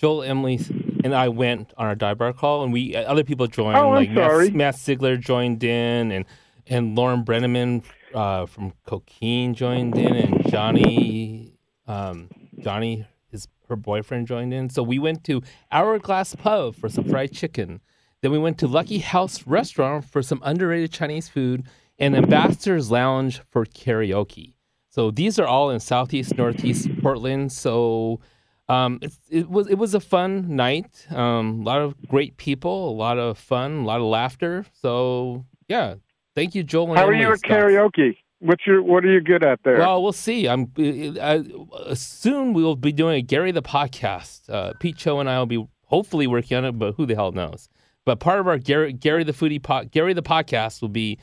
Joel, 0.00 0.22
Emily 0.24 0.58
and 1.04 1.14
I 1.14 1.28
went 1.28 1.72
on 1.76 1.86
our 1.86 1.94
dive 1.94 2.18
bar 2.18 2.32
call, 2.32 2.62
and 2.64 2.72
we 2.72 2.94
other 2.96 3.24
people 3.24 3.46
joined. 3.46 3.76
Oh, 3.76 3.88
I'm 3.88 3.94
like 3.94 4.10
Matt, 4.10 4.30
sorry. 4.30 4.50
Matt 4.50 4.74
Sigler 4.74 5.18
joined 5.18 5.62
in, 5.64 6.12
and 6.12 6.24
and 6.66 6.96
Lauren 6.96 7.24
Brenneman 7.24 7.82
uh, 8.14 8.46
from 8.46 8.72
Coquine 8.86 9.54
joined 9.54 9.96
in, 9.96 10.14
and 10.14 10.50
Johnny 10.50 11.54
um, 11.86 12.28
Johnny 12.60 13.06
his 13.30 13.48
her 13.68 13.76
boyfriend 13.76 14.26
joined 14.26 14.52
in. 14.52 14.68
So 14.68 14.82
we 14.82 14.98
went 14.98 15.24
to 15.24 15.42
Hourglass 15.70 16.34
Pub 16.34 16.74
for 16.74 16.88
some 16.88 17.04
fried 17.04 17.32
chicken. 17.32 17.80
Then 18.20 18.30
we 18.30 18.38
went 18.38 18.58
to 18.58 18.68
Lucky 18.68 18.98
House 18.98 19.46
Restaurant 19.46 20.04
for 20.04 20.22
some 20.22 20.40
underrated 20.44 20.92
Chinese 20.92 21.28
food, 21.28 21.64
and 21.98 22.16
Ambassador's 22.16 22.90
Lounge 22.90 23.40
for 23.50 23.64
karaoke. 23.64 24.54
So 24.88 25.10
these 25.10 25.38
are 25.38 25.46
all 25.46 25.70
in 25.70 25.80
Southeast 25.80 26.36
Northeast 26.36 26.88
Portland. 27.00 27.50
So 27.50 28.20
um, 28.68 28.98
it, 29.02 29.12
it 29.30 29.50
was 29.50 29.68
it 29.68 29.76
was 29.76 29.94
a 29.94 30.00
fun 30.00 30.56
night. 30.56 31.06
Um, 31.10 31.60
a 31.60 31.64
lot 31.64 31.80
of 31.80 31.94
great 32.08 32.36
people, 32.36 32.90
a 32.90 32.96
lot 32.96 33.18
of 33.18 33.38
fun, 33.38 33.78
a 33.78 33.84
lot 33.84 34.00
of 34.00 34.06
laughter. 34.06 34.64
So 34.80 35.44
yeah, 35.68 35.96
thank 36.34 36.54
you, 36.54 36.62
Joel. 36.62 36.90
And 36.90 36.98
How 36.98 37.06
are 37.06 37.14
you 37.14 37.32
at 37.32 37.38
Scott. 37.38 37.50
karaoke? 37.50 38.16
What's 38.40 38.66
your 38.66 38.82
What 38.82 39.04
are 39.04 39.12
you 39.12 39.20
good 39.20 39.44
at 39.44 39.60
there? 39.64 39.78
Well, 39.78 40.02
we'll 40.02 40.12
see. 40.12 40.48
I'm 40.48 40.72
uh, 40.78 41.20
uh, 41.20 41.94
soon. 41.94 42.54
We 42.54 42.62
will 42.62 42.76
be 42.76 42.92
doing 42.92 43.16
a 43.16 43.22
Gary 43.22 43.52
the 43.52 43.62
podcast. 43.62 44.48
Uh, 44.48 44.72
Pete 44.80 44.96
Cho 44.96 45.20
and 45.20 45.28
I 45.28 45.38
will 45.38 45.46
be 45.46 45.66
hopefully 45.86 46.26
working 46.26 46.56
on 46.56 46.64
it, 46.64 46.72
but 46.72 46.94
who 46.94 47.06
the 47.06 47.14
hell 47.14 47.32
knows? 47.32 47.68
But 48.04 48.18
part 48.18 48.40
of 48.40 48.48
our 48.48 48.58
Gary, 48.58 48.92
Gary 48.92 49.22
the 49.24 49.32
foodie 49.32 49.62
po- 49.62 49.84
Gary 49.84 50.12
the 50.12 50.22
podcast 50.22 50.82
will 50.82 50.88
be 50.88 51.18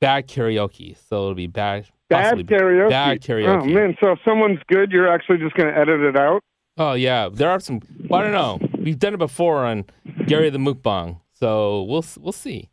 bad 0.00 0.28
karaoke. 0.28 0.96
So 1.08 1.22
it'll 1.22 1.34
be 1.34 1.46
bad 1.46 1.86
bad 2.08 2.38
karaoke. 2.38 2.90
Bad 2.90 3.22
karaoke. 3.22 3.62
Oh 3.62 3.64
man! 3.64 3.96
So 4.00 4.12
if 4.12 4.18
someone's 4.24 4.60
good, 4.68 4.92
you're 4.92 5.12
actually 5.12 5.38
just 5.38 5.54
going 5.54 5.72
to 5.72 5.76
edit 5.78 6.00
it 6.00 6.16
out. 6.16 6.42
Oh 6.78 6.94
yeah, 6.94 7.28
there 7.32 7.50
are 7.50 7.60
some. 7.60 7.80
Well, 8.08 8.20
I 8.20 8.24
don't 8.24 8.32
know. 8.32 8.58
We've 8.78 8.98
done 8.98 9.14
it 9.14 9.18
before 9.18 9.64
on 9.64 9.84
Gary 10.26 10.50
the 10.50 10.58
Mukbang, 10.58 11.20
so 11.32 11.82
we'll 11.82 12.04
we'll 12.20 12.32
see. 12.32 12.70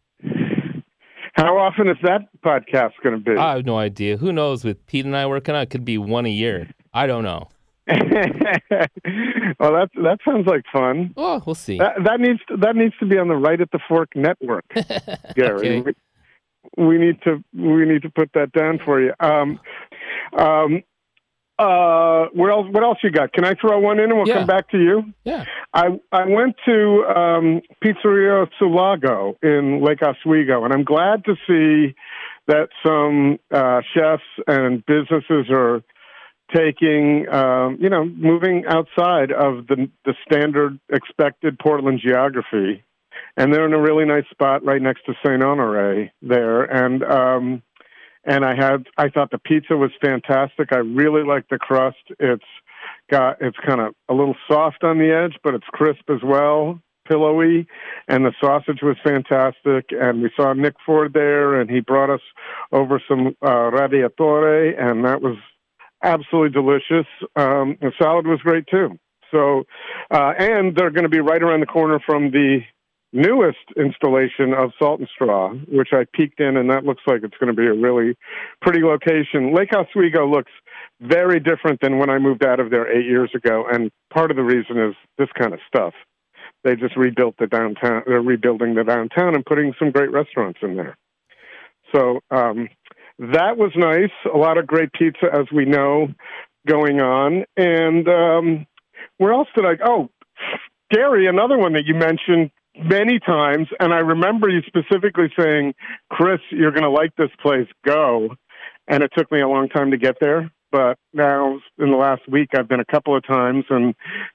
How 1.33 1.57
often 1.57 1.87
is 1.87 1.97
that 2.03 2.27
podcast 2.43 2.91
going 3.01 3.15
to 3.15 3.23
be? 3.23 3.37
I 3.37 3.55
have 3.55 3.65
no 3.65 3.77
idea. 3.77 4.17
Who 4.17 4.33
knows? 4.33 4.65
With 4.65 4.85
Pete 4.87 5.05
and 5.05 5.15
I 5.15 5.25
working 5.25 5.55
on 5.55 5.61
it, 5.61 5.63
it 5.63 5.69
could 5.69 5.85
be 5.85 5.97
one 5.97 6.25
a 6.25 6.29
year. 6.29 6.69
I 6.93 7.07
don't 7.07 7.23
know. 7.23 7.49
well, 7.89 7.97
that 9.73 9.89
that 9.95 10.19
sounds 10.23 10.47
like 10.47 10.63
fun. 10.71 11.13
Oh, 11.17 11.41
we'll 11.45 11.55
see. 11.55 11.77
That, 11.77 11.95
that 12.03 12.19
needs 12.19 12.39
to, 12.49 12.57
that 12.57 12.75
needs 12.75 12.93
to 12.99 13.05
be 13.05 13.17
on 13.17 13.29
the 13.29 13.35
Right 13.35 13.59
at 13.59 13.71
the 13.71 13.79
Fork 13.87 14.15
network, 14.15 14.65
Gary. 15.35 15.79
Okay. 15.79 15.81
We, 16.77 16.85
we 16.85 16.97
need 16.97 17.21
to 17.23 17.43
we 17.53 17.85
need 17.85 18.03
to 18.03 18.09
put 18.09 18.31
that 18.33 18.51
down 18.51 18.79
for 18.83 19.01
you. 19.01 19.13
Um, 19.19 19.59
um, 20.37 20.83
uh, 21.59 22.27
what 22.33 22.49
else? 22.49 22.67
What 22.71 22.83
else 22.83 22.97
you 23.03 23.11
got? 23.11 23.33
Can 23.33 23.43
I 23.43 23.53
throw 23.53 23.79
one 23.79 23.99
in 23.99 24.05
and 24.05 24.17
we'll 24.17 24.27
Yeah. 24.27 24.35
come 24.35 24.47
back 24.47 24.69
to 24.69 24.77
you? 24.79 25.03
Yeah. 25.25 25.43
I 25.73 25.99
I 26.11 26.25
went 26.25 26.55
to 26.65 27.03
um, 27.15 27.61
Pizzeria 27.83 28.47
Sulago 28.59 29.35
in 29.43 29.81
Lake 29.83 30.01
Oswego, 30.01 30.63
and 30.63 30.73
I'm 30.73 30.85
glad 30.85 31.25
to 31.25 31.35
see 31.47 31.95
that 32.47 32.69
some 32.85 33.39
uh, 33.51 33.81
chefs 33.93 34.23
and 34.47 34.83
businesses 34.85 35.47
are 35.51 35.83
taking, 36.55 37.27
um, 37.29 37.77
you 37.79 37.89
know, 37.89 38.05
moving 38.05 38.63
outside 38.67 39.31
of 39.31 39.67
the 39.67 39.89
the 40.05 40.15
standard 40.25 40.79
expected 40.89 41.59
Portland 41.59 41.99
geography, 42.01 42.83
and 43.37 43.53
they're 43.53 43.65
in 43.65 43.73
a 43.73 43.81
really 43.81 44.05
nice 44.05 44.27
spot 44.31 44.63
right 44.63 44.81
next 44.81 45.05
to 45.07 45.13
Saint 45.25 45.43
Honore 45.43 46.09
there, 46.21 46.63
and. 46.63 47.03
Um, 47.03 47.63
and 48.25 48.45
I 48.45 48.55
had 48.55 48.87
I 48.97 49.09
thought 49.09 49.31
the 49.31 49.37
pizza 49.37 49.75
was 49.75 49.91
fantastic. 50.01 50.69
I 50.71 50.77
really 50.77 51.23
like 51.23 51.47
the 51.49 51.57
crust. 51.57 51.97
It's 52.19 52.43
got 53.09 53.41
it's 53.41 53.57
kind 53.65 53.81
of 53.81 53.93
a 54.07 54.13
little 54.13 54.35
soft 54.49 54.83
on 54.83 54.97
the 54.97 55.11
edge, 55.11 55.37
but 55.43 55.53
it's 55.53 55.65
crisp 55.71 56.09
as 56.09 56.21
well, 56.23 56.79
pillowy, 57.07 57.67
and 58.07 58.25
the 58.25 58.33
sausage 58.39 58.79
was 58.81 58.97
fantastic. 59.03 59.89
And 59.91 60.21
we 60.21 60.31
saw 60.35 60.53
Nick 60.53 60.75
Ford 60.85 61.13
there, 61.13 61.59
and 61.59 61.69
he 61.69 61.79
brought 61.79 62.09
us 62.09 62.21
over 62.71 63.01
some 63.07 63.35
uh, 63.41 63.71
radiatore, 63.71 64.79
and 64.79 65.05
that 65.05 65.21
was 65.21 65.37
absolutely 66.03 66.51
delicious. 66.51 67.07
Um, 67.35 67.77
the 67.81 67.91
salad 68.01 68.27
was 68.27 68.39
great 68.41 68.65
too. 68.67 68.97
So, 69.31 69.65
uh, 70.09 70.33
and 70.39 70.75
they're 70.75 70.89
going 70.89 71.03
to 71.03 71.09
be 71.09 71.19
right 71.19 71.41
around 71.41 71.59
the 71.59 71.67
corner 71.67 71.99
from 72.05 72.31
the 72.31 72.61
newest 73.11 73.57
installation 73.75 74.53
of 74.53 74.71
Salt 74.77 74.99
and 74.99 75.09
Straw, 75.13 75.53
which 75.67 75.89
I 75.93 76.05
peeked 76.13 76.39
in, 76.39 76.57
and 76.57 76.69
that 76.69 76.83
looks 76.83 77.01
like 77.07 77.21
it's 77.23 77.37
going 77.39 77.53
to 77.53 77.59
be 77.59 77.67
a 77.67 77.73
really 77.73 78.15
pretty 78.61 78.81
location. 78.83 79.53
Lake 79.53 79.73
Oswego 79.73 80.27
looks 80.27 80.51
very 81.01 81.39
different 81.39 81.81
than 81.81 81.97
when 81.97 82.09
I 82.09 82.19
moved 82.19 82.45
out 82.45 82.59
of 82.59 82.69
there 82.69 82.91
eight 82.91 83.05
years 83.05 83.31
ago, 83.33 83.65
and 83.71 83.91
part 84.13 84.31
of 84.31 84.37
the 84.37 84.43
reason 84.43 84.77
is 84.77 84.95
this 85.17 85.29
kind 85.37 85.53
of 85.53 85.59
stuff. 85.67 85.93
They 86.63 86.75
just 86.75 86.95
rebuilt 86.97 87.35
the 87.39 87.47
downtown. 87.47 88.03
They're 88.05 88.21
rebuilding 88.21 88.75
the 88.75 88.83
downtown 88.83 89.33
and 89.33 89.45
putting 89.45 89.73
some 89.79 89.91
great 89.91 90.11
restaurants 90.11 90.59
in 90.61 90.75
there. 90.75 90.97
So 91.95 92.19
um, 92.31 92.69
that 93.17 93.57
was 93.57 93.71
nice. 93.75 94.11
A 94.31 94.37
lot 94.37 94.57
of 94.57 94.67
great 94.67 94.91
pizza, 94.93 95.27
as 95.33 95.45
we 95.53 95.65
know, 95.65 96.09
going 96.67 96.99
on. 96.99 97.45
And 97.55 98.07
um, 98.07 98.67
where 99.17 99.33
else 99.33 99.47
did 99.55 99.65
I? 99.65 99.73
Oh, 99.85 100.09
Gary, 100.91 101.27
another 101.27 101.57
one 101.57 101.73
that 101.73 101.85
you 101.85 101.95
mentioned 101.95 102.51
many 102.75 103.19
times, 103.19 103.67
and 103.79 103.93
I 103.93 103.99
remember 103.99 104.49
you 104.49 104.61
specifically 104.67 105.31
saying, 105.37 105.73
"Chris, 106.09 106.39
you're 106.51 106.71
going 106.71 106.83
to 106.83 106.89
like 106.89 107.15
this 107.15 107.31
place. 107.41 107.67
Go." 107.85 108.35
And 108.87 109.03
it 109.03 109.11
took 109.15 109.31
me 109.31 109.41
a 109.41 109.47
long 109.47 109.69
time 109.69 109.91
to 109.91 109.97
get 109.97 110.15
there, 110.19 110.51
but 110.71 110.97
now 111.13 111.59
in 111.77 111.91
the 111.91 111.97
last 111.97 112.27
week, 112.27 112.49
I've 112.55 112.67
been 112.67 112.79
a 112.79 112.85
couple 112.85 113.15
of 113.15 113.25
times 113.25 113.65
and 113.69 113.93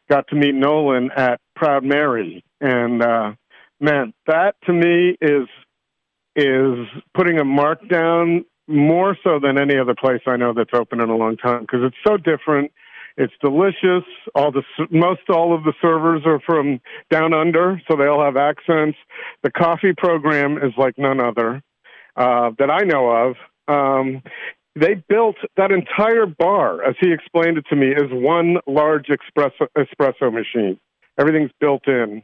got 0.08 0.28
to 0.28 0.36
meet 0.36 0.54
Nolan 0.54 1.10
at 1.16 1.40
Proud 1.56 1.84
Mary, 1.84 2.44
and 2.60 3.02
uh, 3.02 3.32
man, 3.80 4.12
that 4.26 4.56
to 4.66 4.72
me 4.72 5.16
is 5.20 5.48
is 6.36 6.86
putting 7.14 7.38
a 7.38 7.44
mark 7.44 7.88
down 7.88 8.44
more 8.66 9.16
so 9.22 9.38
than 9.40 9.58
any 9.58 9.78
other 9.78 9.94
place 9.94 10.22
I 10.26 10.36
know 10.36 10.52
that's 10.52 10.70
open 10.74 11.00
in 11.00 11.10
a 11.10 11.16
long 11.16 11.36
time 11.36 11.60
because 11.60 11.80
it's 11.84 11.96
so 12.06 12.16
different. 12.16 12.72
It's 13.16 13.32
delicious. 13.40 14.04
All 14.34 14.50
the 14.50 14.62
most 14.90 15.20
all 15.28 15.54
of 15.54 15.62
the 15.62 15.72
servers 15.80 16.22
are 16.26 16.40
from 16.40 16.80
down 17.10 17.32
under, 17.32 17.80
so 17.88 17.96
they 17.96 18.06
all 18.06 18.24
have 18.24 18.36
accents. 18.36 18.98
The 19.42 19.50
coffee 19.50 19.92
program 19.96 20.58
is 20.58 20.72
like 20.76 20.98
none 20.98 21.20
other 21.20 21.62
uh, 22.16 22.50
that 22.58 22.70
I 22.70 22.80
know 22.84 23.10
of. 23.10 23.36
Um, 23.68 24.22
they 24.74 24.94
built 25.08 25.36
that 25.56 25.70
entire 25.70 26.26
bar, 26.26 26.82
as 26.82 26.96
he 27.00 27.12
explained 27.12 27.58
it 27.58 27.66
to 27.70 27.76
me, 27.76 27.92
is 27.92 28.10
one 28.10 28.56
large 28.66 29.06
espresso 29.06 29.68
espresso 29.78 30.32
machine. 30.32 30.78
Everything's 31.18 31.52
built 31.60 31.86
in. 31.86 32.22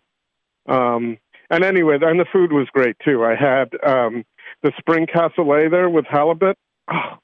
Um, 0.69 1.19
and 1.51 1.65
anyway, 1.65 1.99
and 2.01 2.19
the 2.19 2.27
food 2.33 2.53
was 2.53 2.69
great 2.73 2.97
too. 3.05 3.25
I 3.25 3.37
had 3.37 3.69
um, 3.87 4.25
the 4.63 4.73
spring 4.79 5.07
cassoulet 5.07 5.71
there 5.71 5.89
with 5.89 6.07
halibut. 6.09 6.57
Oh, 6.93 7.19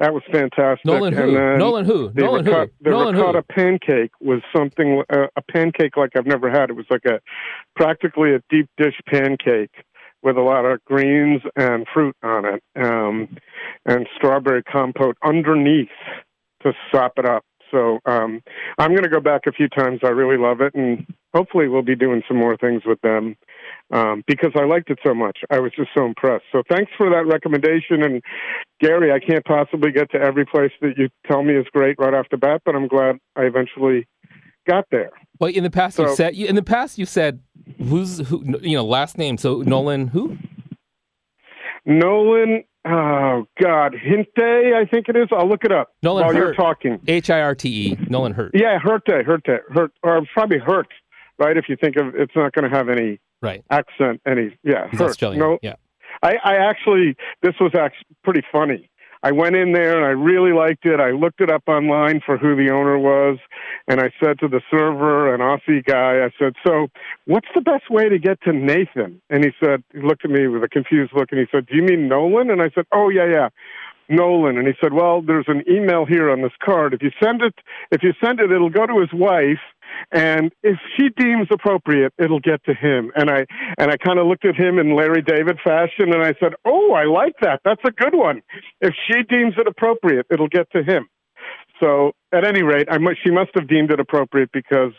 that 0.00 0.14
was 0.14 0.22
fantastic. 0.32 0.84
Nolan 0.86 1.12
who? 1.12 1.32
Nolan 1.58 1.84
who? 1.84 2.10
the 2.10 2.22
Nolan 2.22 2.44
ricotta, 2.44 2.70
who? 2.78 2.84
the 2.84 2.90
Nolan 2.90 3.14
who? 3.14 3.42
pancake 3.42 4.10
was 4.20 4.40
something 4.54 5.02
uh, 5.10 5.26
a 5.36 5.42
pancake 5.52 5.96
like 5.96 6.10
I've 6.16 6.26
never 6.26 6.50
had. 6.50 6.70
It 6.70 6.76
was 6.76 6.86
like 6.90 7.04
a 7.04 7.20
practically 7.76 8.34
a 8.34 8.40
deep 8.48 8.68
dish 8.78 8.98
pancake 9.06 9.84
with 10.22 10.36
a 10.36 10.40
lot 10.40 10.64
of 10.64 10.82
greens 10.86 11.42
and 11.54 11.86
fruit 11.92 12.16
on 12.22 12.44
it, 12.46 12.62
um, 12.76 13.36
and 13.84 14.06
strawberry 14.16 14.62
compote 14.62 15.16
underneath 15.22 15.88
to 16.62 16.72
sop 16.90 17.12
it 17.18 17.26
up. 17.26 17.44
So 17.70 17.98
um, 18.06 18.42
I'm 18.78 18.90
going 18.90 19.04
to 19.04 19.08
go 19.08 19.20
back 19.20 19.42
a 19.46 19.52
few 19.52 19.68
times. 19.68 20.00
I 20.02 20.08
really 20.08 20.36
love 20.36 20.60
it, 20.60 20.74
and 20.74 21.06
hopefully 21.34 21.68
we'll 21.68 21.82
be 21.82 21.96
doing 21.96 22.22
some 22.26 22.36
more 22.36 22.56
things 22.56 22.82
with 22.84 23.00
them 23.02 23.36
um, 23.90 24.22
because 24.26 24.52
I 24.54 24.64
liked 24.64 24.90
it 24.90 24.98
so 25.04 25.14
much. 25.14 25.38
I 25.50 25.60
was 25.60 25.72
just 25.76 25.90
so 25.96 26.04
impressed. 26.04 26.44
So 26.52 26.62
thanks 26.68 26.90
for 26.96 27.10
that 27.10 27.26
recommendation. 27.26 28.02
And 28.02 28.22
Gary, 28.80 29.12
I 29.12 29.18
can't 29.18 29.44
possibly 29.44 29.92
get 29.92 30.10
to 30.12 30.18
every 30.18 30.46
place 30.46 30.72
that 30.80 30.94
you 30.96 31.08
tell 31.26 31.42
me 31.42 31.56
is 31.56 31.66
great 31.72 31.96
right 31.98 32.14
off 32.14 32.26
the 32.30 32.36
bat, 32.36 32.62
but 32.64 32.74
I'm 32.74 32.88
glad 32.88 33.16
I 33.36 33.42
eventually 33.42 34.06
got 34.68 34.86
there. 34.90 35.10
Well, 35.38 35.50
in 35.50 35.64
the 35.64 35.70
past 35.70 35.98
you 35.98 36.14
said 36.14 36.36
you, 36.36 36.46
in 36.46 36.54
the 36.54 36.62
past 36.62 36.98
you 36.98 37.06
said 37.06 37.40
who's 37.78 38.18
who 38.28 38.44
you 38.60 38.76
know 38.76 38.84
last 38.84 39.16
name. 39.16 39.38
So 39.38 39.62
Nolan 39.62 40.08
who? 40.08 40.36
Nolan, 41.86 42.64
oh 42.86 43.44
God, 43.62 43.94
Hinte, 43.94 44.74
I 44.74 44.84
think 44.90 45.08
it 45.08 45.16
is. 45.16 45.28
I'll 45.32 45.48
look 45.48 45.64
it 45.64 45.72
up 45.72 45.90
Nolan 46.02 46.24
while 46.26 46.34
you're 46.34 46.54
talking. 46.54 46.98
H 47.06 47.30
I 47.30 47.40
R 47.40 47.54
T 47.54 47.68
E. 47.92 47.98
Nolan 48.08 48.32
Hurt. 48.32 48.52
Yeah, 48.54 48.78
Hurte, 48.78 49.24
Hurte, 49.24 49.60
Hurt, 49.72 49.92
or 50.02 50.22
probably 50.32 50.58
Hurt, 50.58 50.88
right? 51.38 51.56
If 51.56 51.68
you 51.68 51.76
think 51.80 51.96
of 51.96 52.14
it's 52.14 52.34
not 52.36 52.52
going 52.52 52.70
to 52.70 52.76
have 52.76 52.88
any 52.88 53.20
Right. 53.42 53.64
accent, 53.70 54.20
any 54.26 54.56
yeah, 54.62 54.88
He's 54.90 55.00
Hurt. 55.00 55.10
Australian. 55.10 55.40
No, 55.40 55.58
Yeah. 55.62 55.74
I, 56.22 56.34
I 56.44 56.56
actually, 56.56 57.16
this 57.40 57.54
was 57.60 57.72
actually 57.74 58.16
pretty 58.24 58.42
funny. 58.52 58.89
I 59.22 59.32
went 59.32 59.54
in 59.54 59.72
there 59.72 59.96
and 59.96 60.04
I 60.04 60.10
really 60.10 60.52
liked 60.52 60.86
it. 60.86 60.98
I 60.98 61.10
looked 61.10 61.40
it 61.40 61.50
up 61.50 61.64
online 61.66 62.20
for 62.24 62.38
who 62.38 62.56
the 62.56 62.70
owner 62.70 62.98
was, 62.98 63.38
and 63.86 64.00
I 64.00 64.10
said 64.22 64.38
to 64.40 64.48
the 64.48 64.62
server, 64.70 65.34
an 65.34 65.40
Aussie 65.40 65.84
guy, 65.84 66.24
I 66.24 66.30
said, 66.38 66.54
"So, 66.66 66.88
what's 67.26 67.48
the 67.54 67.60
best 67.60 67.90
way 67.90 68.08
to 68.08 68.18
get 68.18 68.40
to 68.42 68.52
Nathan?" 68.52 69.20
And 69.28 69.44
he 69.44 69.50
said, 69.62 69.82
he 69.92 70.00
looked 70.00 70.24
at 70.24 70.30
me 70.30 70.48
with 70.48 70.64
a 70.64 70.68
confused 70.68 71.12
look, 71.14 71.32
and 71.32 71.40
he 71.40 71.46
said, 71.52 71.66
"Do 71.66 71.76
you 71.76 71.82
mean 71.82 72.08
Nolan?" 72.08 72.50
And 72.50 72.62
I 72.62 72.70
said, 72.70 72.86
"Oh 72.92 73.10
yeah, 73.10 73.26
yeah." 73.26 73.48
Nolan, 74.10 74.58
and 74.58 74.66
he 74.66 74.74
said, 74.80 74.92
"Well, 74.92 75.22
there's 75.22 75.48
an 75.48 75.62
email 75.70 76.04
here 76.04 76.30
on 76.30 76.42
this 76.42 76.52
card. 76.62 76.92
If 76.94 77.02
you 77.02 77.10
send 77.22 77.42
it, 77.42 77.54
if 77.90 78.02
you 78.02 78.12
send 78.22 78.40
it, 78.40 78.50
it'll 78.50 78.70
go 78.70 78.86
to 78.86 79.00
his 79.00 79.12
wife, 79.12 79.60
and 80.12 80.52
if 80.62 80.78
she 80.96 81.08
deems 81.16 81.48
appropriate, 81.50 82.12
it'll 82.18 82.40
get 82.40 82.62
to 82.64 82.74
him." 82.74 83.12
And 83.14 83.30
I 83.30 83.46
and 83.78 83.90
I 83.90 83.96
kind 83.96 84.18
of 84.18 84.26
looked 84.26 84.44
at 84.44 84.56
him 84.56 84.78
in 84.78 84.94
Larry 84.96 85.22
David 85.22 85.58
fashion, 85.62 86.12
and 86.12 86.22
I 86.22 86.34
said, 86.40 86.54
"Oh, 86.64 86.92
I 86.92 87.04
like 87.04 87.34
that. 87.42 87.60
That's 87.64 87.82
a 87.84 87.92
good 87.92 88.14
one. 88.14 88.42
If 88.80 88.94
she 89.06 89.22
deems 89.22 89.54
it 89.56 89.66
appropriate, 89.66 90.26
it'll 90.30 90.48
get 90.48 90.70
to 90.72 90.82
him." 90.82 91.08
So, 91.80 92.12
at 92.32 92.44
any 92.44 92.62
rate, 92.62 92.88
I 92.90 92.98
must, 92.98 93.22
she 93.24 93.30
must 93.30 93.50
have 93.54 93.66
deemed 93.66 93.90
it 93.90 94.00
appropriate 94.00 94.50
because 94.52 94.92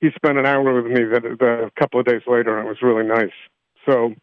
he 0.00 0.10
spent 0.16 0.38
an 0.38 0.46
hour 0.46 0.82
with 0.82 0.92
me 0.92 1.04
the, 1.04 1.70
a 1.72 1.80
couple 1.80 2.00
of 2.00 2.06
days 2.06 2.22
later, 2.26 2.58
and 2.58 2.66
it 2.66 2.68
was 2.68 2.82
really 2.82 3.06
nice. 3.06 3.32
So, 3.88 4.14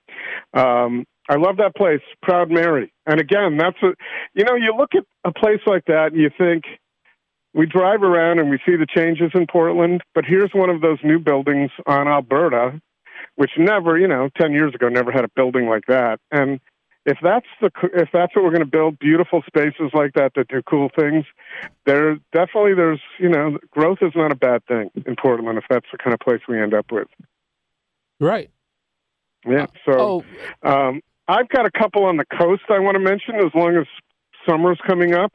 um, 0.53 1.05
I 1.31 1.37
love 1.37 1.55
that 1.57 1.75
place, 1.75 2.01
Proud 2.21 2.51
Mary. 2.51 2.91
And 3.05 3.21
again, 3.21 3.55
that's 3.55 3.77
a, 3.81 3.93
you 4.33 4.43
know, 4.43 4.55
you 4.55 4.75
look 4.77 4.89
at 4.93 5.05
a 5.23 5.31
place 5.31 5.61
like 5.65 5.85
that 5.85 6.11
and 6.11 6.21
you 6.21 6.29
think, 6.37 6.65
we 7.53 7.65
drive 7.65 8.03
around 8.03 8.39
and 8.39 8.49
we 8.49 8.59
see 8.65 8.75
the 8.75 8.85
changes 8.85 9.31
in 9.33 9.45
Portland, 9.45 10.01
but 10.13 10.25
here's 10.25 10.51
one 10.53 10.69
of 10.69 10.81
those 10.81 10.99
new 11.03 11.19
buildings 11.19 11.71
on 11.85 12.07
Alberta, 12.07 12.81
which 13.35 13.51
never, 13.57 13.97
you 13.97 14.07
know, 14.07 14.29
10 14.39 14.51
years 14.51 14.73
ago 14.73 14.89
never 14.89 15.11
had 15.11 15.23
a 15.23 15.29
building 15.35 15.67
like 15.67 15.85
that. 15.87 16.19
And 16.31 16.59
if 17.05 17.17
that's 17.23 17.47
the 17.61 17.71
if 17.93 18.09
that's 18.13 18.35
what 18.35 18.43
we're 18.43 18.51
going 18.51 18.59
to 18.59 18.65
build 18.65 18.99
beautiful 18.99 19.41
spaces 19.47 19.91
like 19.93 20.13
that 20.13 20.33
that 20.35 20.47
do 20.49 20.61
cool 20.69 20.89
things 20.95 21.25
there 21.85 22.17
definitely 22.31 22.75
there's 22.75 22.99
you 23.19 23.27
know 23.27 23.57
growth 23.71 23.97
is 24.01 24.11
not 24.15 24.31
a 24.31 24.35
bad 24.35 24.63
thing 24.67 24.91
in 25.07 25.15
portland 25.15 25.57
if 25.57 25.63
that's 25.67 25.87
the 25.91 25.97
kind 25.97 26.13
of 26.13 26.19
place 26.19 26.41
we 26.47 26.61
end 26.61 26.75
up 26.75 26.91
with 26.91 27.07
right 28.19 28.51
yeah 29.47 29.65
so 29.83 30.23
oh. 30.63 30.89
um, 30.89 31.01
i've 31.27 31.49
got 31.49 31.65
a 31.65 31.71
couple 31.71 32.05
on 32.05 32.17
the 32.17 32.25
coast 32.37 32.63
i 32.69 32.79
want 32.79 32.95
to 32.95 32.99
mention 32.99 33.35
as 33.35 33.51
long 33.55 33.75
as 33.75 33.85
summer's 34.47 34.79
coming 34.87 35.13
up 35.13 35.31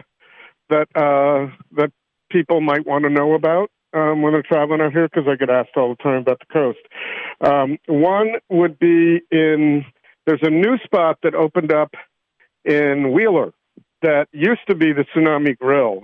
that 0.69 0.89
uh, 0.95 1.53
that 1.77 1.93
people 2.31 2.61
might 2.61 2.87
want 2.87 3.05
to 3.05 3.11
know 3.11 3.35
about 3.35 3.71
um, 3.93 4.23
when 4.23 4.33
they're 4.33 4.43
traveling 4.43 4.81
out 4.81 4.93
here 4.93 5.09
because 5.09 5.29
I 5.29 5.37
get 5.37 5.51
asked 5.51 5.77
all 5.77 5.91
the 5.91 6.03
time 6.03 6.21
about 6.21 6.41
the 6.41 6.53
coast. 6.53 6.79
Um, 7.41 7.79
one 7.87 8.33
would 8.51 8.79
be 8.79 9.21
in 9.31 9.85
there's 10.27 10.43
a 10.43 10.51
new 10.51 10.77
spot 10.85 11.19
that 11.23 11.35
opened 11.35 11.73
up 11.73 11.95
in 12.65 13.13
Wheeler 13.13 13.53
that 14.03 14.27
used 14.33 14.67
to 14.69 14.75
be 14.75 14.93
the 14.93 15.05
Tsunami 15.15 15.57
Grill, 15.57 16.03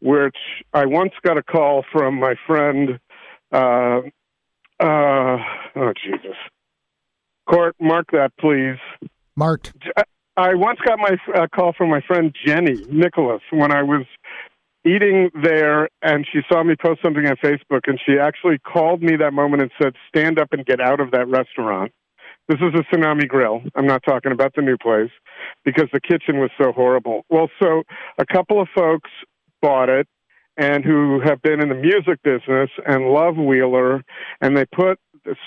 which 0.00 0.36
I 0.72 0.86
once 0.86 1.12
got 1.22 1.38
a 1.38 1.42
call 1.42 1.84
from 1.90 2.20
my 2.20 2.34
friend. 2.46 3.00
Uh, 3.50 4.00
uh, 4.80 5.38
oh 5.76 5.92
Jesus, 6.04 6.36
Cort, 7.48 7.74
mark 7.80 8.10
that 8.12 8.32
please. 8.38 8.78
Marked. 9.36 9.72
I 10.36 10.54
once 10.54 10.78
got 10.84 10.98
my 10.98 11.16
uh, 11.34 11.46
call 11.54 11.72
from 11.72 11.90
my 11.90 12.00
friend 12.00 12.34
Jenny 12.44 12.84
Nicholas 12.90 13.42
when 13.50 13.72
I 13.72 13.82
was 13.82 14.04
eating 14.84 15.30
there, 15.42 15.88
and 16.02 16.26
she 16.30 16.40
saw 16.50 16.62
me 16.62 16.74
post 16.76 17.00
something 17.02 17.26
on 17.26 17.36
Facebook, 17.36 17.82
and 17.86 18.00
she 18.04 18.18
actually 18.18 18.58
called 18.58 19.02
me 19.02 19.16
that 19.16 19.32
moment 19.32 19.62
and 19.62 19.70
said, 19.80 19.94
"Stand 20.08 20.38
up 20.38 20.48
and 20.52 20.66
get 20.66 20.80
out 20.80 21.00
of 21.00 21.12
that 21.12 21.28
restaurant." 21.28 21.92
This 22.48 22.58
is 22.60 22.74
a 22.74 22.94
tsunami 22.94 23.26
grill. 23.26 23.62
I'm 23.74 23.86
not 23.86 24.02
talking 24.02 24.32
about 24.32 24.52
the 24.54 24.60
new 24.60 24.76
place 24.76 25.10
because 25.64 25.88
the 25.92 26.00
kitchen 26.00 26.40
was 26.40 26.50
so 26.60 26.72
horrible. 26.72 27.24
Well, 27.30 27.48
so 27.62 27.84
a 28.18 28.26
couple 28.26 28.60
of 28.60 28.68
folks 28.74 29.10
bought 29.62 29.88
it 29.88 30.06
and 30.56 30.84
who 30.84 31.20
have 31.24 31.40
been 31.42 31.60
in 31.60 31.68
the 31.68 31.74
music 31.74 32.22
business 32.22 32.70
and 32.86 33.06
love 33.06 33.36
Wheeler, 33.36 34.04
and 34.40 34.56
they 34.56 34.66
put 34.66 34.98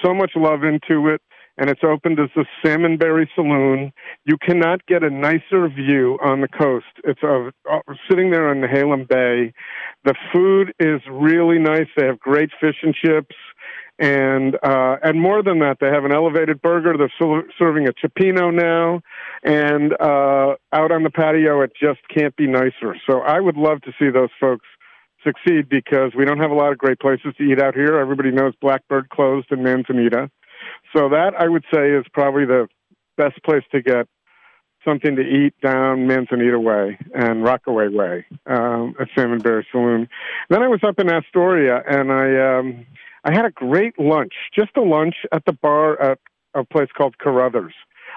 so 0.04 0.14
much 0.14 0.32
love 0.36 0.64
into 0.64 1.08
it. 1.08 1.22
And 1.58 1.70
it's 1.70 1.84
opened 1.84 2.20
as 2.20 2.30
the 2.36 2.46
Salmonberry 2.64 3.28
Saloon. 3.34 3.92
You 4.26 4.38
cannot 4.38 4.86
get 4.86 5.04
a 5.04 5.10
nicer 5.10 5.68
view 5.70 6.20
on 6.24 6.42
the 6.42 6.48
coast. 6.48 6.86
It's 7.04 7.24
uh, 7.24 7.50
sitting 8.10 8.30
there 8.32 8.50
on 8.50 8.62
the 8.62 8.68
Halem 8.68 9.08
Bay. 9.08 9.54
The 10.04 10.16
food 10.32 10.74
is 10.80 11.02
really 11.10 11.58
nice. 11.58 11.88
They 11.98 12.06
have 12.06 12.20
great 12.20 12.52
fish 12.62 12.76
and 12.84 12.94
chips 12.94 13.36
and 14.00 14.56
uh, 14.64 14.98
and 15.02 15.20
more 15.20 15.42
than 15.42 15.60
that, 15.60 15.78
they 15.82 15.88
have 15.88 16.06
an 16.06 16.12
elevated 16.12 16.62
burger. 16.62 16.96
They're 16.98 17.50
serving 17.58 17.88
a 17.88 17.94
cioppino 17.94 18.54
now, 18.54 19.02
and 19.44 19.94
uh, 19.94 20.56
out 20.72 20.92
on 20.92 21.04
the 21.04 21.10
patio, 21.10 21.62
it 21.62 21.72
just 21.80 22.00
can't 22.16 22.36
be 22.36 22.48
nicer. 22.48 22.96
So 23.10 23.22
I 23.22 23.40
would 23.40 23.58
love 23.58 23.82
to 23.82 23.92
see 23.98 24.12
those 24.12 24.30
folks 24.40 24.66
succeed 25.24 25.68
because 25.68 26.12
we 26.16 26.26
don't 26.26 26.38
have 26.38 26.52
a 26.52 26.56
lot 26.56 26.72
of 26.72 26.78
great 26.78 27.00
places 27.00 27.34
to 27.38 27.44
eat 27.44 27.60
out 27.60 27.74
here. 27.74 27.98
Everybody 27.98 28.30
knows 28.30 28.54
Blackbird 28.62 29.10
closed 29.10 29.52
in 29.52 29.64
Manzanita, 29.64 30.30
so 30.96 31.10
that 31.10 31.34
I 31.38 31.48
would 31.48 31.64
say 31.74 31.92
is 31.92 32.06
probably 32.14 32.46
the 32.46 32.68
best 33.18 33.42
place 33.44 33.64
to 33.72 33.82
get 33.82 34.08
something 34.86 35.16
to 35.16 35.22
eat 35.22 35.54
down 35.62 36.08
Manzanita 36.08 36.60
Way 36.60 36.98
and 37.14 37.44
Rockaway 37.44 37.90
Way 37.90 38.26
um, 38.46 38.96
at 39.00 39.08
Salmonberry 39.16 39.66
Saloon. 39.72 40.08
Then 40.50 40.64
I 40.64 40.68
was 40.68 40.80
up 40.84 41.00
in 41.00 41.10
Astoria, 41.10 41.82
and 41.88 42.12
I. 42.12 42.58
Um, 42.58 42.86
I 43.28 43.34
had 43.34 43.44
a 43.44 43.52
great 43.52 44.00
lunch, 44.00 44.32
just 44.56 44.72
a 44.78 44.82
lunch 44.82 45.16
at 45.34 45.44
the 45.44 45.52
bar 45.52 46.02
at 46.02 46.18
a 46.54 46.64
place 46.64 46.88
called 46.98 47.18
Carruthers. 47.18 47.74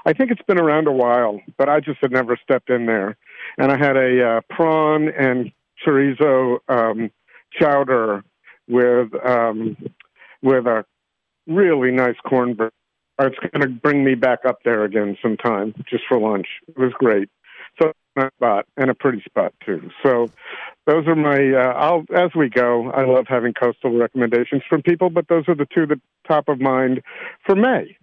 I 0.07 0.13
think 0.13 0.31
it's 0.31 0.43
been 0.47 0.61
around 0.61 0.87
a 0.87 0.93
while, 0.93 1.41
but 1.59 1.69
I 1.69 1.81
just 1.81 1.99
had 2.01 2.13
never 2.13 2.39
stepped 2.41 2.71
in 2.71 2.87
there. 2.87 3.17
And 3.59 3.73
I 3.73 3.77
had 3.77 3.97
a 3.97 4.25
uh, 4.25 4.41
prawn 4.49 5.09
and 5.09 5.51
chorizo 5.85 6.59
um, 6.69 7.11
chowder 7.53 8.23
with 8.69 9.09
um, 9.27 9.77
with 10.43 10.67
a 10.67 10.85
really 11.51 11.91
nice 11.91 12.17
cornbread. 12.27 12.71
It's 13.21 13.37
going 13.39 13.61
to 13.61 13.69
bring 13.69 14.03
me 14.03 14.15
back 14.15 14.41
up 14.47 14.61
there 14.65 14.85
again 14.85 15.19
sometime, 15.21 15.75
just 15.89 16.05
for 16.09 16.19
lunch. 16.19 16.47
It 16.69 16.79
was 16.79 16.93
great. 16.99 17.29
So 17.81 17.93
spot 18.37 18.67
and 18.77 18.91
a 18.91 18.95
pretty 18.95 19.23
spot 19.23 19.53
too. 19.65 19.91
So 20.03 20.31
those 20.87 21.07
are 21.07 21.15
my. 21.15 21.53
Uh, 21.53 21.73
I'll 21.75 22.05
as 22.15 22.31
we 22.35 22.49
go. 22.49 22.91
I 22.91 23.05
love 23.05 23.27
having 23.29 23.53
coastal 23.53 23.97
recommendations 23.97 24.63
from 24.69 24.83
people, 24.83 25.11
but 25.11 25.29
those 25.29 25.45
are 25.49 25.55
the 25.55 25.67
two 25.73 25.87
that 25.87 26.01
top 26.27 26.49
of 26.49 26.61
mind 26.61 27.03
for 27.47 27.55
May. 27.55 27.97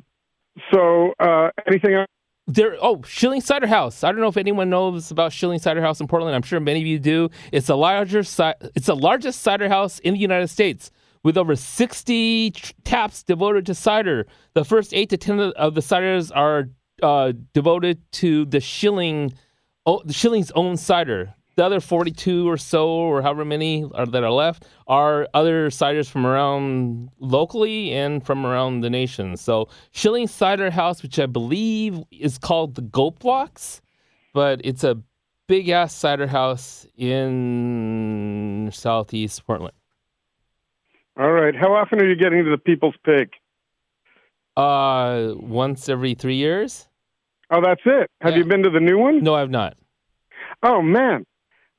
So 0.71 1.13
uh, 1.19 1.49
anything 1.67 1.95
else? 1.95 2.07
There, 2.49 2.77
oh, 2.81 3.01
Schilling 3.01 3.41
Cider 3.41 3.67
House. 3.67 4.05
I 4.05 4.11
don't 4.11 4.21
know 4.21 4.29
if 4.29 4.37
anyone 4.37 4.69
knows 4.69 5.11
about 5.11 5.33
Schilling 5.33 5.59
Cider 5.59 5.81
House 5.81 5.99
in 5.99 6.07
Portland. 6.07 6.33
I'm 6.33 6.43
sure 6.43 6.61
many 6.61 6.79
of 6.79 6.87
you 6.87 6.97
do. 6.97 7.29
It's 7.51 7.67
the 7.67 7.75
larger, 7.75 8.19
it's 8.19 8.85
the 8.85 8.95
largest 8.95 9.41
cider 9.41 9.67
house 9.67 9.99
in 9.99 10.13
the 10.13 10.19
United 10.19 10.47
States 10.47 10.89
with 11.27 11.37
over 11.37 11.57
60 11.57 12.51
taps 12.85 13.21
devoted 13.21 13.65
to 13.65 13.75
cider. 13.75 14.25
The 14.53 14.63
first 14.63 14.93
eight 14.93 15.09
to 15.09 15.17
ten 15.17 15.37
of 15.41 15.75
the 15.75 15.81
ciders 15.81 16.31
are 16.33 16.69
uh, 17.03 17.33
devoted 17.51 17.99
to 18.13 18.45
the 18.45 18.61
Schilling, 18.61 19.33
the 19.85 20.13
Schilling's 20.13 20.51
own 20.51 20.77
cider. 20.77 21.35
The 21.57 21.65
other 21.65 21.81
42 21.81 22.47
or 22.47 22.55
so, 22.55 22.87
or 22.87 23.21
however 23.21 23.43
many 23.43 23.83
are, 23.93 24.05
that 24.05 24.23
are 24.23 24.31
left, 24.31 24.67
are 24.87 25.27
other 25.33 25.69
ciders 25.69 26.09
from 26.09 26.25
around 26.25 27.09
locally 27.19 27.91
and 27.91 28.25
from 28.25 28.45
around 28.45 28.79
the 28.79 28.89
nation. 28.89 29.35
So 29.35 29.67
Schilling 29.91 30.27
Cider 30.27 30.71
House, 30.71 31.03
which 31.03 31.19
I 31.19 31.25
believe 31.25 31.99
is 32.09 32.37
called 32.37 32.75
the 32.75 32.83
Goat 32.83 33.19
Blocks, 33.19 33.81
but 34.33 34.61
it's 34.63 34.85
a 34.85 35.01
big 35.47 35.67
ass 35.67 35.93
cider 35.93 36.27
house 36.27 36.87
in 36.95 38.69
southeast 38.71 39.45
Portland. 39.45 39.76
All 41.17 41.31
right. 41.31 41.55
How 41.55 41.73
often 41.73 41.99
are 41.99 42.07
you 42.07 42.15
getting 42.15 42.43
to 42.43 42.51
the 42.51 42.57
People's 42.57 42.95
Pig? 43.03 43.31
Uh, 44.55 45.33
once 45.35 45.89
every 45.89 46.13
three 46.13 46.35
years. 46.35 46.87
Oh, 47.49 47.61
that's 47.61 47.81
it. 47.85 48.09
Have 48.21 48.33
yeah. 48.33 48.39
you 48.39 48.45
been 48.45 48.63
to 48.63 48.69
the 48.69 48.79
new 48.79 48.97
one? 48.97 49.23
No, 49.23 49.33
I've 49.33 49.49
not. 49.49 49.77
Oh 50.63 50.81
man, 50.81 51.25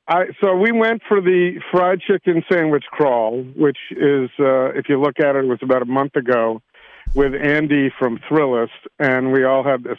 I 0.07 0.27
so 0.41 0.55
we 0.55 0.73
went 0.73 1.03
for 1.09 1.21
the 1.21 1.61
fried 1.71 2.01
chicken 2.01 2.43
sandwich 2.51 2.85
crawl, 2.91 3.43
which 3.57 3.79
is 3.91 4.31
uh, 4.39 4.71
if 4.71 4.89
you 4.89 5.01
look 5.01 5.19
at 5.19 5.37
it, 5.37 5.45
it 5.45 5.49
was 5.49 5.59
about 5.63 5.83
a 5.83 5.87
month 5.87 6.17
ago 6.17 6.63
with 7.15 7.35
Andy 7.35 7.91
from 7.99 8.19
Thrillist, 8.31 8.69
and 8.99 9.33
we 9.33 9.45
all 9.45 9.65
had 9.65 9.85
this. 9.85 9.99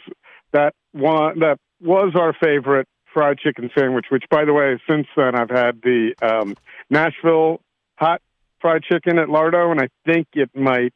That 0.52 0.74
one 0.92 1.38
that 1.40 1.58
was 1.80 2.14
our 2.14 2.32
favorite 2.32 2.88
fried 3.12 3.38
chicken 3.38 3.70
sandwich. 3.76 4.06
Which, 4.10 4.24
by 4.30 4.44
the 4.44 4.52
way, 4.52 4.80
since 4.88 5.06
then 5.16 5.34
I've 5.34 5.50
had 5.50 5.82
the 5.82 6.14
um, 6.22 6.56
Nashville 6.88 7.60
hot 7.96 8.22
fried 8.60 8.82
chicken 8.82 9.18
at 9.18 9.28
Lardo, 9.28 9.70
and 9.70 9.80
I 9.80 9.88
think 10.06 10.28
it 10.34 10.50
might 10.54 10.92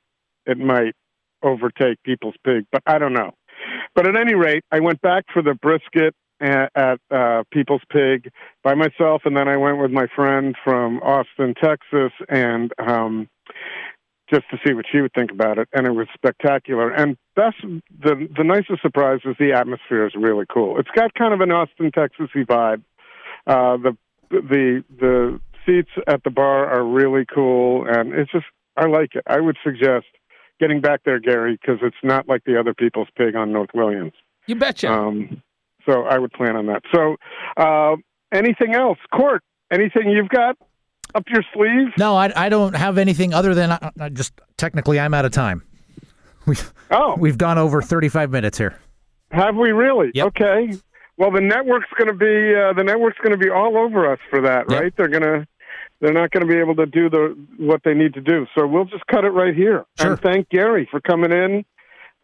it 0.47 0.59
might 0.59 0.95
overtake 1.43 2.03
People's 2.03 2.35
Pig, 2.45 2.67
but 2.73 2.83
I 2.87 2.99
don't 2.99 3.13
know. 3.13 3.33
But 3.95 4.07
at 4.07 4.17
any 4.17 4.35
rate, 4.35 4.65
I 4.73 4.81
went 4.81 5.01
back 5.01 5.25
for 5.33 5.43
the 5.43 5.55
brisket 5.55 6.15
at, 6.41 6.71
at 6.75 7.01
uh, 7.11 7.45
People's 7.53 7.83
Pig 7.91 8.31
by 8.63 8.75
myself, 8.75 9.23
and 9.25 9.37
then 9.37 9.49
I 9.49 9.57
went 9.57 9.79
with 9.79 9.91
my 9.91 10.07
friend 10.15 10.55
from 10.65 10.99
Austin, 10.99 11.55
Texas, 11.55 12.13
and 12.29 12.73
um, 12.79 13.29
just 14.33 14.45
to 14.51 14.59
see 14.67 14.75
what 14.75 14.87
she 14.91 15.01
would 15.01 15.13
think 15.15 15.31
about 15.31 15.59
it, 15.59 15.69
and 15.73 15.87
it 15.87 15.93
was 15.93 16.07
spectacular. 16.15 16.91
And 16.91 17.17
that's 17.37 17.57
the 17.63 18.29
the 18.37 18.45
nicest 18.45 18.83
surprise 18.83 19.21
is 19.25 19.37
the 19.39 19.53
atmosphere 19.53 20.07
is 20.07 20.15
really 20.15 20.47
cool. 20.53 20.79
It's 20.79 20.91
got 20.95 21.15
kind 21.15 21.35
of 21.35 21.41
an 21.41 21.53
Austin, 21.53 21.91
Texasy 21.91 22.45
vibe. 22.47 22.83
Uh, 23.47 23.77
the 23.77 23.97
the 24.31 24.85
the 24.99 25.41
seats 25.67 25.91
at 26.07 26.23
the 26.25 26.31
bar 26.31 26.67
are 26.67 26.85
really 26.85 27.25
cool, 27.33 27.87
and 27.89 28.13
it's 28.13 28.31
just 28.33 28.47
I 28.77 28.87
like 28.87 29.15
it. 29.15 29.23
I 29.27 29.41
would 29.41 29.57
suggest 29.65 30.07
getting 30.61 30.81
back 30.81 31.01
there, 31.05 31.19
Gary, 31.21 31.59
because 31.61 31.79
it's 31.83 31.97
not 32.03 32.29
like 32.29 32.45
the 32.45 32.59
other 32.59 32.75
people's 32.75 33.09
pig 33.17 33.35
on 33.37 33.53
North 33.53 33.71
Williams. 33.75 34.13
You 34.47 34.55
betcha. 34.57 34.91
Um, 34.93 35.43
So 35.87 36.05
I 36.05 36.19
would 36.19 36.33
plan 36.33 36.57
on 36.57 36.67
that. 36.67 36.83
So 36.95 37.17
uh, 37.57 37.97
anything 38.33 38.75
else, 38.75 38.99
Cort? 39.15 39.43
Anything 39.71 40.09
you've 40.11 40.29
got 40.29 40.57
up 41.15 41.25
your 41.29 41.43
sleeve? 41.55 41.89
No, 41.99 42.17
I, 42.17 42.33
I 42.47 42.49
don't 42.49 42.75
have 42.75 42.97
anything 42.99 43.35
other 43.35 43.55
than 43.55 43.73
I, 43.73 43.91
I 44.01 44.09
just 44.09 44.33
technically 44.57 44.99
I'm 45.01 45.13
out 45.15 45.25
of 45.25 45.33
time. 45.33 45.63
We've 46.47 46.73
Oh, 46.91 47.17
we've 47.19 47.39
gone 47.39 47.57
over 47.59 47.81
35 47.83 48.31
minutes 48.31 48.59
here. 48.59 48.79
have 49.31 49.57
we 49.57 49.71
really? 49.73 50.11
Yep. 50.15 50.27
Okay. 50.29 50.73
Well, 51.17 51.31
the 51.31 51.41
network's 51.41 51.89
going 51.99 52.09
to 52.09 52.15
be 52.19 52.55
uh, 52.55 52.73
the 52.75 52.85
network's 52.85 53.19
going 53.19 53.33
to 53.33 53.39
be 53.39 53.49
all 53.51 53.77
over 53.79 54.11
us 54.13 54.19
for 54.31 54.41
that, 54.43 54.69
Yep. 54.71 54.81
right? 54.81 54.93
They're 54.97 55.09
going 55.09 55.23
to 55.23 55.47
they're 56.01 56.13
not 56.13 56.31
going 56.31 56.47
to 56.47 56.53
be 56.53 56.59
able 56.59 56.77
to 56.77 56.87
do 56.87 57.09
the 57.09 57.37
what 57.59 57.83
they 57.85 57.95
need 57.95 58.15
to 58.15 58.21
do. 58.21 58.47
So 58.57 58.67
we'll 58.67 58.85
just 58.85 59.07
cut 59.07 59.25
it 59.25 59.31
right 59.31 59.55
here. 59.55 59.85
Sure. 59.99 60.13
And 60.13 60.21
thank 60.21 60.49
Gary 60.49 60.89
for 60.91 61.01
coming 61.01 61.33
in. 61.33 61.65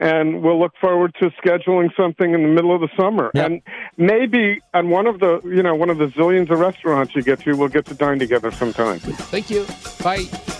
And 0.02 0.42
we'll 0.42 0.58
look 0.58 0.72
forward 0.80 1.14
to 1.20 1.30
scheduling 1.44 1.90
something 1.94 2.32
in 2.32 2.42
the 2.42 2.48
middle 2.48 2.74
of 2.74 2.80
the 2.80 2.88
summer. 2.98 3.30
Yep. 3.34 3.46
And 3.46 3.62
maybe 3.98 4.60
on 4.72 4.88
one 4.88 5.06
of 5.06 5.20
the 5.20 5.40
you 5.44 5.62
know 5.62 5.74
one 5.74 5.90
of 5.90 5.98
the 5.98 6.06
zillions 6.06 6.50
of 6.50 6.58
restaurants 6.58 7.14
you 7.14 7.22
get 7.22 7.40
to, 7.40 7.54
we'll 7.54 7.68
get 7.68 7.84
to 7.86 7.94
dine 7.94 8.18
together 8.18 8.50
sometime. 8.50 8.98
Thank 8.98 9.50
you. 9.50 9.66
Bye. 10.02 10.59